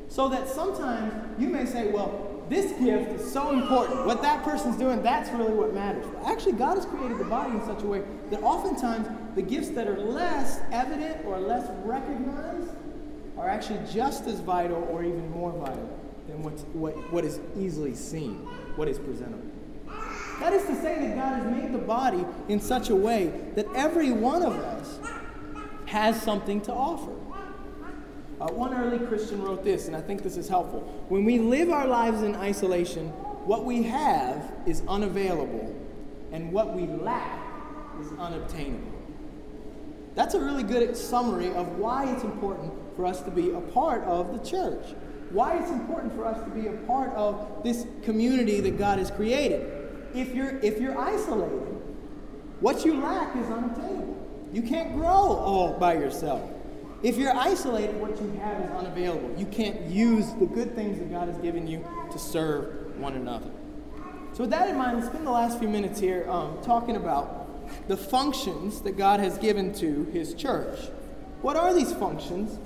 so 0.10 0.28
that 0.30 0.48
sometimes 0.48 1.14
you 1.40 1.48
may 1.48 1.66
say, 1.66 1.92
well, 1.92 2.44
this 2.50 2.72
gift 2.80 3.12
is 3.12 3.32
so 3.32 3.52
important. 3.52 4.06
What 4.08 4.24
that 4.24 4.44
person's 4.44 4.76
doing, 4.76 5.04
that's 5.04 5.30
really 5.30 5.54
what 5.54 5.74
matters. 5.74 6.06
But 6.08 6.32
actually, 6.32 6.54
God 6.54 6.76
has 6.76 6.86
created 6.86 7.20
the 7.20 7.26
body 7.26 7.52
in 7.52 7.64
such 7.64 7.84
a 7.84 7.86
way 7.86 8.02
that 8.32 8.42
oftentimes 8.42 9.08
the 9.36 9.44
gifts 9.44 9.70
that 9.70 9.88
are 9.88 10.00
less 10.00 10.60
evident 10.72 11.24
or 11.26 11.40
less 11.40 11.70
recognized 11.86 12.72
are 13.38 13.48
actually 13.48 13.80
just 13.92 14.26
as 14.26 14.40
vital 14.40 14.88
or 14.92 15.04
even 15.04 15.30
more 15.32 15.52
vital 15.52 15.99
than 16.30 16.44
what's, 16.44 16.62
what, 16.74 16.94
what 17.12 17.26
is 17.26 17.40
easily 17.58 17.94
seen, 17.94 18.36
what 18.76 18.88
is 18.88 18.98
presentable. 18.98 19.46
That 20.40 20.54
is 20.54 20.64
to 20.68 20.76
say 20.76 20.98
that 21.00 21.16
God 21.16 21.44
has 21.44 21.46
made 21.46 21.74
the 21.74 21.80
body 21.80 22.26
in 22.48 22.62
such 22.62 22.90
a 22.90 22.96
way 22.96 23.34
that 23.56 23.68
every 23.76 24.12
one 24.12 24.42
of 24.42 24.54
us 24.54 25.00
has 25.86 26.22
something 26.22 26.62
to 26.62 26.72
offer. 26.72 27.12
Uh, 28.40 28.48
one 28.54 28.74
early 28.74 29.06
Christian 29.06 29.42
wrote 29.42 29.66
this, 29.66 29.88
and 29.88 29.96
I 29.96 30.02
think 30.02 30.24
this 30.24 30.38
is 30.38 30.48
helpful. 30.48 30.80
When 31.10 31.26
we 31.26 31.40
live 31.40 31.70
our 31.72 31.88
lives 31.88 32.22
in 32.22 32.36
isolation, 32.36 33.10
what 33.46 33.66
we 33.66 33.84
have 33.84 34.54
is 34.66 34.82
unavailable, 34.88 35.76
and 36.32 36.54
what 36.54 36.74
we 36.74 36.88
lack 36.88 37.42
is 38.00 38.08
unobtainable. 38.18 38.94
That's 40.16 40.36
a 40.36 40.40
really 40.40 40.64
good 40.64 40.96
summary 40.96 41.54
of 41.54 41.68
why 41.78 42.14
it's 42.14 42.24
important 42.24 42.72
for 42.96 43.06
us 43.06 43.22
to 43.24 43.32
be 43.32 43.52
a 43.52 43.60
part 43.60 44.04
of 44.04 44.32
the 44.32 44.40
church. 44.50 44.86
Why 45.32 45.58
it's 45.58 45.70
important 45.70 46.14
for 46.16 46.26
us 46.26 46.44
to 46.44 46.50
be 46.50 46.68
a 46.68 46.74
part 46.88 47.14
of 47.14 47.64
this 47.64 47.86
community 48.04 48.62
that 48.62 48.78
God 48.78 49.00
has 49.00 49.12
created. 49.12 49.72
If 50.14 50.34
you're, 50.34 50.58
if 50.60 50.80
you're 50.82 50.98
isolated, 50.98 51.78
what 52.62 52.84
you 52.84 53.00
lack 53.00 53.36
is 53.36 53.48
unobtainable. 53.48 54.18
You 54.52 54.64
can't 54.64 54.96
grow 54.96 55.08
all 55.08 55.78
by 55.80 55.94
yourself. 55.94 56.50
If 57.04 57.18
you're 57.18 57.36
isolated, 57.36 58.00
what 58.02 58.20
you 58.20 58.32
have 58.42 58.60
is 58.62 58.72
unavailable. 58.72 59.34
You 59.38 59.46
can't 59.46 59.86
use 59.86 60.34
the 60.34 60.46
good 60.46 60.76
things 60.76 61.00
that 61.00 61.10
God 61.12 61.30
has 61.30 61.38
given 61.38 61.68
you 61.68 61.86
to 62.12 62.20
serve 62.20 62.98
one 63.00 63.14
another. 63.14 63.50
So, 64.34 64.44
with 64.44 64.50
that 64.50 64.70
in 64.70 64.78
mind, 64.78 64.98
let's 64.98 65.10
spend 65.10 65.26
the 65.26 65.32
last 65.32 65.60
few 65.60 65.70
minutes 65.70 66.00
here 66.00 66.30
um, 66.30 66.58
talking 66.62 66.98
about 66.98 67.88
the 67.88 67.96
functions 67.96 68.82
that 68.82 68.98
God 68.98 69.20
has 69.20 69.38
given 69.38 69.74
to 69.76 70.06
His 70.06 70.34
church. 70.34 70.80
What 71.42 71.56
are 71.56 71.74
these 71.74 71.94
functions 71.94 72.60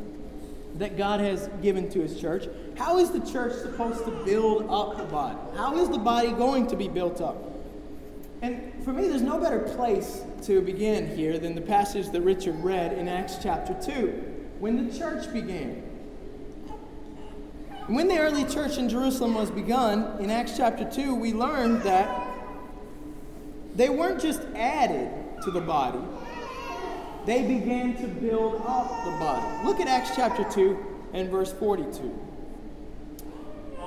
that 0.75 0.97
God 0.97 1.19
has 1.19 1.49
given 1.61 1.89
to 1.91 2.01
His 2.01 2.19
church? 2.19 2.45
How 2.77 2.97
is 2.97 3.11
the 3.11 3.19
church 3.19 3.53
supposed 3.53 4.05
to 4.05 4.11
build 4.25 4.67
up 4.69 4.97
the 4.97 5.03
body? 5.03 5.37
How 5.55 5.77
is 5.77 5.89
the 5.89 5.99
body 5.99 6.31
going 6.31 6.67
to 6.67 6.75
be 6.75 6.87
built 6.87 7.21
up? 7.21 7.51
And 8.41 8.73
for 8.83 8.91
me, 8.91 9.07
there's 9.07 9.21
no 9.21 9.39
better 9.39 9.59
place 9.59 10.21
to 10.43 10.61
begin 10.61 11.15
here 11.15 11.39
than 11.39 11.55
the 11.55 11.61
passage 11.61 12.09
that 12.09 12.21
Richard 12.21 12.61
read 12.61 12.93
in 12.93 13.07
Acts 13.07 13.37
chapter 13.41 13.73
2, 13.73 14.07
when 14.59 14.85
the 14.85 14.97
church 14.97 15.31
began. 15.31 15.81
When 17.87 18.07
the 18.07 18.17
early 18.17 18.43
church 18.45 18.77
in 18.77 18.89
Jerusalem 18.89 19.35
was 19.35 19.51
begun, 19.51 20.19
in 20.21 20.29
Acts 20.29 20.57
chapter 20.57 20.89
2, 20.89 21.15
we 21.15 21.33
learned 21.33 21.83
that 21.83 22.33
they 23.75 23.89
weren't 23.89 24.21
just 24.21 24.41
added 24.55 25.09
to 25.43 25.51
the 25.51 25.61
body, 25.61 25.99
they 27.25 27.41
began 27.41 27.95
to 27.97 28.07
build 28.07 28.55
up 28.65 29.05
the 29.05 29.11
body. 29.11 29.65
Look 29.65 29.79
at 29.79 29.87
Acts 29.87 30.11
chapter 30.15 30.43
2 30.43 30.77
and 31.13 31.29
verse 31.29 31.53
42, 31.53 32.03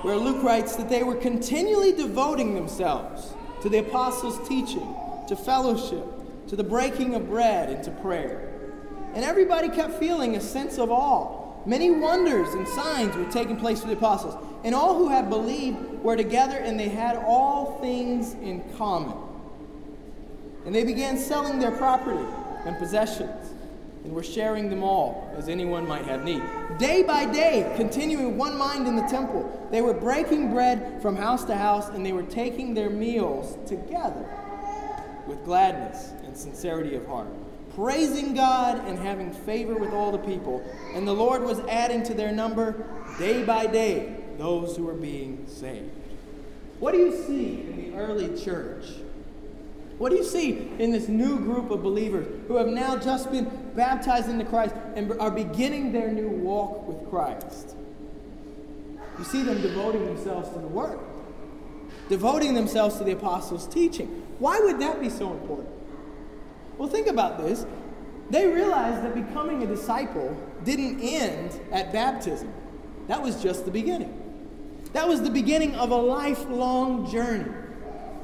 where 0.03 0.17
Luke 0.17 0.43
writes 0.43 0.77
that 0.77 0.89
they 0.89 1.03
were 1.03 1.17
continually 1.17 1.93
devoting 1.93 2.55
themselves 2.55 3.35
to 3.63 3.69
the 3.69 3.79
apostles' 3.79 4.47
teaching, 4.49 4.95
to 5.29 5.37
fellowship, 5.37 6.07
to 6.49 6.57
the 6.57 6.65
breaking 6.65 7.15
of 7.15 7.29
bread, 7.29 7.69
and 7.69 7.85
to 7.85 7.91
prayer. 7.91 8.53
And 9.15 9.25
everybody 9.25 9.69
kept 9.69 9.95
feeling 9.95 10.37
a 10.37 10.41
sense 10.41 10.79
of 10.79 10.91
awe. 10.91 11.45
Many 11.67 11.91
wonders 11.91 12.55
and 12.55 12.67
signs 12.69 13.15
were 13.17 13.31
taking 13.31 13.57
place 13.57 13.81
with 13.81 13.91
the 13.91 13.97
apostles. 13.97 14.37
And 14.63 14.75
all 14.75 14.97
who 14.97 15.09
had 15.09 15.29
believed 15.29 15.79
were 16.03 16.17
together, 16.17 16.57
and 16.57 16.79
they 16.79 16.89
had 16.89 17.17
all 17.17 17.79
things 17.81 18.35
in 18.35 18.63
common. 18.77 19.17
And 20.65 20.75
they 20.75 20.85
began 20.85 21.19
selling 21.19 21.59
their 21.59 21.73
property 21.73 22.25
and 22.67 22.77
possessions 22.79 23.53
and 24.07 24.15
were 24.15 24.23
sharing 24.23 24.71
them 24.71 24.85
all 24.85 25.29
as 25.37 25.49
anyone 25.49 25.87
might 25.87 26.05
have 26.05 26.23
need. 26.23 26.41
Day 26.79 27.03
by 27.03 27.27
day, 27.27 27.73
continuing 27.77 28.39
one 28.39 28.57
mind 28.57 28.87
in 28.87 28.95
the 28.95 29.07
temple, 29.09 29.69
they 29.73 29.83
were 29.83 29.95
breaking 29.95 30.53
bread 30.53 31.03
from 31.03 31.17
house 31.17 31.45
to 31.45 31.57
house 31.57 31.89
and 31.89 32.07
they 32.07 32.13
were 32.13 32.23
taking 32.23 32.73
their 32.73 32.89
meals 32.89 33.59
together 33.69 34.25
with 35.27 35.45
gladness 35.45 36.13
and 36.25 36.37
sincerity 36.37 36.95
of 36.95 37.05
heart, 37.07 37.27
praising 37.75 38.33
God 38.33 38.87
and 38.87 38.97
having 38.97 39.33
favor 39.33 39.75
with 39.75 39.93
all 39.93 40.13
the 40.13 40.19
people. 40.19 40.65
And 40.95 41.07
the 41.07 41.13
Lord 41.13 41.43
was 41.43 41.59
adding 41.69 42.05
to 42.05 42.15
their 42.15 42.31
number 42.31 42.87
day 43.19 43.43
by 43.43 43.67
day 43.67 44.17
those 44.39 44.77
who 44.77 44.85
were 44.85 44.95
being 44.95 45.47
saved. 45.49 45.91
What 46.79 46.93
do 46.93 46.99
you 46.99 47.25
see 47.27 47.63
in 47.63 47.91
the 47.91 47.99
early 47.99 48.41
church? 48.41 48.85
What 49.99 50.11
do 50.11 50.17
you 50.17 50.25
see 50.25 50.71
in 50.79 50.91
this 50.91 51.09
new 51.09 51.39
group 51.39 51.71
of 51.71 51.83
believers 51.83 52.27
who 52.49 52.57
have 52.57 52.67
now 52.67 52.97
just 52.97 53.31
been 53.31 53.51
baptized 53.75 54.29
into 54.29 54.45
Christ 54.45 54.75
and 54.95 55.11
are 55.19 55.31
beginning 55.31 55.93
their 55.93 56.11
new 56.13 56.29
walk 56.29 56.87
with 56.87 57.09
Christ? 57.09 57.75
You 59.19 59.25
see 59.25 59.43
them 59.43 59.63
devoting 59.63 60.05
themselves 60.05 60.51
to 60.51 60.59
the 60.59 60.67
Word, 60.67 60.99
devoting 62.11 62.53
themselves 62.53 62.99
to 62.99 63.05
the 63.05 63.13
apostles' 63.13 63.67
teaching. 63.67 64.23
Why 64.39 64.61
would 64.61 64.79
that 64.81 65.01
be 65.01 65.09
so 65.09 65.33
important? 65.33 65.71
Well, 66.77 66.89
think 66.89 67.07
about 67.07 67.39
this. 67.39 67.65
They 68.29 68.47
realized 68.47 69.03
that 69.03 69.15
becoming 69.15 69.63
a 69.63 69.67
disciple 69.67 70.37
didn't 70.65 71.01
end 71.01 71.59
at 71.73 71.93
baptism, 71.93 72.53
that 73.09 73.23
was 73.23 73.43
just 73.43 73.65
the 73.65 73.71
beginning. 73.71 74.13
That 74.93 75.09
was 75.09 75.23
the 75.23 75.31
beginning 75.31 75.75
of 75.77 75.91
a 75.91 75.97
lifelong 75.97 77.11
journey. 77.11 77.51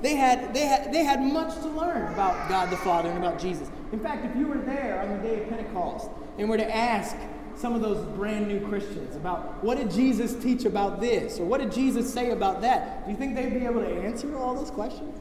They 0.02 0.16
had, 0.16 0.52
they, 0.52 0.66
had, 0.66 0.92
they 0.92 1.04
had 1.04 1.22
much 1.22 1.54
to 1.60 1.68
learn 1.68 2.12
about 2.12 2.48
God 2.48 2.70
the 2.70 2.76
Father 2.76 3.08
and 3.08 3.18
about 3.18 3.40
Jesus. 3.40 3.70
In 3.92 4.00
fact, 4.00 4.24
if 4.24 4.36
you 4.36 4.48
were 4.48 4.58
there 4.58 5.00
on 5.00 5.16
the 5.16 5.28
day 5.28 5.42
of 5.42 5.48
Pentecost 5.48 6.10
and 6.38 6.48
were 6.48 6.56
to 6.56 6.76
ask 6.76 7.16
some 7.54 7.74
of 7.74 7.82
those 7.82 8.04
brand 8.16 8.48
new 8.48 8.66
Christians 8.66 9.14
about 9.14 9.62
what 9.62 9.78
did 9.78 9.90
Jesus 9.90 10.34
teach 10.42 10.64
about 10.64 11.00
this 11.00 11.38
or 11.38 11.44
what 11.44 11.60
did 11.60 11.70
Jesus 11.70 12.12
say 12.12 12.30
about 12.30 12.60
that, 12.62 13.04
do 13.04 13.12
you 13.12 13.16
think 13.16 13.36
they'd 13.36 13.54
be 13.54 13.64
able 13.64 13.80
to 13.80 14.02
answer 14.02 14.36
all 14.36 14.54
those 14.54 14.70
questions? 14.70 15.20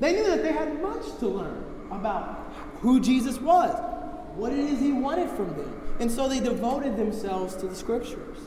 They 0.00 0.12
knew 0.12 0.24
that 0.24 0.42
they 0.42 0.52
had 0.52 0.80
much 0.80 1.04
to 1.18 1.28
learn 1.28 1.64
about 1.90 2.52
who 2.80 3.00
Jesus 3.00 3.38
was, 3.40 3.78
what 4.36 4.52
it 4.52 4.58
is 4.58 4.80
he 4.80 4.92
wanted 4.92 5.28
from 5.30 5.48
them. 5.56 5.96
And 6.00 6.10
so 6.10 6.28
they 6.28 6.40
devoted 6.40 6.96
themselves 6.96 7.56
to 7.56 7.66
the 7.66 7.74
scriptures. 7.74 8.38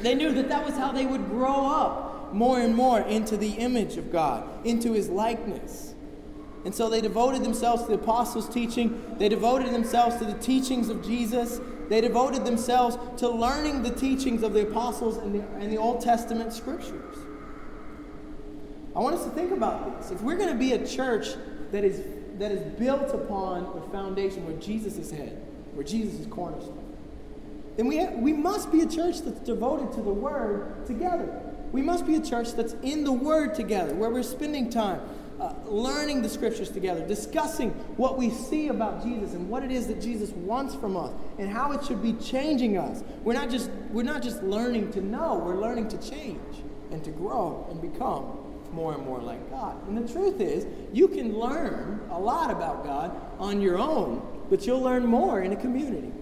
They 0.00 0.14
knew 0.14 0.32
that 0.32 0.48
that 0.48 0.64
was 0.64 0.76
how 0.76 0.92
they 0.92 1.06
would 1.06 1.28
grow 1.28 1.66
up 1.66 2.11
more 2.32 2.60
and 2.60 2.74
more 2.74 3.00
into 3.00 3.36
the 3.36 3.52
image 3.52 3.96
of 3.96 4.10
God, 4.10 4.48
into 4.66 4.92
his 4.92 5.08
likeness. 5.08 5.94
And 6.64 6.74
so 6.74 6.88
they 6.88 7.00
devoted 7.00 7.42
themselves 7.42 7.82
to 7.82 7.88
the 7.88 7.94
apostles' 7.94 8.48
teaching, 8.48 9.16
they 9.18 9.28
devoted 9.28 9.72
themselves 9.72 10.16
to 10.16 10.24
the 10.24 10.34
teachings 10.34 10.88
of 10.88 11.04
Jesus, 11.04 11.60
they 11.88 12.00
devoted 12.00 12.44
themselves 12.44 12.96
to 13.18 13.28
learning 13.28 13.82
the 13.82 13.90
teachings 13.90 14.42
of 14.42 14.52
the 14.52 14.62
apostles 14.62 15.16
and 15.16 15.34
the, 15.34 15.44
and 15.58 15.72
the 15.72 15.76
Old 15.76 16.00
Testament 16.00 16.52
scriptures. 16.52 17.16
I 18.94 19.00
want 19.00 19.16
us 19.16 19.24
to 19.24 19.30
think 19.30 19.52
about 19.52 19.98
this. 19.98 20.10
If 20.10 20.20
we're 20.20 20.36
going 20.36 20.52
to 20.52 20.58
be 20.58 20.72
a 20.72 20.86
church 20.86 21.28
that 21.72 21.82
is, 21.82 22.02
that 22.38 22.52
is 22.52 22.62
built 22.78 23.12
upon 23.14 23.74
the 23.74 23.80
foundation 23.90 24.46
where 24.46 24.56
Jesus 24.56 24.98
is 24.98 25.10
head, 25.10 25.44
where 25.74 25.84
Jesus 25.84 26.20
is 26.20 26.26
cornerstone, 26.26 26.78
then 27.76 27.86
we, 27.86 28.06
we 28.06 28.32
must 28.32 28.70
be 28.70 28.82
a 28.82 28.86
church 28.86 29.20
that's 29.22 29.40
devoted 29.40 29.92
to 29.92 30.02
the 30.02 30.12
Word 30.12 30.86
together. 30.86 31.41
We 31.72 31.82
must 31.82 32.06
be 32.06 32.16
a 32.16 32.20
church 32.20 32.52
that's 32.52 32.74
in 32.82 33.04
the 33.04 33.12
Word 33.12 33.54
together, 33.54 33.94
where 33.94 34.10
we're 34.10 34.22
spending 34.22 34.70
time 34.70 35.00
uh, 35.40 35.54
learning 35.64 36.22
the 36.22 36.28
Scriptures 36.28 36.70
together, 36.70 37.06
discussing 37.06 37.70
what 37.96 38.16
we 38.16 38.30
see 38.30 38.68
about 38.68 39.02
Jesus 39.02 39.32
and 39.32 39.48
what 39.48 39.64
it 39.64 39.72
is 39.72 39.86
that 39.88 40.00
Jesus 40.00 40.30
wants 40.30 40.74
from 40.74 40.96
us, 40.96 41.12
and 41.38 41.48
how 41.48 41.72
it 41.72 41.84
should 41.84 42.02
be 42.02 42.12
changing 42.14 42.76
us. 42.76 43.02
We're 43.24 43.32
not 43.32 43.50
just 43.50 43.70
we're 43.90 44.04
not 44.04 44.22
just 44.22 44.42
learning 44.42 44.92
to 44.92 45.00
know; 45.00 45.36
we're 45.36 45.60
learning 45.60 45.88
to 45.88 46.10
change 46.10 46.62
and 46.90 47.02
to 47.04 47.10
grow 47.10 47.66
and 47.70 47.80
become 47.80 48.38
more 48.72 48.94
and 48.94 49.04
more 49.04 49.20
like 49.20 49.50
God. 49.50 49.76
And 49.88 49.96
the 49.96 50.12
truth 50.12 50.40
is, 50.40 50.66
you 50.92 51.08
can 51.08 51.38
learn 51.38 52.00
a 52.10 52.18
lot 52.18 52.50
about 52.50 52.84
God 52.84 53.18
on 53.38 53.60
your 53.60 53.78
own, 53.78 54.22
but 54.48 54.66
you'll 54.66 54.80
learn 54.80 55.06
more 55.06 55.42
in 55.42 55.52
a 55.52 55.56
community. 55.56 56.12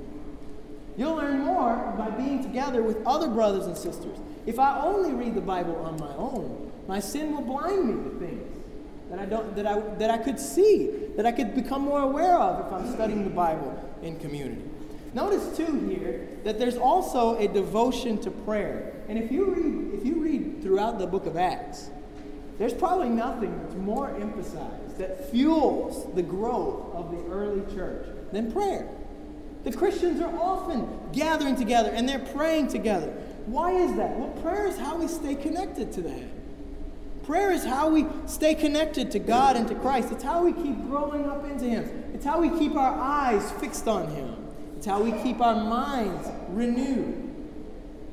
You'll 0.96 1.14
learn 1.14 1.40
more 1.40 1.94
by 1.96 2.10
being 2.10 2.42
together 2.42 2.82
with 2.82 3.06
other 3.06 3.28
brothers 3.28 3.66
and 3.66 3.76
sisters. 3.76 4.18
If 4.46 4.58
I 4.58 4.80
only 4.82 5.12
read 5.12 5.34
the 5.34 5.40
Bible 5.40 5.76
on 5.76 5.98
my 5.98 6.14
own, 6.16 6.72
my 6.88 7.00
sin 7.00 7.32
will 7.32 7.42
blind 7.42 7.84
me 7.84 8.10
to 8.10 8.18
things 8.18 8.56
that 9.10 9.18
I 9.18 9.24
don't 9.24 9.54
that 9.56 9.66
I 9.66 9.80
that 9.98 10.10
I 10.10 10.18
could 10.18 10.38
see, 10.38 10.90
that 11.16 11.26
I 11.26 11.32
could 11.32 11.54
become 11.54 11.82
more 11.82 12.02
aware 12.02 12.38
of 12.38 12.66
if 12.66 12.72
I'm 12.72 12.92
studying 12.92 13.24
the 13.24 13.30
Bible 13.30 13.76
in 14.02 14.18
community. 14.18 14.62
Notice 15.12 15.56
too 15.56 15.88
here 15.88 16.28
that 16.44 16.58
there's 16.58 16.76
also 16.76 17.36
a 17.36 17.48
devotion 17.48 18.18
to 18.18 18.30
prayer. 18.30 18.92
And 19.08 19.18
if 19.18 19.32
you 19.32 19.46
read 19.46 20.00
if 20.00 20.06
you 20.06 20.22
read 20.22 20.62
throughout 20.62 20.98
the 20.98 21.06
book 21.06 21.26
of 21.26 21.36
Acts, 21.36 21.90
there's 22.58 22.74
probably 22.74 23.08
nothing 23.08 23.58
that's 23.62 23.74
more 23.74 24.14
emphasized 24.16 24.98
that 24.98 25.30
fuels 25.30 26.12
the 26.14 26.22
growth 26.22 26.94
of 26.94 27.10
the 27.10 27.32
early 27.32 27.62
church 27.74 28.06
than 28.32 28.52
prayer. 28.52 28.88
The 29.64 29.72
Christians 29.72 30.20
are 30.20 30.34
often 30.38 30.88
gathering 31.12 31.56
together 31.56 31.90
and 31.90 32.08
they're 32.08 32.18
praying 32.18 32.68
together. 32.68 33.12
Why 33.50 33.72
is 33.72 33.96
that? 33.96 34.16
Well, 34.16 34.28
prayer 34.42 34.68
is 34.68 34.78
how 34.78 34.96
we 34.96 35.08
stay 35.08 35.34
connected 35.34 35.90
to 35.92 36.02
that. 36.02 37.24
Prayer 37.24 37.50
is 37.50 37.64
how 37.64 37.88
we 37.90 38.06
stay 38.26 38.54
connected 38.54 39.10
to 39.10 39.18
God 39.18 39.56
and 39.56 39.66
to 39.68 39.74
Christ. 39.74 40.12
It's 40.12 40.22
how 40.22 40.44
we 40.44 40.52
keep 40.52 40.86
growing 40.86 41.28
up 41.28 41.44
into 41.44 41.64
Him. 41.64 42.12
It's 42.14 42.24
how 42.24 42.40
we 42.40 42.48
keep 42.58 42.76
our 42.76 42.94
eyes 42.94 43.50
fixed 43.52 43.88
on 43.88 44.08
Him. 44.08 44.36
It's 44.76 44.86
how 44.86 45.02
we 45.02 45.10
keep 45.22 45.40
our 45.40 45.56
minds 45.56 46.28
renewed. 46.50 47.26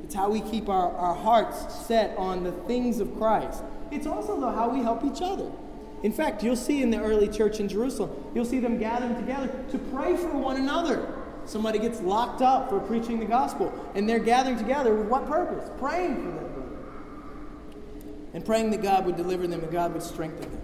It's 0.02 0.14
how 0.14 0.28
we 0.28 0.40
keep 0.40 0.68
our, 0.68 0.90
our 0.96 1.14
hearts 1.14 1.86
set 1.86 2.16
on 2.16 2.42
the 2.42 2.52
things 2.52 2.98
of 2.98 3.16
Christ. 3.16 3.62
It's 3.92 4.06
also, 4.06 4.40
though, 4.40 4.50
how 4.50 4.68
we 4.68 4.80
help 4.80 5.04
each 5.04 5.22
other. 5.22 5.50
In 6.02 6.12
fact, 6.12 6.42
you'll 6.42 6.56
see 6.56 6.82
in 6.82 6.90
the 6.90 7.00
early 7.00 7.28
church 7.28 7.60
in 7.60 7.68
Jerusalem, 7.68 8.10
you'll 8.34 8.44
see 8.44 8.58
them 8.58 8.78
gathering 8.78 9.14
together 9.16 9.48
to 9.70 9.78
pray 9.78 10.16
for 10.16 10.36
one 10.36 10.56
another. 10.56 11.17
Somebody 11.48 11.78
gets 11.78 12.00
locked 12.00 12.42
up 12.42 12.68
for 12.68 12.78
preaching 12.78 13.18
the 13.18 13.24
gospel, 13.24 13.72
and 13.94 14.08
they're 14.08 14.18
gathering 14.18 14.58
together 14.58 14.94
with 14.94 15.08
what 15.08 15.26
purpose? 15.26 15.70
Praying 15.78 16.16
for 16.16 16.30
them 16.30 16.48
and 18.34 18.44
praying 18.44 18.70
that 18.70 18.82
God 18.82 19.06
would 19.06 19.16
deliver 19.16 19.46
them 19.46 19.62
and 19.62 19.72
God 19.72 19.92
would 19.92 20.02
strengthen 20.02 20.42
them. 20.42 20.60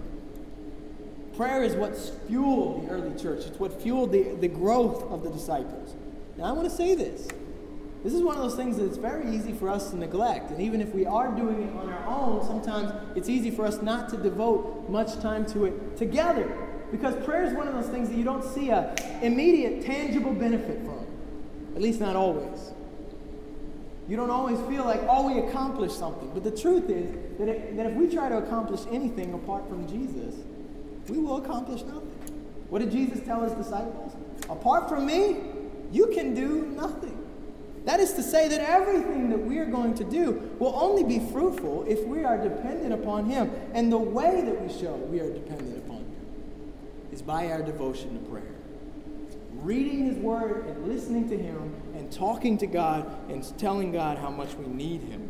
Prayer 1.35 1.63
is 1.63 1.75
what 1.75 1.97
fueled 2.27 2.87
the 2.87 2.91
early 2.91 3.19
church, 3.19 3.45
it's 3.45 3.59
what 3.59 3.81
fueled 3.81 4.11
the, 4.11 4.35
the 4.35 4.47
growth 4.47 5.03
of 5.11 5.23
the 5.23 5.29
disciples. 5.29 5.95
Now, 6.37 6.45
I 6.45 6.51
want 6.51 6.69
to 6.69 6.75
say 6.75 6.95
this. 6.95 7.27
This 8.03 8.13
is 8.13 8.21
one 8.21 8.35
of 8.35 8.43
those 8.43 8.55
things 8.55 8.77
that 8.77 8.85
it's 8.85 8.97
very 8.97 9.35
easy 9.35 9.51
for 9.51 9.67
us 9.67 9.89
to 9.89 9.97
neglect. 9.97 10.51
And 10.51 10.61
even 10.61 10.79
if 10.79 10.93
we 10.93 11.07
are 11.07 11.31
doing 11.31 11.63
it 11.63 11.75
on 11.75 11.91
our 11.91 12.05
own, 12.05 12.45
sometimes 12.45 12.93
it's 13.15 13.29
easy 13.29 13.49
for 13.49 13.65
us 13.65 13.81
not 13.81 14.09
to 14.09 14.17
devote 14.17 14.87
much 14.89 15.19
time 15.21 15.45
to 15.47 15.65
it 15.65 15.97
together. 15.97 16.64
Because 16.91 17.15
prayer 17.25 17.43
is 17.43 17.53
one 17.53 17.67
of 17.67 17.73
those 17.73 17.87
things 17.87 18.09
that 18.09 18.15
you 18.15 18.23
don't 18.23 18.43
see 18.43 18.69
a 18.69 18.95
immediate, 19.21 19.85
tangible 19.85 20.33
benefit 20.33 20.79
from. 20.85 21.05
At 21.75 21.81
least 21.81 21.99
not 21.99 22.15
always. 22.15 22.71
You 24.07 24.15
don't 24.15 24.29
always 24.29 24.59
feel 24.67 24.85
like, 24.85 25.01
oh, 25.09 25.27
we 25.27 25.39
accomplished 25.39 25.97
something. 25.97 26.29
But 26.33 26.43
the 26.43 26.51
truth 26.51 26.89
is 26.89 27.11
that, 27.39 27.75
that 27.75 27.85
if 27.87 27.93
we 27.93 28.07
try 28.07 28.29
to 28.29 28.37
accomplish 28.37 28.81
anything 28.91 29.33
apart 29.33 29.67
from 29.67 29.87
Jesus, 29.87 30.35
we 31.09 31.17
will 31.17 31.37
accomplish 31.37 31.81
nothing. 31.83 32.11
What 32.69 32.79
did 32.79 32.91
Jesus 32.91 33.25
tell 33.25 33.41
his 33.41 33.53
disciples? 33.53 34.13
Apart 34.49 34.89
from 34.89 35.05
me, 35.05 35.37
you 35.91 36.07
can 36.07 36.33
do 36.33 36.67
nothing. 36.75 37.15
That 37.85 37.99
is 37.99 38.13
to 38.13 38.23
say 38.23 38.47
that 38.47 38.61
everything 38.61 39.29
that 39.29 39.37
we 39.37 39.59
are 39.59 39.65
going 39.65 39.93
to 39.95 40.03
do 40.03 40.51
will 40.59 40.75
only 40.75 41.03
be 41.03 41.19
fruitful 41.31 41.85
if 41.87 42.03
we 42.05 42.23
are 42.23 42.37
dependent 42.37 42.93
upon 42.93 43.25
Him. 43.25 43.51
And 43.73 43.91
the 43.91 43.97
way 43.97 44.41
that 44.41 44.59
we 44.59 44.73
show 44.73 44.95
we 44.95 45.19
are 45.19 45.31
dependent 45.31 45.85
upon 45.85 45.94
is 47.15 47.21
by 47.21 47.49
our 47.49 47.61
devotion 47.61 48.13
to 48.13 48.29
prayer 48.29 48.43
reading 49.61 50.05
His 50.05 50.17
Word 50.17 50.67
and 50.67 50.85
listening 50.85 51.29
to 51.29 51.37
Him 51.37 51.73
and 51.95 52.11
talking 52.11 52.57
to 52.57 52.67
God 52.67 53.09
and 53.31 53.57
telling 53.57 53.93
God 53.93 54.17
how 54.17 54.29
much 54.29 54.53
we 54.55 54.67
need 54.67 55.01
Him. 55.01 55.29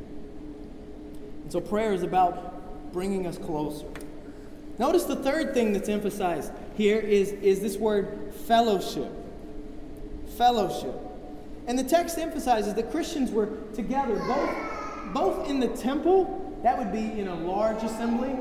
And 1.44 1.52
so 1.52 1.62
prayer 1.62 1.94
is 1.94 2.02
about 2.02 2.92
bringing 2.92 3.28
us 3.28 3.38
closer. 3.38 3.86
Notice 4.80 5.04
the 5.04 5.16
third 5.16 5.54
thing 5.54 5.74
that's 5.74 5.88
emphasized 5.88 6.52
here 6.76 7.00
is, 7.00 7.34
is 7.34 7.62
this 7.62 7.78
word 7.78 8.34
fellowship. 8.34 9.12
Fellowship. 10.38 10.96
And 11.68 11.78
the 11.78 11.84
text 11.84 12.18
emphasizes 12.18 12.74
that 12.74 12.90
Christians 12.90 13.30
were 13.30 13.58
together, 13.76 14.16
both, 14.16 15.14
both 15.14 15.50
in 15.50 15.60
the 15.60 15.70
temple, 15.70 16.60
that 16.64 16.80
would 16.80 16.92
be 16.92 17.20
in 17.20 17.28
a 17.28 17.36
large 17.36 17.84
assembly, 17.84 18.36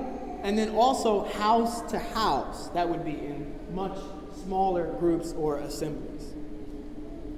and 0.45 0.59
then 0.59 0.69
also 0.71 1.25
house 1.25 1.81
to 1.91 1.99
house, 1.99 2.69
that 2.69 2.89
would 2.89 3.05
be 3.05 3.13
in 3.13 3.59
much 3.73 3.97
smaller 4.45 4.93
groups 4.99 5.33
or 5.33 5.59
assemblies. 5.59 6.35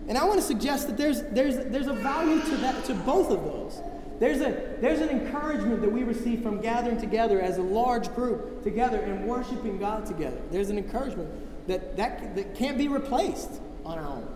And 0.08 0.18
I 0.18 0.24
want 0.24 0.40
to 0.40 0.46
suggest 0.46 0.88
that 0.88 0.96
there's, 0.96 1.22
there's, 1.22 1.56
there's 1.66 1.86
a 1.86 1.92
value 1.92 2.40
to, 2.40 2.56
that, 2.58 2.84
to 2.86 2.94
both 2.94 3.30
of 3.30 3.44
those. 3.44 3.80
There's, 4.18 4.40
a, 4.40 4.76
there's 4.80 5.00
an 5.00 5.10
encouragement 5.10 5.82
that 5.82 5.92
we 5.92 6.02
receive 6.02 6.42
from 6.42 6.60
gathering 6.60 7.00
together 7.00 7.40
as 7.40 7.58
a 7.58 7.62
large 7.62 8.12
group 8.14 8.64
together 8.64 8.98
and 8.98 9.24
worshiping 9.24 9.78
God 9.78 10.04
together. 10.04 10.40
There's 10.50 10.70
an 10.70 10.78
encouragement 10.78 11.28
that, 11.68 11.96
that, 11.96 12.34
that 12.34 12.56
can't 12.56 12.76
be 12.76 12.88
replaced 12.88 13.60
on 13.84 13.98
our 13.98 14.06
own. 14.06 14.35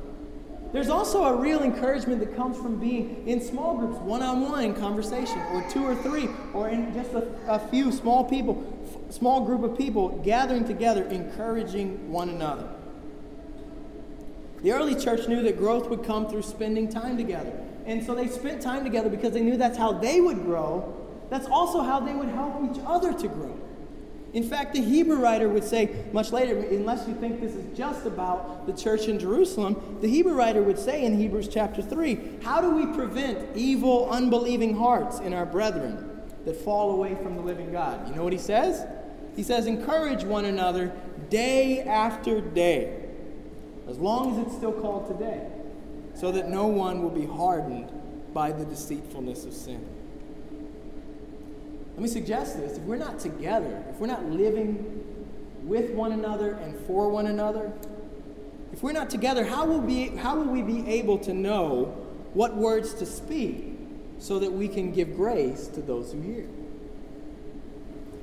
There's 0.72 0.88
also 0.88 1.24
a 1.24 1.37
real 1.37 1.62
encouragement 1.62 2.20
that 2.20 2.37
comes 2.37 2.56
from 2.56 2.78
being 2.78 3.26
in 3.26 3.40
small 3.40 3.76
groups, 3.76 3.98
one 3.98 4.22
on 4.22 4.40
one 4.40 4.62
in 4.64 4.74
conversation, 4.74 5.38
or 5.52 5.68
two 5.68 5.85
or 5.85 5.96
three, 5.96 6.28
or 6.54 6.68
in 6.68 6.94
just 6.94 7.12
a, 7.12 7.28
a 7.48 7.59
few 7.59 7.90
small 7.90 8.24
people, 8.24 8.62
f- 8.85 9.12
small 9.12 9.44
group 9.44 9.64
of 9.64 9.76
people 9.76 10.11
gathering 10.24 10.64
together, 10.64 11.04
encouraging 11.04 12.12
one 12.12 12.28
another. 12.28 12.68
The 14.62 14.72
early 14.72 14.94
church 14.94 15.26
knew 15.26 15.42
that 15.42 15.59
growth 15.59 15.88
would 15.88 16.04
come 16.04 16.28
through 16.28 16.42
spending 16.42 16.88
time 16.88 17.16
together. 17.16 17.52
And 17.87 18.04
so 18.04 18.14
they 18.14 18.28
spent 18.28 18.62
time 18.62 18.85
together 18.85 19.09
because 19.09 19.33
they 19.33 19.40
knew 19.40 19.56
that's 19.56 19.78
how 19.78 19.92
they 19.92 20.20
would 20.20 20.42
grow. 20.44 20.94
That's 21.30 21.46
also 21.48 21.83
how 21.83 21.98
they 21.98 22.14
would 22.14 22.28
help 22.28 22.62
each 22.70 22.80
other 22.87 23.12
to 23.12 23.28
grow. 23.28 23.59
In 24.33 24.45
fact, 24.45 24.75
the 24.75 24.81
Hebrew 24.81 25.16
writer 25.16 25.49
would 25.49 25.64
say 25.64 26.05
much 26.12 26.31
later, 26.31 26.57
unless 26.57 27.09
you 27.09 27.14
think 27.14 27.40
this 27.40 27.55
is 27.55 27.77
just 27.77 28.07
about 28.07 28.66
the 28.66 28.73
church 28.73 29.09
in 29.09 29.19
Jerusalem, 29.19 29.99
the 30.01 30.09
Hebrew 30.09 30.35
writer 30.35 30.62
would 30.62 30.79
say 30.79 31.05
in 31.05 31.19
Hebrews 31.19 31.49
chapter 31.49 31.83
3 31.83 32.38
How 32.43 32.61
do 32.61 32.71
we 32.71 32.87
prevent 32.95 33.57
evil, 33.57 34.09
unbelieving 34.11 34.77
hearts 34.77 35.19
in 35.19 35.35
our 35.35 35.47
brethren 35.47 36.23
that 36.45 36.57
fall 36.57 36.93
away 36.93 37.16
from 37.16 37.35
the 37.35 37.43
living 37.43 37.73
God? 37.73 38.09
You 38.09 38.14
know 38.14 38.23
what 38.23 38.33
he 38.33 38.38
says? 38.38 38.87
He 39.35 39.43
says, 39.43 39.66
Encourage 39.66 40.23
one 40.23 40.45
another 40.45 40.93
day 41.29 41.81
after 41.81 42.40
day, 42.40 43.09
as 43.88 43.99
long 43.99 44.33
as 44.33 44.47
it's 44.47 44.57
still 44.57 44.73
called 44.73 45.09
today, 45.09 45.49
so 46.14 46.31
that 46.31 46.49
no 46.49 46.69
one 46.69 47.03
will 47.03 47.11
be 47.11 47.27
hardened 47.27 47.90
by 48.33 48.53
the 48.53 48.64
deceitfulness 48.64 49.45
of 49.45 49.53
sin. 49.53 49.85
Let 52.00 52.08
me 52.08 52.12
suggest 52.14 52.56
this 52.56 52.78
if 52.78 52.82
we're 52.84 52.96
not 52.96 53.20
together, 53.20 53.84
if 53.90 53.96
we're 53.96 54.06
not 54.06 54.24
living 54.24 55.04
with 55.64 55.90
one 55.90 56.12
another 56.12 56.52
and 56.52 56.74
for 56.86 57.10
one 57.10 57.26
another, 57.26 57.70
if 58.72 58.82
we're 58.82 58.92
not 58.92 59.10
together, 59.10 59.44
how 59.44 59.66
will, 59.66 59.82
be, 59.82 60.06
how 60.06 60.36
will 60.36 60.46
we 60.46 60.62
be 60.62 60.88
able 60.88 61.18
to 61.18 61.34
know 61.34 61.94
what 62.32 62.56
words 62.56 62.94
to 62.94 63.04
speak 63.04 63.76
so 64.18 64.38
that 64.38 64.50
we 64.50 64.66
can 64.66 64.92
give 64.92 65.14
grace 65.14 65.66
to 65.66 65.82
those 65.82 66.12
who 66.12 66.22
hear? 66.22 66.48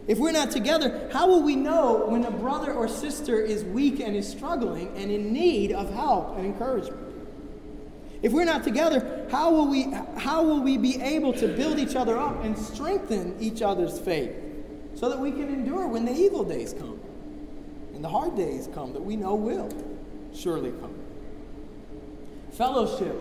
If 0.08 0.18
we're 0.18 0.32
not 0.32 0.50
together, 0.50 1.08
how 1.14 1.28
will 1.28 1.44
we 1.44 1.56
know 1.56 2.08
when 2.08 2.26
a 2.26 2.32
brother 2.32 2.74
or 2.74 2.88
sister 2.88 3.40
is 3.40 3.64
weak 3.64 4.00
and 4.00 4.16
is 4.16 4.28
struggling 4.28 4.92
and 4.98 5.12
in 5.12 5.32
need 5.32 5.72
of 5.72 5.94
help 5.94 6.36
and 6.36 6.48
encouragement? 6.48 7.07
If 8.22 8.32
we're 8.32 8.46
not 8.46 8.64
together, 8.64 9.28
how 9.30 9.52
will 9.52 9.68
we, 9.68 9.92
how 10.18 10.44
will 10.44 10.62
we 10.62 10.78
be 10.78 11.00
able 11.02 11.34
to 11.34 11.48
build 11.48 11.80
each 11.80 11.96
other 11.96 12.18
up 12.18 12.44
and 12.44 12.58
strengthen 12.58 13.36
each 13.40 13.62
other's 13.62 14.00
faith 14.00 14.32
so 14.96 15.10
that 15.10 15.20
we 15.20 15.32
can 15.32 15.50
endure 15.50 15.88
when 15.88 16.06
the 16.06 16.14
evil 16.14 16.44
days 16.44 16.74
come 16.74 17.00
and 17.94 18.04
the 18.04 18.10
hard 18.10 18.36
days 18.36 18.70
come 18.74 18.94
that 18.94 19.04
we 19.04 19.16
know 19.16 19.36
will 19.36 19.70
surely 20.34 20.72
come? 20.72 20.96
Fellowship 22.52 23.16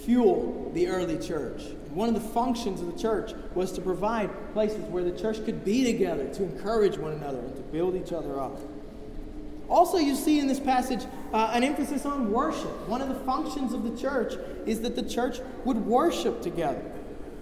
fueled 0.00 0.74
the 0.74 0.88
early 0.88 1.18
church. 1.18 1.62
One 1.90 2.08
of 2.08 2.14
the 2.14 2.28
functions 2.28 2.80
of 2.80 2.92
the 2.92 3.00
church 3.00 3.32
was 3.54 3.72
to 3.72 3.80
provide 3.80 4.30
places 4.52 4.82
where 4.86 5.04
the 5.04 5.16
church 5.16 5.44
could 5.44 5.64
be 5.64 5.84
together 5.84 6.32
to 6.34 6.42
encourage 6.42 6.98
one 6.98 7.12
another 7.12 7.38
and 7.38 7.54
to 7.54 7.62
build 7.62 7.94
each 7.94 8.12
other 8.12 8.40
up. 8.40 8.58
Also, 9.70 9.98
you 9.98 10.16
see 10.16 10.40
in 10.40 10.48
this 10.48 10.58
passage 10.58 11.06
uh, 11.32 11.52
an 11.54 11.62
emphasis 11.62 12.04
on 12.04 12.32
worship. 12.32 12.88
One 12.88 13.00
of 13.00 13.08
the 13.08 13.14
functions 13.14 13.72
of 13.72 13.84
the 13.84 13.96
church 13.96 14.34
is 14.66 14.80
that 14.80 14.96
the 14.96 15.02
church 15.02 15.38
would 15.64 15.78
worship 15.86 16.42
together. 16.42 16.82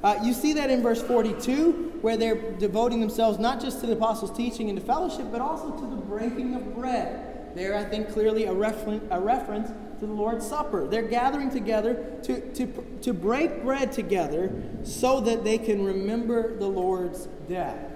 Uh, 0.04 0.20
you 0.22 0.34
see 0.34 0.52
that 0.52 0.70
in 0.70 0.82
verse 0.82 1.02
42, 1.02 1.98
where 2.02 2.16
they're 2.16 2.52
devoting 2.52 3.00
themselves 3.00 3.38
not 3.38 3.60
just 3.60 3.80
to 3.80 3.86
the 3.86 3.94
apostles' 3.94 4.36
teaching 4.36 4.68
and 4.68 4.78
to 4.78 4.84
fellowship, 4.84 5.26
but 5.32 5.40
also 5.40 5.72
to 5.72 5.86
the 5.86 5.96
breaking 5.96 6.54
of 6.54 6.76
bread. 6.76 7.56
There, 7.56 7.74
I 7.74 7.82
think, 7.82 8.12
clearly 8.12 8.44
a, 8.44 8.52
a 8.52 9.20
reference 9.20 9.70
to 10.00 10.06
the 10.06 10.12
Lord's 10.12 10.46
Supper. 10.46 10.86
They're 10.86 11.02
gathering 11.02 11.50
together 11.50 11.94
to, 12.24 12.52
to, 12.52 12.98
to 13.00 13.12
break 13.14 13.62
bread 13.62 13.90
together 13.90 14.52
so 14.84 15.20
that 15.22 15.44
they 15.44 15.58
can 15.58 15.82
remember 15.82 16.56
the 16.56 16.68
Lord's 16.68 17.26
death. 17.48 17.90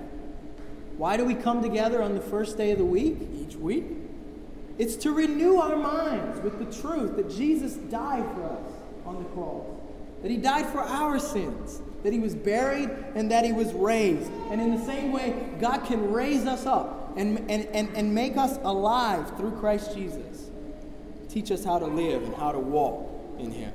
Why 0.97 1.17
do 1.17 1.25
we 1.25 1.35
come 1.35 1.63
together 1.63 2.03
on 2.03 2.15
the 2.15 2.21
first 2.21 2.57
day 2.57 2.73
of 2.73 2.79
the 2.79 2.85
week, 2.85 3.19
each 3.35 3.57
week? 3.57 3.85
It's 4.83 4.97
to 4.97 5.13
renew 5.13 5.59
our 5.59 5.77
minds 5.77 6.41
with 6.41 6.59
the 6.59 6.65
truth 6.83 7.15
that 7.15 7.31
Jesus 7.31 7.75
died 7.75 8.25
for 8.35 8.43
us 8.43 8.73
on 9.07 9.23
the 9.23 9.29
cross, 9.29 9.65
that 10.23 10.29
he 10.29 10.37
died 10.37 10.67
for 10.71 10.81
our 10.81 11.21
sins, 11.21 11.81
that 12.03 12.13
he 12.13 12.19
was 12.19 12.35
buried, 12.35 12.91
and 13.15 13.31
that 13.31 13.45
he 13.45 13.53
was 13.53 13.73
raised. 13.75 14.29
And 14.51 14.61
in 14.61 14.75
the 14.75 14.85
same 14.85 15.13
way, 15.13 15.51
God 15.61 15.85
can 15.85 16.11
raise 16.11 16.47
us 16.47 16.67
up 16.67 17.17
and, 17.17 17.49
and, 17.49 17.67
and, 17.67 17.97
and 17.97 18.13
make 18.13 18.37
us 18.37 18.59
alive 18.65 19.37
through 19.37 19.53
Christ 19.53 19.95
Jesus. 19.95 20.51
Teach 21.29 21.53
us 21.53 21.65
how 21.65 21.79
to 21.79 21.87
live 21.87 22.25
and 22.25 22.35
how 22.35 22.51
to 22.51 22.59
walk 22.59 23.09
in 23.39 23.53
him. 23.53 23.73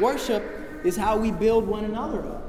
Worship 0.00 0.42
is 0.82 0.96
how 0.96 1.18
we 1.18 1.30
build 1.30 1.66
one 1.66 1.84
another 1.84 2.26
up. 2.26 2.43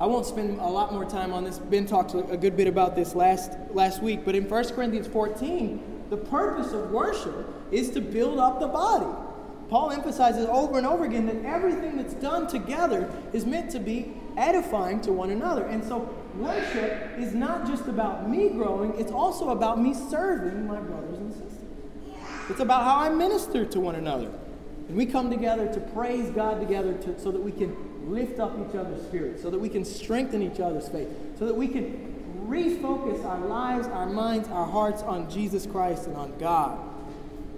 I 0.00 0.06
won't 0.06 0.26
spend 0.26 0.58
a 0.58 0.68
lot 0.68 0.92
more 0.92 1.04
time 1.04 1.32
on 1.32 1.44
this. 1.44 1.58
Ben 1.58 1.86
talked 1.86 2.14
a 2.14 2.36
good 2.36 2.56
bit 2.56 2.66
about 2.66 2.96
this 2.96 3.14
last, 3.14 3.52
last 3.70 4.02
week, 4.02 4.24
but 4.24 4.34
in 4.34 4.48
1 4.48 4.68
Corinthians 4.70 5.06
14, 5.06 6.06
the 6.10 6.16
purpose 6.16 6.72
of 6.72 6.90
worship 6.90 7.48
is 7.70 7.90
to 7.90 8.00
build 8.00 8.38
up 8.38 8.58
the 8.58 8.66
body. 8.66 9.06
Paul 9.68 9.92
emphasizes 9.92 10.46
over 10.46 10.78
and 10.78 10.86
over 10.86 11.04
again 11.04 11.26
that 11.26 11.44
everything 11.44 11.96
that's 11.96 12.14
done 12.14 12.48
together 12.48 13.10
is 13.32 13.46
meant 13.46 13.70
to 13.70 13.80
be 13.80 14.12
edifying 14.36 15.00
to 15.02 15.12
one 15.12 15.30
another. 15.30 15.64
And 15.64 15.82
so, 15.82 16.12
worship 16.36 17.18
is 17.18 17.32
not 17.32 17.66
just 17.66 17.86
about 17.86 18.28
me 18.28 18.50
growing, 18.50 18.98
it's 18.98 19.12
also 19.12 19.50
about 19.50 19.80
me 19.80 19.94
serving 19.94 20.66
my 20.66 20.80
brothers 20.80 21.18
and 21.18 21.32
sisters. 21.32 21.52
It's 22.50 22.60
about 22.60 22.84
how 22.84 22.96
I 22.96 23.08
minister 23.08 23.64
to 23.64 23.80
one 23.80 23.94
another. 23.94 24.30
And 24.88 24.96
we 24.96 25.06
come 25.06 25.30
together 25.30 25.72
to 25.72 25.80
praise 25.80 26.30
God 26.30 26.60
together 26.60 26.92
to, 26.94 27.18
so 27.18 27.30
that 27.30 27.40
we 27.40 27.52
can 27.52 27.74
lift 28.08 28.40
up 28.40 28.56
each 28.58 28.74
other's 28.76 29.02
spirits, 29.02 29.42
so 29.42 29.50
that 29.50 29.58
we 29.58 29.68
can 29.68 29.84
strengthen 29.84 30.42
each 30.42 30.60
other's 30.60 30.88
faith, 30.88 31.08
so 31.38 31.46
that 31.46 31.54
we 31.54 31.68
can 31.68 32.12
refocus 32.46 33.24
our 33.24 33.40
lives, 33.40 33.86
our 33.88 34.06
minds, 34.06 34.48
our 34.48 34.66
hearts 34.66 35.02
on 35.02 35.30
Jesus 35.30 35.66
Christ 35.66 36.06
and 36.06 36.16
on 36.16 36.36
God. 36.38 36.78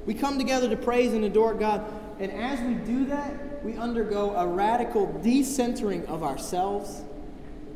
We 0.07 0.15
come 0.15 0.39
together 0.39 0.69
to 0.69 0.77
praise 0.77 1.13
and 1.13 1.25
adore 1.25 1.55
God, 1.55 1.85
and 2.21 2.31
as 2.31 2.61
we 2.61 2.75
do 2.75 3.07
that, 3.07 3.65
we 3.65 3.77
undergo 3.77 4.35
a 4.37 4.47
radical 4.47 5.09
decentering 5.25 6.07
of 6.07 6.23
ourselves 6.23 7.03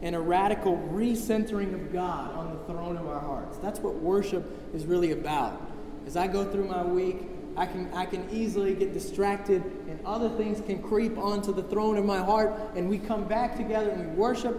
and 0.03 0.15
a 0.15 0.21
radical 0.21 0.77
recentering 0.93 1.75
of 1.75 1.93
God 1.93 2.33
on 2.35 2.51
the 2.53 2.73
throne 2.73 2.97
of 2.97 3.07
our 3.09 3.21
hearts. 3.21 3.59
That's 3.59 3.81
what 3.81 3.97
worship 3.97 4.45
is 4.75 4.87
really 4.87 5.11
about. 5.11 5.61
As 6.07 6.17
I 6.17 6.27
go 6.27 6.45
through 6.45 6.67
my 6.69 6.83
week, 6.83 7.23
I 7.57 7.67
can, 7.67 7.93
I 7.93 8.07
can 8.07 8.29
easily 8.31 8.75
get 8.75 8.93
distracted, 8.93 9.63
and 9.89 9.99
other 10.05 10.29
things 10.31 10.61
can 10.61 10.83
creep 10.83 11.19
onto 11.19 11.53
the 11.53 11.63
throne 11.65 11.97
of 11.97 12.05
my 12.05 12.19
heart, 12.19 12.53
and 12.75 12.89
we 12.89 12.99
come 12.99 13.25
back 13.25 13.57
together 13.57 13.91
and 13.91 14.11
we 14.11 14.15
worship 14.15 14.57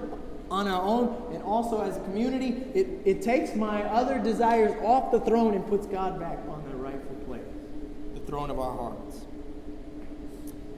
on 0.50 0.68
our 0.68 0.82
own, 0.82 1.34
and 1.34 1.42
also 1.44 1.82
as 1.82 1.96
a 1.98 2.02
community. 2.02 2.64
It, 2.74 2.88
it 3.06 3.22
takes 3.22 3.56
my 3.56 3.84
other 3.84 4.20
desires 4.20 4.74
off 4.84 5.12
the 5.12 5.22
throne 5.22 5.54
and 5.54 5.66
puts 5.66 5.88
God 5.88 6.20
back 6.20 6.40
on 6.50 6.64
the 6.70 6.76
rightful 6.76 7.16
place, 7.26 7.42
the 8.14 8.20
throne 8.20 8.50
of 8.50 8.60
our 8.60 8.76
hearts. 8.76 9.22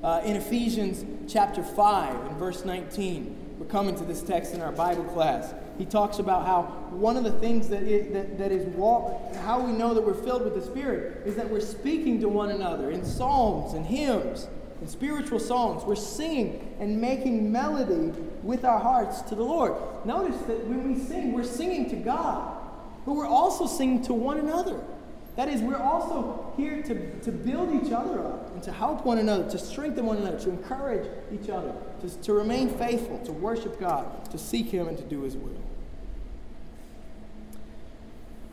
Uh, 0.04 0.21
in 0.26 0.36
Ephesians 0.36 1.32
chapter 1.32 1.63
5 1.63 2.28
and 2.28 2.38
verse 2.38 2.65
19, 2.65 3.42
we're 3.63 3.69
coming 3.69 3.95
to 3.95 4.04
this 4.04 4.21
text 4.21 4.54
in 4.54 4.62
our 4.62 4.73
Bible 4.73 5.06
class 5.06 5.54
he 5.78 5.86
talks 5.86 6.19
about 6.19 6.45
how 6.45 6.63
one 6.91 7.17
of 7.17 7.23
the 7.23 7.32
things 7.32 7.69
that 7.69 7.82
that 8.38 8.52
is 8.52 8.67
walk, 8.76 9.34
how 9.38 9.60
we 9.60 9.71
know 9.71 9.93
that 9.93 10.02
we're 10.02 10.13
filled 10.13 10.43
with 10.43 10.54
the 10.54 10.62
Spirit 10.62 11.26
is 11.26 11.36
that 11.36 11.49
we're 11.49 11.62
speaking 11.62 12.19
to 12.21 12.30
one 12.30 12.52
another 12.52 12.91
in 12.91 13.04
psalms 13.04 13.73
and 13.73 13.86
hymns 13.86 14.47
and 14.82 14.89
spiritual 14.89 15.39
songs. 15.39 15.84
We're 15.84 15.95
singing 15.95 16.76
and 16.80 17.02
making 17.02 17.52
melody 17.52 18.13
with 18.43 18.65
our 18.65 18.80
hearts 18.80 19.21
to 19.23 19.36
the 19.36 19.43
Lord. 19.43 19.73
Notice 20.06 20.39
that 20.41 20.63
when 20.67 20.93
we 20.93 20.99
sing, 20.99 21.34
we're 21.34 21.43
singing 21.43 21.89
to 21.89 21.95
God, 21.95 22.56
but 23.06 23.13
we're 23.13 23.26
also 23.26 23.65
singing 23.65 24.04
to 24.04 24.13
one 24.13 24.38
another. 24.38 24.80
That 25.35 25.47
is, 25.47 25.61
we're 25.61 25.81
also 25.81 26.53
here 26.55 26.83
to, 26.83 27.19
to 27.21 27.31
build 27.31 27.83
each 27.83 27.91
other 27.91 28.19
up 28.19 28.53
and 28.53 28.61
to 28.63 28.71
help 28.71 29.03
one 29.03 29.17
another, 29.17 29.49
to 29.49 29.57
strengthen 29.57 30.05
one 30.05 30.17
another, 30.17 30.39
to 30.41 30.49
encourage 30.51 31.09
each 31.33 31.49
other, 31.49 31.73
to, 32.01 32.09
to 32.21 32.33
remain 32.33 32.69
faithful, 32.69 33.17
to 33.25 33.31
worship 33.31 33.79
God, 33.79 34.29
to 34.29 34.37
seek 34.37 34.67
Him, 34.67 34.87
and 34.87 34.97
to 34.97 35.03
do 35.03 35.21
His 35.23 35.35
will. 35.35 35.59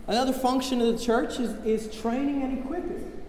Another 0.07 0.33
function 0.33 0.81
of 0.81 0.99
the 0.99 1.05
church 1.05 1.39
is, 1.39 1.53
is 1.67 1.95
training 1.95 2.43
and 2.43 2.59
equipping. 2.59 3.23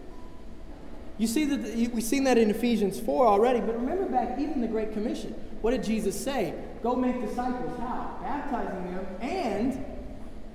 You 1.17 1.27
see 1.27 1.43
that 1.45 1.93
we've 1.93 2.03
seen 2.03 2.23
that 2.23 2.37
in 2.37 2.49
Ephesians 2.49 2.99
4 2.99 3.27
already, 3.27 3.59
but 3.59 3.75
remember 3.75 4.05
back 4.05 4.39
even 4.39 4.61
the 4.61 4.67
Great 4.67 4.93
Commission. 4.93 5.33
What 5.61 5.71
did 5.71 5.83
Jesus 5.83 6.19
say? 6.19 6.55
Go 6.81 6.95
make 6.95 7.21
disciples. 7.21 7.77
How? 7.77 8.17
Baptizing 8.21 8.95
them 8.95 9.05
and 9.21 9.85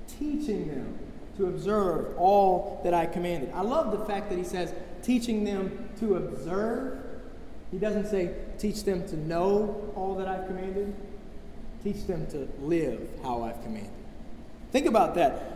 teaching 0.07 0.67
them 0.67 1.06
to 1.37 1.47
observe 1.47 2.17
all 2.17 2.81
that 2.83 2.93
I 2.93 3.05
commanded. 3.05 3.51
I 3.53 3.61
love 3.61 3.97
the 3.97 4.03
fact 4.05 4.29
that 4.29 4.37
he 4.37 4.43
says, 4.43 4.73
teaching 5.03 5.43
them 5.43 5.89
to 5.99 6.15
observe. 6.15 6.99
He 7.71 7.77
doesn't 7.77 8.07
say, 8.07 8.33
teach 8.57 8.83
them 8.83 9.07
to 9.09 9.17
know 9.17 9.91
all 9.95 10.15
that 10.15 10.27
I've 10.27 10.47
commanded. 10.47 10.93
Teach 11.83 12.05
them 12.07 12.27
to 12.27 12.47
live 12.59 13.07
how 13.23 13.43
I've 13.43 13.61
commanded. 13.63 13.91
Think 14.71 14.87
about 14.87 15.15
that. 15.15 15.53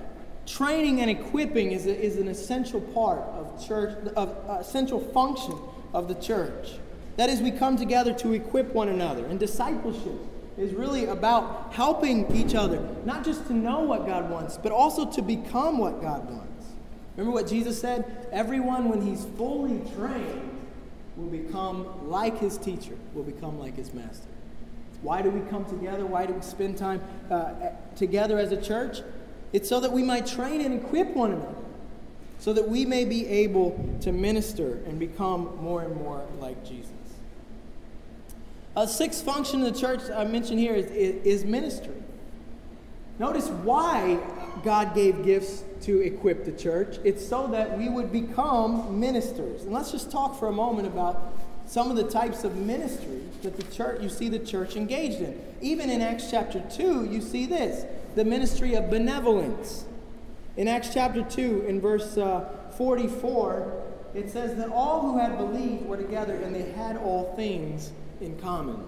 Training 0.47 1.01
and 1.01 1.09
equipping 1.09 1.71
is, 1.71 1.85
a, 1.85 1.99
is 1.99 2.17
an 2.17 2.27
essential 2.27 2.81
part 2.81 3.19
of 3.19 3.65
church, 3.65 3.97
of 4.15 4.35
uh, 4.49 4.57
essential 4.59 4.99
function 4.99 5.57
of 5.93 6.07
the 6.07 6.15
church. 6.15 6.73
That 7.17 7.29
is, 7.29 7.41
we 7.41 7.51
come 7.51 7.77
together 7.77 8.13
to 8.13 8.33
equip 8.33 8.73
one 8.73 8.87
another. 8.87 9.25
And 9.25 9.39
discipleship 9.39 10.19
is 10.61 10.73
really 10.73 11.05
about 11.05 11.73
helping 11.73 12.33
each 12.35 12.53
other, 12.53 12.79
not 13.03 13.25
just 13.25 13.47
to 13.47 13.53
know 13.53 13.79
what 13.79 14.05
God 14.05 14.29
wants, 14.29 14.57
but 14.57 14.71
also 14.71 15.09
to 15.11 15.21
become 15.21 15.79
what 15.79 16.01
God 16.01 16.29
wants. 16.29 16.67
Remember 17.17 17.33
what 17.33 17.47
Jesus 17.47 17.79
said? 17.79 18.27
Everyone, 18.31 18.87
when 18.87 19.01
he's 19.01 19.25
fully 19.37 19.81
trained, 19.95 20.59
will 21.17 21.27
become 21.27 22.09
like 22.09 22.37
his 22.37 22.57
teacher, 22.57 22.93
will 23.13 23.23
become 23.23 23.59
like 23.59 23.75
his 23.75 23.93
master. 23.93 24.27
Why 25.01 25.21
do 25.21 25.29
we 25.31 25.41
come 25.49 25.65
together? 25.65 26.05
Why 26.05 26.25
do 26.25 26.33
we 26.33 26.41
spend 26.41 26.77
time 26.77 27.01
uh, 27.29 27.53
together 27.95 28.37
as 28.37 28.51
a 28.51 28.61
church? 28.61 29.01
It's 29.51 29.67
so 29.67 29.79
that 29.79 29.91
we 29.91 30.03
might 30.03 30.27
train 30.27 30.61
and 30.61 30.79
equip 30.79 31.09
one 31.15 31.31
another, 31.31 31.55
so 32.39 32.53
that 32.53 32.69
we 32.69 32.85
may 32.85 33.03
be 33.03 33.27
able 33.27 33.97
to 34.01 34.11
minister 34.11 34.79
and 34.85 34.99
become 34.99 35.57
more 35.59 35.81
and 35.81 35.95
more 35.95 36.23
like 36.39 36.63
Jesus. 36.63 36.90
A 38.75 38.87
sixth 38.87 39.25
function 39.25 39.61
of 39.63 39.73
the 39.73 39.79
church 39.79 40.01
I 40.15 40.23
mentioned 40.23 40.59
here 40.59 40.73
is, 40.73 40.85
is, 40.91 41.25
is 41.25 41.45
ministry. 41.45 41.93
Notice 43.19 43.49
why 43.49 44.17
God 44.63 44.95
gave 44.95 45.25
gifts 45.25 45.63
to 45.81 45.99
equip 45.99 46.45
the 46.45 46.53
church. 46.53 46.97
It's 47.03 47.27
so 47.27 47.47
that 47.47 47.77
we 47.77 47.89
would 47.89 48.11
become 48.11 48.99
ministers. 48.99 49.63
And 49.63 49.73
let's 49.73 49.91
just 49.91 50.09
talk 50.09 50.39
for 50.39 50.47
a 50.47 50.53
moment 50.53 50.87
about 50.87 51.33
some 51.65 51.89
of 51.89 51.97
the 51.97 52.09
types 52.09 52.43
of 52.43 52.55
ministry 52.55 53.21
that 53.43 53.57
the 53.57 53.63
church 53.75 54.01
you 54.01 54.09
see 54.09 54.29
the 54.29 54.39
church 54.39 54.75
engaged 54.75 55.19
in. 55.19 55.39
Even 55.61 55.89
in 55.89 56.01
Acts 56.01 56.31
chapter 56.31 56.61
2, 56.61 57.05
you 57.05 57.21
see 57.21 57.45
this, 57.45 57.85
the 58.15 58.23
ministry 58.23 58.73
of 58.75 58.89
benevolence. 58.89 59.85
In 60.55 60.67
Acts 60.67 60.93
chapter 60.93 61.23
2 61.23 61.65
in 61.67 61.81
verse 61.81 62.17
uh, 62.17 62.49
44, 62.77 63.83
it 64.13 64.29
says 64.29 64.55
that 64.55 64.69
all 64.69 65.01
who 65.01 65.17
had 65.17 65.37
believed 65.37 65.85
were 65.85 65.97
together 65.97 66.35
and 66.35 66.55
they 66.55 66.71
had 66.71 66.97
all 66.97 67.33
things 67.35 67.91
in 68.21 68.37
common. 68.39 68.83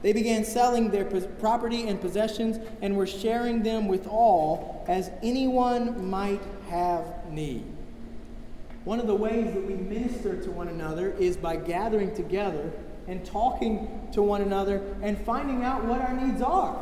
They 0.00 0.12
began 0.12 0.44
selling 0.44 0.90
their 0.90 1.04
property 1.04 1.88
and 1.88 2.00
possessions 2.00 2.58
and 2.82 2.96
were 2.96 3.06
sharing 3.06 3.62
them 3.62 3.88
with 3.88 4.06
all 4.06 4.84
as 4.86 5.10
anyone 5.22 6.08
might 6.08 6.42
have 6.68 7.04
need. 7.30 7.64
One 8.84 9.00
of 9.00 9.06
the 9.06 9.14
ways 9.14 9.52
that 9.52 9.66
we 9.66 9.74
minister 9.74 10.40
to 10.40 10.50
one 10.50 10.68
another 10.68 11.10
is 11.18 11.36
by 11.36 11.56
gathering 11.56 12.14
together 12.14 12.72
and 13.08 13.24
talking 13.24 14.08
to 14.12 14.22
one 14.22 14.42
another 14.42 14.82
and 15.02 15.18
finding 15.18 15.64
out 15.64 15.84
what 15.84 16.00
our 16.00 16.14
needs 16.14 16.40
are. 16.42 16.78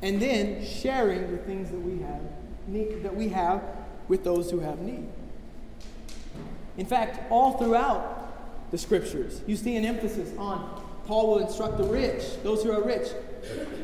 And 0.00 0.20
then 0.20 0.64
sharing 0.64 1.30
the 1.30 1.38
things 1.38 1.70
that 1.70 1.78
we 1.78 2.00
have 2.02 2.20
need, 2.66 3.02
that 3.02 3.14
we 3.14 3.28
have 3.28 3.62
with 4.08 4.24
those 4.24 4.50
who 4.50 4.60
have 4.60 4.80
need. 4.80 5.08
In 6.76 6.86
fact, 6.86 7.30
all 7.30 7.58
throughout 7.58 8.70
the 8.70 8.78
scriptures, 8.78 9.42
you 9.46 9.56
see 9.56 9.76
an 9.76 9.84
emphasis 9.84 10.36
on 10.38 10.83
Paul 11.06 11.28
will 11.28 11.38
instruct 11.38 11.78
the 11.78 11.84
rich, 11.84 12.42
those 12.42 12.62
who 12.62 12.72
are 12.72 12.82
rich, 12.82 13.08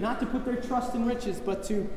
not 0.01 0.21
to 0.21 0.27
put 0.27 0.45
their 0.45 0.57
trust 0.57 0.95
in 0.95 1.07
riches, 1.07 1.41
but 1.41 1.63
to 1.65 1.89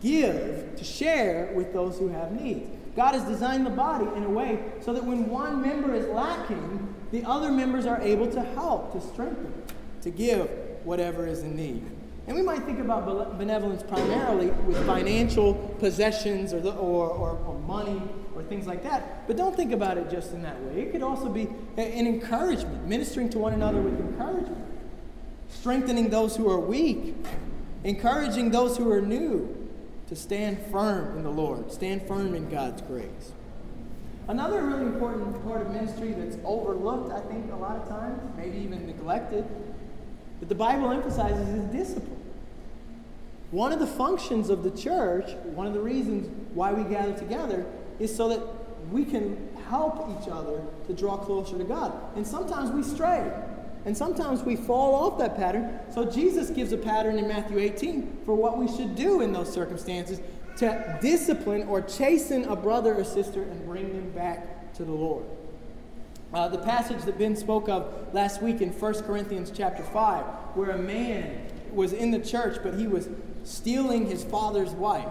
give, 0.00 0.76
to 0.76 0.84
share 0.84 1.52
with 1.54 1.72
those 1.72 1.98
who 1.98 2.08
have 2.08 2.32
needs. 2.32 2.70
God 2.94 3.14
has 3.14 3.24
designed 3.24 3.66
the 3.66 3.70
body 3.70 4.06
in 4.16 4.24
a 4.24 4.30
way 4.30 4.62
so 4.80 4.92
that 4.92 5.04
when 5.04 5.28
one 5.28 5.60
member 5.60 5.94
is 5.94 6.06
lacking, 6.08 6.94
the 7.10 7.24
other 7.24 7.52
members 7.52 7.86
are 7.86 8.00
able 8.00 8.30
to 8.32 8.40
help, 8.40 8.92
to 8.92 9.00
strengthen, 9.00 9.52
to 10.02 10.10
give 10.10 10.48
whatever 10.84 11.26
is 11.26 11.42
in 11.42 11.56
need. 11.56 11.84
And 12.26 12.34
we 12.34 12.42
might 12.42 12.64
think 12.64 12.80
about 12.80 13.38
benevolence 13.38 13.84
primarily 13.84 14.48
with 14.48 14.84
financial 14.84 15.54
possessions 15.78 16.52
or, 16.52 16.60
the, 16.60 16.72
or, 16.72 17.08
or, 17.08 17.38
or 17.46 17.58
money 17.60 18.02
or 18.34 18.42
things 18.42 18.66
like 18.66 18.82
that. 18.82 19.26
But 19.28 19.36
don't 19.36 19.54
think 19.54 19.72
about 19.72 19.96
it 19.96 20.10
just 20.10 20.32
in 20.32 20.42
that 20.42 20.60
way. 20.62 20.82
It 20.82 20.92
could 20.92 21.02
also 21.02 21.28
be 21.28 21.48
an 21.76 22.06
encouragement, 22.06 22.84
ministering 22.86 23.30
to 23.30 23.38
one 23.38 23.52
another 23.52 23.80
with 23.80 23.98
encouragement, 24.00 24.64
strengthening 25.48 26.10
those 26.10 26.36
who 26.36 26.50
are 26.50 26.58
weak, 26.58 27.14
encouraging 27.84 28.50
those 28.50 28.76
who 28.76 28.90
are 28.90 29.00
new 29.00 29.68
to 30.08 30.16
stand 30.16 30.58
firm 30.72 31.16
in 31.16 31.22
the 31.22 31.30
Lord, 31.30 31.70
stand 31.70 32.06
firm 32.08 32.34
in 32.34 32.48
God's 32.48 32.82
grace. 32.82 33.32
Another 34.28 34.64
really 34.64 34.82
important 34.82 35.44
part 35.44 35.62
of 35.62 35.70
ministry 35.70 36.12
that's 36.12 36.36
overlooked, 36.44 37.12
I 37.12 37.20
think, 37.28 37.52
a 37.52 37.56
lot 37.56 37.76
of 37.76 37.88
times, 37.88 38.20
maybe 38.36 38.58
even 38.58 38.84
neglected, 38.84 39.44
that 40.40 40.48
the 40.48 40.54
Bible 40.54 40.90
emphasizes 40.90 41.48
is 41.48 41.64
discipline. 41.72 42.22
One 43.50 43.72
of 43.72 43.78
the 43.78 43.86
functions 43.86 44.50
of 44.50 44.62
the 44.62 44.70
church, 44.70 45.30
one 45.44 45.66
of 45.66 45.72
the 45.72 45.80
reasons 45.80 46.28
why 46.52 46.72
we 46.72 46.82
gather 46.84 47.16
together, 47.16 47.64
is 47.98 48.14
so 48.14 48.28
that 48.28 48.40
we 48.90 49.04
can 49.04 49.48
help 49.68 50.20
each 50.20 50.28
other 50.28 50.62
to 50.86 50.92
draw 50.92 51.16
closer 51.16 51.56
to 51.58 51.64
God. 51.64 51.92
And 52.16 52.26
sometimes 52.26 52.70
we 52.70 52.82
stray. 52.82 53.30
And 53.84 53.96
sometimes 53.96 54.42
we 54.42 54.56
fall 54.56 54.94
off 54.94 55.18
that 55.18 55.36
pattern. 55.36 55.78
So 55.94 56.04
Jesus 56.04 56.50
gives 56.50 56.72
a 56.72 56.76
pattern 56.76 57.18
in 57.18 57.28
Matthew 57.28 57.58
18 57.58 58.18
for 58.24 58.34
what 58.34 58.58
we 58.58 58.66
should 58.66 58.96
do 58.96 59.20
in 59.20 59.32
those 59.32 59.52
circumstances 59.52 60.20
to 60.56 60.98
discipline 61.00 61.68
or 61.68 61.82
chasten 61.82 62.44
a 62.44 62.56
brother 62.56 62.94
or 62.94 63.04
sister 63.04 63.42
and 63.42 63.64
bring 63.64 63.92
them 63.92 64.10
back 64.10 64.74
to 64.74 64.84
the 64.84 64.92
Lord. 64.92 65.24
Uh, 66.36 66.46
the 66.48 66.58
passage 66.58 67.02
that 67.04 67.16
Ben 67.16 67.34
spoke 67.34 67.66
of 67.66 68.12
last 68.12 68.42
week 68.42 68.60
in 68.60 68.68
1 68.68 68.94
Corinthians 69.04 69.50
chapter 69.50 69.82
5, 69.82 70.22
where 70.54 70.72
a 70.72 70.78
man 70.78 71.34
was 71.72 71.94
in 71.94 72.10
the 72.10 72.18
church, 72.18 72.58
but 72.62 72.74
he 72.74 72.86
was 72.86 73.08
stealing 73.42 74.04
his 74.04 74.22
father's 74.22 74.72
wife. 74.72 75.08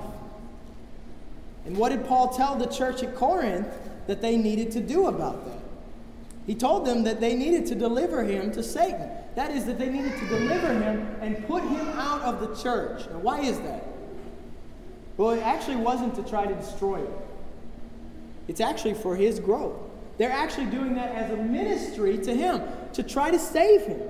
And 1.65 1.77
what 1.77 1.89
did 1.89 2.05
Paul 2.05 2.27
tell 2.27 2.53
the 2.55 2.67
church 2.67 3.01
at 3.01 3.15
Corinth 3.15 3.67
that 4.05 4.21
they 4.21 4.37
needed 4.37 4.69
to 4.73 4.81
do 4.81 5.07
about 5.07 5.43
that? 5.47 5.57
He 6.45 6.53
told 6.53 6.85
them 6.85 7.05
that 7.05 7.19
they 7.19 7.33
needed 7.33 7.65
to 7.69 7.75
deliver 7.75 8.23
him 8.23 8.51
to 8.51 8.61
Satan. 8.61 9.09
That 9.33 9.49
is, 9.49 9.65
that 9.65 9.79
they 9.79 9.89
needed 9.89 10.15
to 10.19 10.27
deliver 10.27 10.73
him 10.75 11.17
and 11.21 11.43
put 11.47 11.63
him 11.63 11.87
out 11.97 12.21
of 12.21 12.39
the 12.39 12.55
church. 12.61 13.09
Now, 13.09 13.17
why 13.17 13.39
is 13.39 13.59
that? 13.61 13.83
Well, 15.17 15.31
it 15.31 15.41
actually 15.41 15.77
wasn't 15.77 16.13
to 16.17 16.21
try 16.21 16.45
to 16.45 16.53
destroy 16.53 16.97
him, 16.97 17.13
it's 18.47 18.61
actually 18.61 18.93
for 18.93 19.15
his 19.15 19.39
growth. 19.39 19.79
They're 20.17 20.31
actually 20.31 20.67
doing 20.67 20.95
that 20.95 21.13
as 21.13 21.31
a 21.31 21.37
ministry 21.37 22.17
to 22.19 22.33
him, 22.33 22.61
to 22.93 23.03
try 23.03 23.31
to 23.31 23.39
save 23.39 23.81
him. 23.81 24.01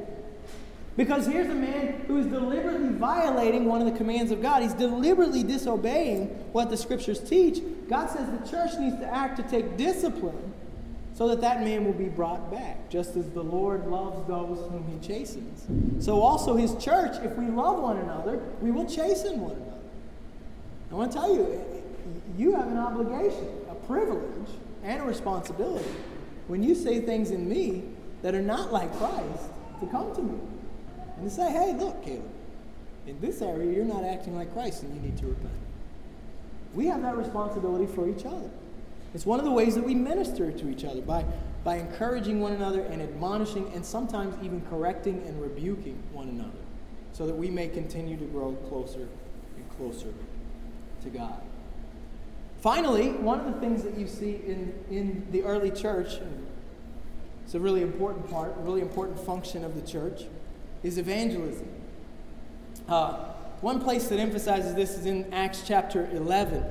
Because 0.98 1.28
here's 1.28 1.50
a 1.50 1.56
man 1.56 2.06
who 2.08 2.18
is 2.18 2.28
deliberately 2.28 2.90
violating 2.90 3.66
one 3.66 3.82
of 3.82 3.92
the 3.92 3.98
commands 3.98 4.32
of 4.32 4.42
God. 4.42 4.62
He's 4.62 4.74
deliberately 4.74 5.44
disobeying 5.44 6.28
what 6.54 6.70
the 6.70 6.78
scriptures 6.78 7.20
teach. 7.20 7.62
God 7.90 8.10
says 8.10 8.30
the 8.30 8.50
church 8.50 8.72
needs 8.80 8.98
to 9.00 9.06
act 9.06 9.36
to 9.38 9.44
take 9.44 9.76
discipline 9.76 10.54
so 11.14 11.28
that 11.30 11.42
that 11.42 11.62
man 11.62 11.86
will 11.86 11.94
be 11.94 12.10
brought 12.10 12.52
back, 12.52 12.90
just 12.90 13.16
as 13.16 13.30
the 13.30 13.42
Lord 13.44 13.88
loves 13.88 14.26
those 14.28 14.58
whom 14.70 14.86
he 14.88 15.06
chastens. 15.06 16.06
So 16.06 16.22
also 16.22 16.56
his 16.56 16.76
church, 16.76 17.16
if 17.24 17.36
we 17.38 17.48
love 17.48 17.82
one 17.82 17.98
another, 17.98 18.42
we 18.62 18.72
will 18.72 18.86
chasten 18.86 19.40
one 19.40 19.56
another. 19.56 19.72
I 20.92 20.96
want 20.96 21.12
to 21.12 21.18
tell 21.18 21.34
you, 21.34 21.62
you 22.38 22.56
have 22.56 22.68
an 22.68 22.78
obligation, 22.78 23.48
a 23.70 23.76
privilege, 23.76 24.50
and 24.86 25.02
a 25.02 25.06
responsibility 25.06 25.90
when 26.48 26.62
you 26.62 26.76
say 26.76 27.02
things 27.02 27.32
in 27.32 27.50
me 27.50 27.84
that 28.22 28.36
are 28.36 28.42
not 28.42 28.72
like 28.72 28.96
Christ 28.98 29.50
to 29.80 29.88
come 29.88 30.16
to 30.16 30.22
me 30.22 30.40
and 31.18 31.30
to 31.30 31.36
say, 31.36 31.52
hey, 31.52 31.74
look, 31.74 32.04
Caleb, 32.04 32.30
in 33.08 33.20
this 33.20 33.42
area 33.42 33.72
you're 33.72 33.84
not 33.84 34.04
acting 34.04 34.36
like 34.36 34.54
Christ 34.54 34.84
and 34.84 34.96
you 34.96 35.02
need 35.02 35.18
to 35.18 35.26
repent. 35.26 35.52
We 36.74 36.86
have 36.88 37.02
that 37.02 37.18
responsibility 37.18 37.88
for 37.88 38.08
each 38.08 38.26
other. 38.26 38.50
It's 39.14 39.26
one 39.26 39.40
of 39.40 39.46
the 39.46 39.52
ways 39.52 39.76
that 39.76 39.84
we 39.84 39.96
minister 39.96 40.52
to 40.52 40.70
each 40.70 40.84
other 40.84 41.02
by, 41.02 41.26
by 41.64 41.78
encouraging 41.78 42.42
one 42.42 42.54
another 42.54 42.82
and 42.82 43.02
admonishing 43.02 43.72
and 43.74 43.84
sometimes 43.86 44.36
even 44.44 44.62
correcting 44.70 45.24
and 45.26 45.42
rebuking 45.42 46.02
one 46.12 46.30
another 46.30 46.52
so 47.14 47.26
that 47.26 47.36
we 47.36 47.50
may 47.50 47.70
continue 47.70 48.18
to 48.18 48.26
grow 48.26 48.52
closer 48.68 49.08
and 49.56 49.78
closer 49.78 50.14
to 51.04 51.10
God. 51.10 51.42
Finally, 52.66 53.12
one 53.12 53.40
of 53.40 53.46
the 53.46 53.60
things 53.60 53.84
that 53.84 53.96
you 53.96 54.08
see 54.08 54.42
in, 54.48 54.74
in 54.90 55.28
the 55.30 55.44
early 55.44 55.70
church, 55.70 56.16
it's 57.44 57.54
a 57.54 57.60
really 57.60 57.84
important 57.84 58.28
part, 58.28 58.58
a 58.58 58.62
really 58.62 58.82
important 58.82 59.20
function 59.20 59.64
of 59.64 59.76
the 59.76 59.88
church, 59.88 60.24
is 60.82 60.98
evangelism. 60.98 61.70
Uh, 62.90 63.18
one 63.62 63.80
place 63.80 64.08
that 64.08 64.18
emphasizes 64.18 64.74
this 64.74 64.98
is 64.98 65.06
in 65.06 65.32
Acts 65.32 65.62
chapter 65.68 66.10
11. 66.12 66.66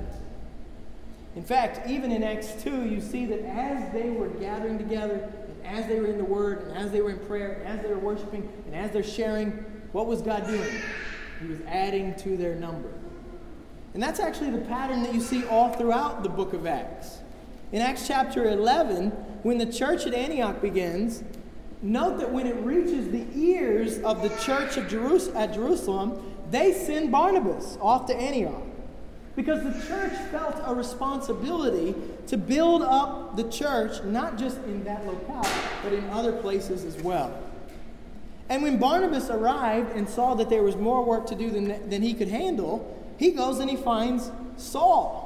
In 1.36 1.44
fact, 1.44 1.88
even 1.88 2.10
in 2.10 2.24
Acts 2.24 2.60
2, 2.64 2.86
you 2.86 3.00
see 3.00 3.24
that 3.26 3.44
as 3.44 3.92
they 3.92 4.10
were 4.10 4.30
gathering 4.30 4.78
together, 4.78 5.32
and 5.62 5.78
as 5.78 5.86
they 5.86 6.00
were 6.00 6.08
in 6.08 6.18
the 6.18 6.24
Word, 6.24 6.62
and 6.62 6.76
as 6.76 6.90
they 6.90 7.02
were 7.02 7.10
in 7.10 7.20
prayer, 7.20 7.62
and 7.64 7.78
as 7.78 7.86
they 7.86 7.94
were 7.94 8.00
worshiping, 8.00 8.48
and 8.66 8.74
as 8.74 8.90
they're 8.90 9.04
sharing, 9.04 9.52
what 9.92 10.08
was 10.08 10.22
God 10.22 10.44
doing? 10.48 10.74
He 11.40 11.46
was 11.46 11.60
adding 11.68 12.16
to 12.16 12.36
their 12.36 12.56
number. 12.56 12.90
And 13.94 14.02
that's 14.02 14.18
actually 14.18 14.50
the 14.50 14.58
pattern 14.58 15.04
that 15.04 15.14
you 15.14 15.20
see 15.20 15.46
all 15.46 15.72
throughout 15.72 16.24
the 16.24 16.28
book 16.28 16.52
of 16.52 16.66
Acts. 16.66 17.18
In 17.70 17.80
Acts 17.80 18.08
chapter 18.08 18.48
11, 18.48 19.10
when 19.44 19.56
the 19.58 19.66
church 19.66 20.04
at 20.04 20.14
Antioch 20.14 20.60
begins, 20.60 21.22
note 21.80 22.18
that 22.18 22.32
when 22.32 22.48
it 22.48 22.56
reaches 22.56 23.08
the 23.10 23.24
ears 23.34 23.98
of 24.00 24.20
the 24.22 24.30
church 24.40 24.76
of 24.76 24.84
Jerus- 24.86 25.34
at 25.36 25.54
Jerusalem, 25.54 26.20
they 26.50 26.72
send 26.72 27.12
Barnabas 27.12 27.78
off 27.80 28.06
to 28.06 28.16
Antioch. 28.16 28.62
Because 29.36 29.62
the 29.62 29.86
church 29.86 30.12
felt 30.30 30.60
a 30.64 30.74
responsibility 30.74 31.94
to 32.26 32.36
build 32.36 32.82
up 32.82 33.36
the 33.36 33.44
church, 33.44 34.02
not 34.04 34.38
just 34.38 34.58
in 34.64 34.82
that 34.84 35.06
locale, 35.06 35.46
but 35.84 35.92
in 35.92 36.08
other 36.10 36.32
places 36.32 36.84
as 36.84 37.00
well. 37.02 37.36
And 38.48 38.62
when 38.62 38.78
Barnabas 38.78 39.30
arrived 39.30 39.96
and 39.96 40.08
saw 40.08 40.34
that 40.34 40.50
there 40.50 40.62
was 40.62 40.76
more 40.76 41.04
work 41.04 41.26
to 41.26 41.34
do 41.34 41.50
than, 41.50 41.88
than 41.88 42.02
he 42.02 42.14
could 42.14 42.28
handle, 42.28 43.03
he 43.18 43.30
goes 43.30 43.58
and 43.58 43.70
he 43.70 43.76
finds 43.76 44.30
Saul. 44.56 45.24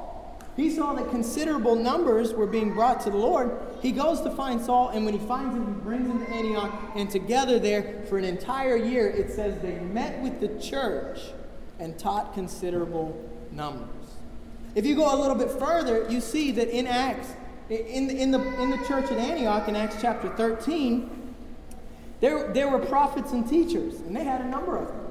He 0.56 0.70
saw 0.70 0.92
that 0.94 1.10
considerable 1.10 1.76
numbers 1.76 2.34
were 2.34 2.46
being 2.46 2.74
brought 2.74 3.00
to 3.02 3.10
the 3.10 3.16
Lord. 3.16 3.56
He 3.80 3.92
goes 3.92 4.20
to 4.22 4.30
find 4.30 4.60
Saul, 4.60 4.88
and 4.88 5.04
when 5.04 5.16
he 5.16 5.24
finds 5.24 5.54
him, 5.54 5.66
he 5.66 5.80
brings 5.82 6.08
him 6.08 6.18
to 6.18 6.32
Antioch. 6.32 6.72
And 6.96 7.08
together, 7.08 7.60
there, 7.60 8.02
for 8.08 8.18
an 8.18 8.24
entire 8.24 8.76
year, 8.76 9.08
it 9.08 9.30
says 9.30 9.62
they 9.62 9.78
met 9.78 10.20
with 10.20 10.40
the 10.40 10.48
church 10.60 11.20
and 11.78 11.96
taught 11.96 12.34
considerable 12.34 13.16
numbers. 13.52 13.88
If 14.74 14.84
you 14.84 14.96
go 14.96 15.14
a 15.14 15.18
little 15.18 15.36
bit 15.36 15.50
further, 15.50 16.10
you 16.10 16.20
see 16.20 16.50
that 16.52 16.68
in 16.68 16.88
Acts, 16.88 17.28
in, 17.70 18.10
in, 18.10 18.32
the, 18.32 18.60
in 18.60 18.70
the 18.70 18.78
church 18.78 19.04
at 19.12 19.18
Antioch, 19.18 19.68
in 19.68 19.76
Acts 19.76 19.98
chapter 20.00 20.28
13, 20.30 21.34
there, 22.20 22.52
there 22.52 22.68
were 22.68 22.80
prophets 22.80 23.30
and 23.30 23.48
teachers, 23.48 24.00
and 24.00 24.16
they 24.16 24.24
had 24.24 24.40
a 24.40 24.48
number 24.48 24.76
of 24.76 24.88
them. 24.88 25.06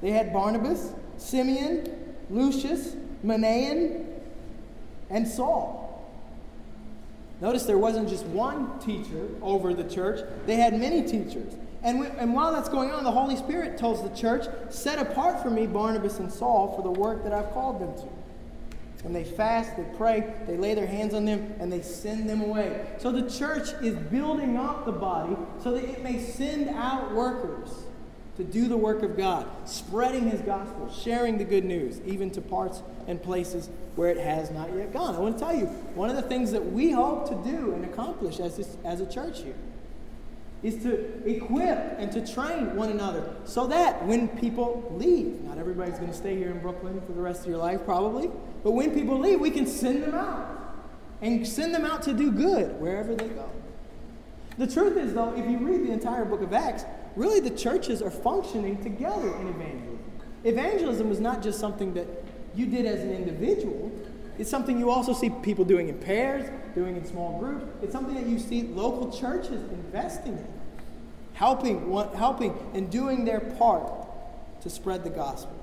They 0.00 0.10
had 0.10 0.32
Barnabas, 0.32 0.92
Simeon, 1.18 1.97
Lucius, 2.30 2.94
Manaen, 3.24 4.06
and 5.10 5.26
Saul. 5.26 5.86
Notice 7.40 7.64
there 7.64 7.78
wasn't 7.78 8.08
just 8.08 8.26
one 8.26 8.78
teacher 8.80 9.28
over 9.42 9.72
the 9.72 9.84
church, 9.84 10.20
they 10.46 10.56
had 10.56 10.78
many 10.78 11.02
teachers. 11.02 11.54
And, 11.82 12.00
we, 12.00 12.06
and 12.06 12.34
while 12.34 12.52
that's 12.52 12.68
going 12.68 12.90
on, 12.90 13.04
the 13.04 13.12
Holy 13.12 13.36
Spirit 13.36 13.78
tells 13.78 14.02
the 14.02 14.14
church, 14.14 14.46
Set 14.70 14.98
apart 14.98 15.42
for 15.42 15.50
me 15.50 15.66
Barnabas 15.66 16.18
and 16.18 16.32
Saul 16.32 16.74
for 16.74 16.82
the 16.82 16.90
work 16.90 17.22
that 17.22 17.32
I've 17.32 17.52
called 17.52 17.80
them 17.80 17.94
to. 17.94 19.06
And 19.06 19.14
they 19.14 19.22
fast, 19.22 19.76
they 19.76 19.86
pray, 19.96 20.34
they 20.48 20.56
lay 20.56 20.74
their 20.74 20.86
hands 20.86 21.14
on 21.14 21.24
them, 21.24 21.54
and 21.60 21.72
they 21.72 21.82
send 21.82 22.28
them 22.28 22.40
away. 22.40 22.84
So 22.98 23.12
the 23.12 23.30
church 23.30 23.68
is 23.80 23.94
building 23.94 24.56
up 24.56 24.84
the 24.84 24.92
body 24.92 25.36
so 25.62 25.72
that 25.72 25.84
it 25.84 26.02
may 26.02 26.18
send 26.18 26.68
out 26.70 27.14
workers 27.14 27.70
to 28.38 28.44
do 28.44 28.68
the 28.68 28.76
work 28.76 29.02
of 29.02 29.16
God, 29.16 29.48
spreading 29.68 30.30
his 30.30 30.40
gospel, 30.40 30.88
sharing 30.92 31.38
the 31.38 31.44
good 31.44 31.64
news, 31.64 32.00
even 32.06 32.30
to 32.30 32.40
parts 32.40 32.82
and 33.08 33.20
places 33.20 33.68
where 33.96 34.10
it 34.10 34.16
has 34.16 34.52
not 34.52 34.72
yet 34.72 34.92
gone. 34.92 35.16
I 35.16 35.18
want 35.18 35.36
to 35.38 35.44
tell 35.44 35.54
you, 35.54 35.66
one 35.96 36.08
of 36.08 36.14
the 36.14 36.22
things 36.22 36.52
that 36.52 36.64
we 36.64 36.92
hope 36.92 37.28
to 37.28 37.50
do 37.50 37.72
and 37.72 37.84
accomplish 37.84 38.38
as, 38.38 38.56
this, 38.56 38.76
as 38.84 39.00
a 39.00 39.06
church 39.06 39.42
here 39.42 39.56
is 40.62 40.76
to 40.84 41.28
equip 41.28 41.98
and 41.98 42.12
to 42.12 42.32
train 42.32 42.76
one 42.76 42.90
another 42.90 43.34
so 43.44 43.66
that 43.66 44.06
when 44.06 44.28
people 44.28 44.88
leave, 44.96 45.40
not 45.42 45.58
everybody's 45.58 45.98
going 45.98 46.10
to 46.10 46.16
stay 46.16 46.36
here 46.36 46.50
in 46.50 46.60
Brooklyn 46.60 47.00
for 47.06 47.12
the 47.12 47.20
rest 47.20 47.42
of 47.42 47.48
your 47.48 47.58
life, 47.58 47.84
probably, 47.84 48.30
but 48.62 48.70
when 48.70 48.94
people 48.94 49.18
leave, 49.18 49.40
we 49.40 49.50
can 49.50 49.66
send 49.66 50.00
them 50.00 50.14
out 50.14 50.48
and 51.22 51.46
send 51.46 51.74
them 51.74 51.84
out 51.84 52.04
to 52.04 52.12
do 52.12 52.30
good 52.30 52.80
wherever 52.80 53.16
they 53.16 53.28
go. 53.28 53.50
The 54.58 54.66
truth 54.66 54.96
is, 54.96 55.14
though, 55.14 55.32
if 55.36 55.48
you 55.48 55.58
read 55.58 55.86
the 55.86 55.92
entire 55.92 56.24
book 56.24 56.42
of 56.42 56.52
Acts, 56.52 56.84
really 57.16 57.40
the 57.40 57.56
churches 57.56 58.02
are 58.02 58.10
functioning 58.10 58.82
together 58.82 59.34
in 59.36 59.48
evangelism. 59.48 59.98
Evangelism 60.44 61.10
is 61.10 61.20
not 61.20 61.42
just 61.42 61.58
something 61.58 61.94
that 61.94 62.06
you 62.54 62.66
did 62.66 62.86
as 62.86 63.00
an 63.00 63.10
individual, 63.10 63.92
it's 64.38 64.48
something 64.48 64.78
you 64.78 64.90
also 64.90 65.12
see 65.12 65.30
people 65.30 65.64
doing 65.64 65.88
in 65.88 65.98
pairs, 65.98 66.48
doing 66.74 66.96
in 66.96 67.04
small 67.04 67.40
groups. 67.40 67.64
It's 67.82 67.92
something 67.92 68.14
that 68.14 68.26
you 68.26 68.38
see 68.38 68.62
local 68.62 69.10
churches 69.10 69.68
investing 69.70 70.34
in, 70.34 70.46
helping, 71.32 71.92
helping 72.14 72.56
and 72.72 72.88
doing 72.88 73.24
their 73.24 73.40
part 73.40 73.92
to 74.62 74.70
spread 74.70 75.02
the 75.02 75.10
gospel. 75.10 75.54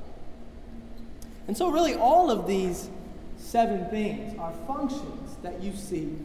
And 1.47 1.55
so, 1.55 1.69
really, 1.69 1.95
all 1.95 2.29
of 2.29 2.47
these 2.47 2.89
seven 3.37 3.85
things 3.89 4.37
are 4.39 4.51
functions 4.67 5.37
that 5.41 5.61
you 5.61 5.73
see 5.75 6.17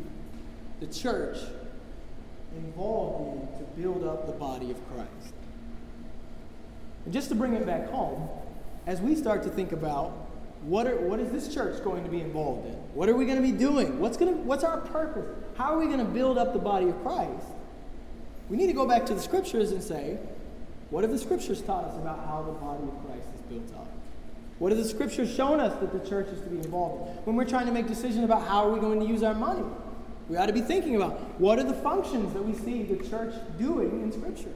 the 0.81 0.87
church 0.87 1.37
involved 2.57 3.53
in 3.53 3.59
to 3.59 3.65
build 3.81 4.05
up 4.05 4.27
the 4.27 4.33
body 4.33 4.71
of 4.71 4.77
Christ. 4.93 5.35
And 7.05 7.15
just 7.15 7.29
to 7.29 7.35
bring 7.35 7.55
it 7.55 7.67
back 7.67 7.89
home, 7.91 8.29
as 8.87 9.01
we 9.01 9.15
start 9.15 9.43
to 9.45 9.49
think 9.49 9.73
about 9.73 10.13
what, 10.63 10.87
are, 10.87 10.97
what 10.97 11.21
is 11.21 11.33
this 11.33 11.53
church 11.53 11.83
going 11.83 12.05
to 12.05 12.11
be 12.11 12.21
involved 12.21 12.67
in? 12.67 12.75
What 12.95 13.09
are 13.09 13.15
we 13.15 13.25
going 13.25 13.37
to 13.37 13.43
be 13.43 13.53
doing? 13.53 13.99
What's, 13.99 14.17
going 14.17 14.35
to, 14.35 14.41
what's 14.43 14.65
our 14.65 14.79
purpose? 14.79 15.27
How 15.57 15.75
are 15.75 15.79
we 15.79 15.87
going 15.87 15.99
to 15.99 16.05
build 16.05 16.37
up 16.37 16.53
the 16.53 16.59
body 16.59 16.89
of 16.89 17.03
Christ? 17.03 17.47
We 18.51 18.57
need 18.57 18.67
to 18.67 18.73
go 18.73 18.87
back 18.87 19.07
to 19.07 19.15
the 19.15 19.21
scriptures 19.21 19.71
and 19.73 19.83
say, 19.83 20.19
what 20.91 21.05
have 21.05 21.13
the 21.13 21.19
scriptures 21.19 21.63
taught 21.63 21.85
us 21.85 21.97
about 21.97 22.27
how 22.27 22.43
the 22.43 22.53
body 22.53 22.83
of 22.83 23.07
Christ 23.07 23.27
is 23.35 23.41
built 23.43 23.81
up? 23.81 23.87
What 24.59 24.73
have 24.73 24.79
the 24.79 24.89
scriptures 24.89 25.33
shown 25.33 25.61
us 25.61 25.79
that 25.81 25.93
the 25.93 26.07
church 26.07 26.27
is 26.29 26.41
to 26.43 26.49
be 26.49 26.59
involved 26.59 27.09
in? 27.09 27.17
When 27.25 27.37
we're 27.37 27.47
trying 27.47 27.67
to 27.67 27.73
make 27.73 27.87
decisions 27.87 28.25
about 28.25 28.47
how 28.47 28.69
are 28.69 28.73
we 28.73 28.81
going 28.81 29.01
to 29.01 29.07
use 29.07 29.23
our 29.23 29.35
money, 29.35 29.65
we 30.31 30.37
ought 30.37 30.47
to 30.47 30.53
be 30.53 30.61
thinking 30.61 30.95
about 30.95 31.19
what 31.41 31.59
are 31.59 31.65
the 31.65 31.75
functions 31.75 32.33
that 32.35 32.45
we 32.45 32.55
see 32.55 32.85
the 32.85 33.09
church 33.09 33.35
doing 33.59 34.01
in 34.01 34.13
Scripture. 34.13 34.55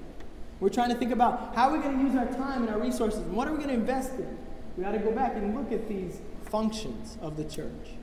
We're 0.60 0.68
trying 0.68 0.90
to 0.90 0.94
think 0.94 1.10
about 1.10 1.52
how 1.56 1.68
are 1.68 1.76
we 1.76 1.82
going 1.82 1.98
to 1.98 2.04
use 2.04 2.14
our 2.14 2.28
time 2.38 2.62
and 2.62 2.70
our 2.70 2.78
resources 2.78 3.18
and 3.18 3.32
what 3.32 3.48
are 3.48 3.50
we 3.50 3.56
going 3.56 3.70
to 3.70 3.74
invest 3.74 4.12
in. 4.12 4.38
We 4.76 4.84
ought 4.84 4.92
to 4.92 5.00
go 5.00 5.10
back 5.10 5.34
and 5.34 5.52
look 5.56 5.72
at 5.72 5.88
these 5.88 6.20
functions 6.44 7.18
of 7.20 7.36
the 7.36 7.42
church 7.42 7.96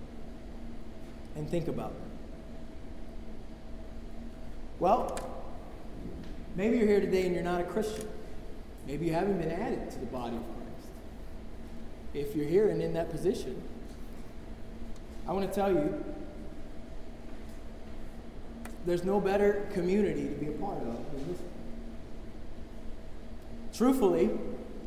and 1.37 1.49
think 1.49 1.69
about 1.69 1.93
them. 1.93 2.09
Well, 4.79 5.17
maybe 6.57 6.77
you're 6.77 6.87
here 6.87 6.99
today 6.99 7.25
and 7.25 7.33
you're 7.33 7.41
not 7.41 7.61
a 7.61 7.65
Christian. 7.65 8.09
Maybe 8.85 9.05
you 9.05 9.13
haven't 9.13 9.39
been 9.39 9.51
added 9.51 9.89
to 9.91 9.99
the 9.99 10.07
body 10.07 10.35
of 10.35 10.43
Christ. 10.43 10.89
If 12.13 12.35
you're 12.35 12.49
here 12.49 12.67
and 12.67 12.81
in 12.81 12.91
that 12.95 13.09
position, 13.09 13.61
I 15.25 15.31
want 15.31 15.47
to 15.47 15.55
tell 15.55 15.71
you 15.71 16.03
there's 18.85 19.03
no 19.03 19.19
better 19.19 19.67
community 19.73 20.27
to 20.27 20.35
be 20.35 20.47
a 20.47 20.51
part 20.53 20.77
of 20.77 21.11
than 21.11 21.27
this. 21.27 21.41
Truthfully, 23.75 24.29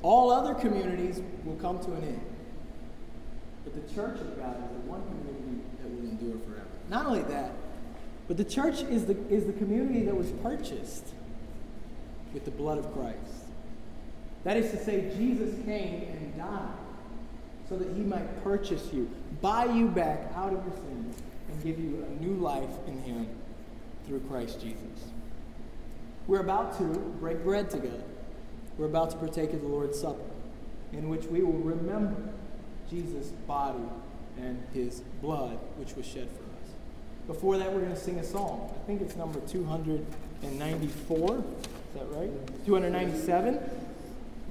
all 0.03 0.31
other 0.31 0.55
communities 0.55 1.21
will 1.45 1.57
come 1.57 1.79
to 1.81 1.93
an 1.93 2.03
end. 2.05 2.21
But 3.65 3.75
the 3.75 3.95
church 3.95 4.21
of 4.21 4.39
God 4.39 4.57
is 4.57 4.71
the 4.71 4.91
one 4.91 5.03
community 5.03 5.63
that 5.81 5.91
will 5.91 6.11
endure 6.11 6.39
forever. 6.47 6.67
Not 6.91 7.07
only 7.07 7.23
that, 7.23 7.53
but 8.29 8.37
the 8.37 8.45
church 8.45 8.83
is 8.83 9.07
the, 9.07 9.17
is 9.29 9.47
the 9.47 9.53
community 9.53 10.05
that 10.05 10.17
was 10.17 10.31
purchased 10.43 11.07
with 12.33 12.45
the 12.45 12.51
blood 12.51 12.79
of 12.79 12.93
Christ. 12.93 13.19
That 14.45 14.57
is 14.57 14.71
to 14.73 14.85
say, 14.85 15.13
Jesus 15.17 15.55
came 15.65 16.03
and 16.11 16.37
died 16.37 16.69
so 17.69 17.77
that 17.77 17.89
he 17.97 18.03
might 18.03 18.45
purchase 18.45 18.93
you, 18.93 19.11
buy 19.41 19.65
you 19.65 19.89
back 19.89 20.31
out 20.35 20.53
of 20.53 20.65
your 20.67 20.77
sins, 20.77 21.17
and 21.49 21.65
give 21.65 21.79
you 21.79 22.05
a 22.07 22.23
new 22.23 22.35
life 22.35 22.69
in 22.87 23.01
him 23.03 23.29
through 24.07 24.21
Christ 24.21 24.61
Jesus. 24.61 25.11
We're 26.27 26.41
about 26.41 26.79
to 26.79 26.85
break 27.21 27.43
bread 27.45 27.71
together. 27.71 28.03
We're 28.79 28.87
about 28.87 29.11
to 29.11 29.17
partake 29.17 29.53
of 29.53 29.61
the 29.61 29.69
Lord's 29.69 30.01
Supper, 30.01 30.23
in 30.93 31.09
which 31.09 31.25
we 31.27 31.43
will 31.43 31.53
remember 31.53 32.17
Jesus' 32.91 33.29
body 33.47 33.85
and 34.39 34.63
his 34.73 35.01
blood, 35.23 35.59
which 35.77 35.95
was 35.95 36.07
shed 36.07 36.29
for 36.31 36.43
us. 36.43 36.71
Before 37.27 37.57
that, 37.59 37.73
we're 37.73 37.81
going 37.81 37.95
to 37.95 38.01
sing 38.01 38.19
a 38.19 38.25
song. 38.25 38.75
I 38.75 38.87
think 38.87 39.01
it's 39.01 39.17
number 39.17 39.41
294. 39.41 41.37
Is 41.37 41.45
that 41.95 42.07
right? 42.11 42.31
297. 42.67 43.55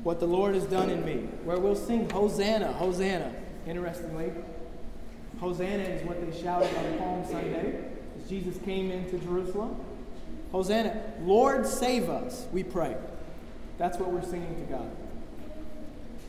What 0.04 0.20
the 0.20 0.28
Lord 0.28 0.56
has 0.56 0.66
done 0.66 0.90
in 0.90 1.04
me, 1.06 1.28
where 1.44 1.58
we'll 1.58 1.76
sing 1.76 2.10
Hosanna, 2.10 2.74
Hosanna. 2.74 3.34
Interestingly, 3.68 4.32
Hosanna 5.40 5.84
is 5.84 6.04
what 6.06 6.20
they 6.20 6.42
shouted 6.42 6.76
on 6.76 6.98
Palm 6.98 7.26
Sunday 7.26 7.93
Jesus 8.28 8.58
came 8.64 8.92
into 8.92 9.18
Jerusalem. 9.20 9.76
Hosanna, 10.52 11.02
Lord, 11.22 11.66
save 11.66 12.10
us, 12.10 12.46
we 12.52 12.64
pray. 12.64 12.96
That's 13.78 13.98
what 13.98 14.12
we're 14.12 14.24
singing 14.24 14.56
to 14.56 14.72
God. 14.72 14.90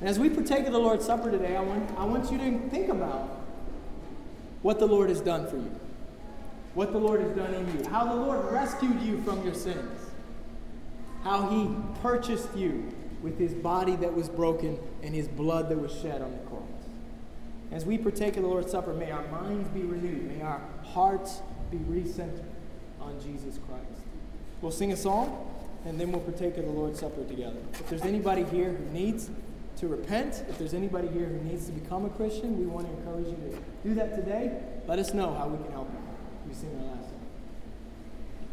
And 0.00 0.08
as 0.08 0.18
we 0.18 0.28
partake 0.28 0.66
of 0.66 0.72
the 0.72 0.78
Lord's 0.78 1.04
Supper 1.04 1.30
today, 1.30 1.56
I 1.56 1.60
want, 1.60 1.90
I 1.98 2.04
want 2.04 2.30
you 2.32 2.38
to 2.38 2.68
think 2.70 2.88
about 2.88 3.28
what 4.62 4.78
the 4.78 4.86
Lord 4.86 5.08
has 5.10 5.20
done 5.20 5.46
for 5.46 5.56
you, 5.56 5.70
what 6.74 6.92
the 6.92 6.98
Lord 6.98 7.20
has 7.20 7.30
done 7.36 7.52
in 7.54 7.78
you, 7.78 7.88
how 7.88 8.04
the 8.04 8.14
Lord 8.14 8.50
rescued 8.50 9.00
you 9.02 9.20
from 9.22 9.44
your 9.44 9.54
sins, 9.54 10.10
how 11.22 11.48
He 11.48 11.70
purchased 12.00 12.56
you 12.56 12.92
with 13.22 13.38
His 13.38 13.54
body 13.54 13.96
that 13.96 14.14
was 14.14 14.28
broken 14.28 14.78
and 15.02 15.14
His 15.14 15.28
blood 15.28 15.68
that 15.68 15.78
was 15.78 15.92
shed 16.00 16.22
on 16.22 16.32
the 16.32 16.38
cross. 16.48 16.62
As 17.70 17.84
we 17.84 17.98
partake 17.98 18.36
of 18.36 18.42
the 18.42 18.48
Lord's 18.48 18.70
Supper, 18.70 18.94
may 18.94 19.10
our 19.10 19.26
minds 19.28 19.68
be 19.68 19.82
renewed, 19.82 20.24
may 20.24 20.42
our 20.42 20.60
hearts 20.82 21.40
be 21.78 22.00
recentered 22.00 22.44
on 23.00 23.20
Jesus 23.20 23.58
Christ. 23.66 24.00
We'll 24.60 24.72
sing 24.72 24.92
a 24.92 24.96
song 24.96 25.50
and 25.84 26.00
then 26.00 26.12
we'll 26.12 26.20
partake 26.20 26.56
of 26.56 26.64
the 26.64 26.70
Lord's 26.70 27.00
Supper 27.00 27.24
together. 27.24 27.60
If 27.74 27.88
there's 27.88 28.02
anybody 28.02 28.44
here 28.44 28.72
who 28.72 28.84
needs 28.92 29.30
to 29.76 29.88
repent, 29.88 30.44
if 30.48 30.58
there's 30.58 30.74
anybody 30.74 31.08
here 31.08 31.26
who 31.26 31.40
needs 31.40 31.66
to 31.66 31.72
become 31.72 32.04
a 32.06 32.10
Christian, 32.10 32.58
we 32.58 32.66
want 32.66 32.86
to 32.86 32.92
encourage 32.96 33.26
you 33.26 33.36
to 33.50 33.88
do 33.88 33.94
that 33.94 34.14
today. 34.14 34.62
Let 34.86 34.98
us 34.98 35.12
know 35.12 35.34
how 35.34 35.48
we 35.48 35.62
can 35.62 35.72
help 35.72 35.90
you. 35.92 35.98
We 36.48 36.54
sing 36.54 36.70
our 36.78 36.96
last 36.96 37.03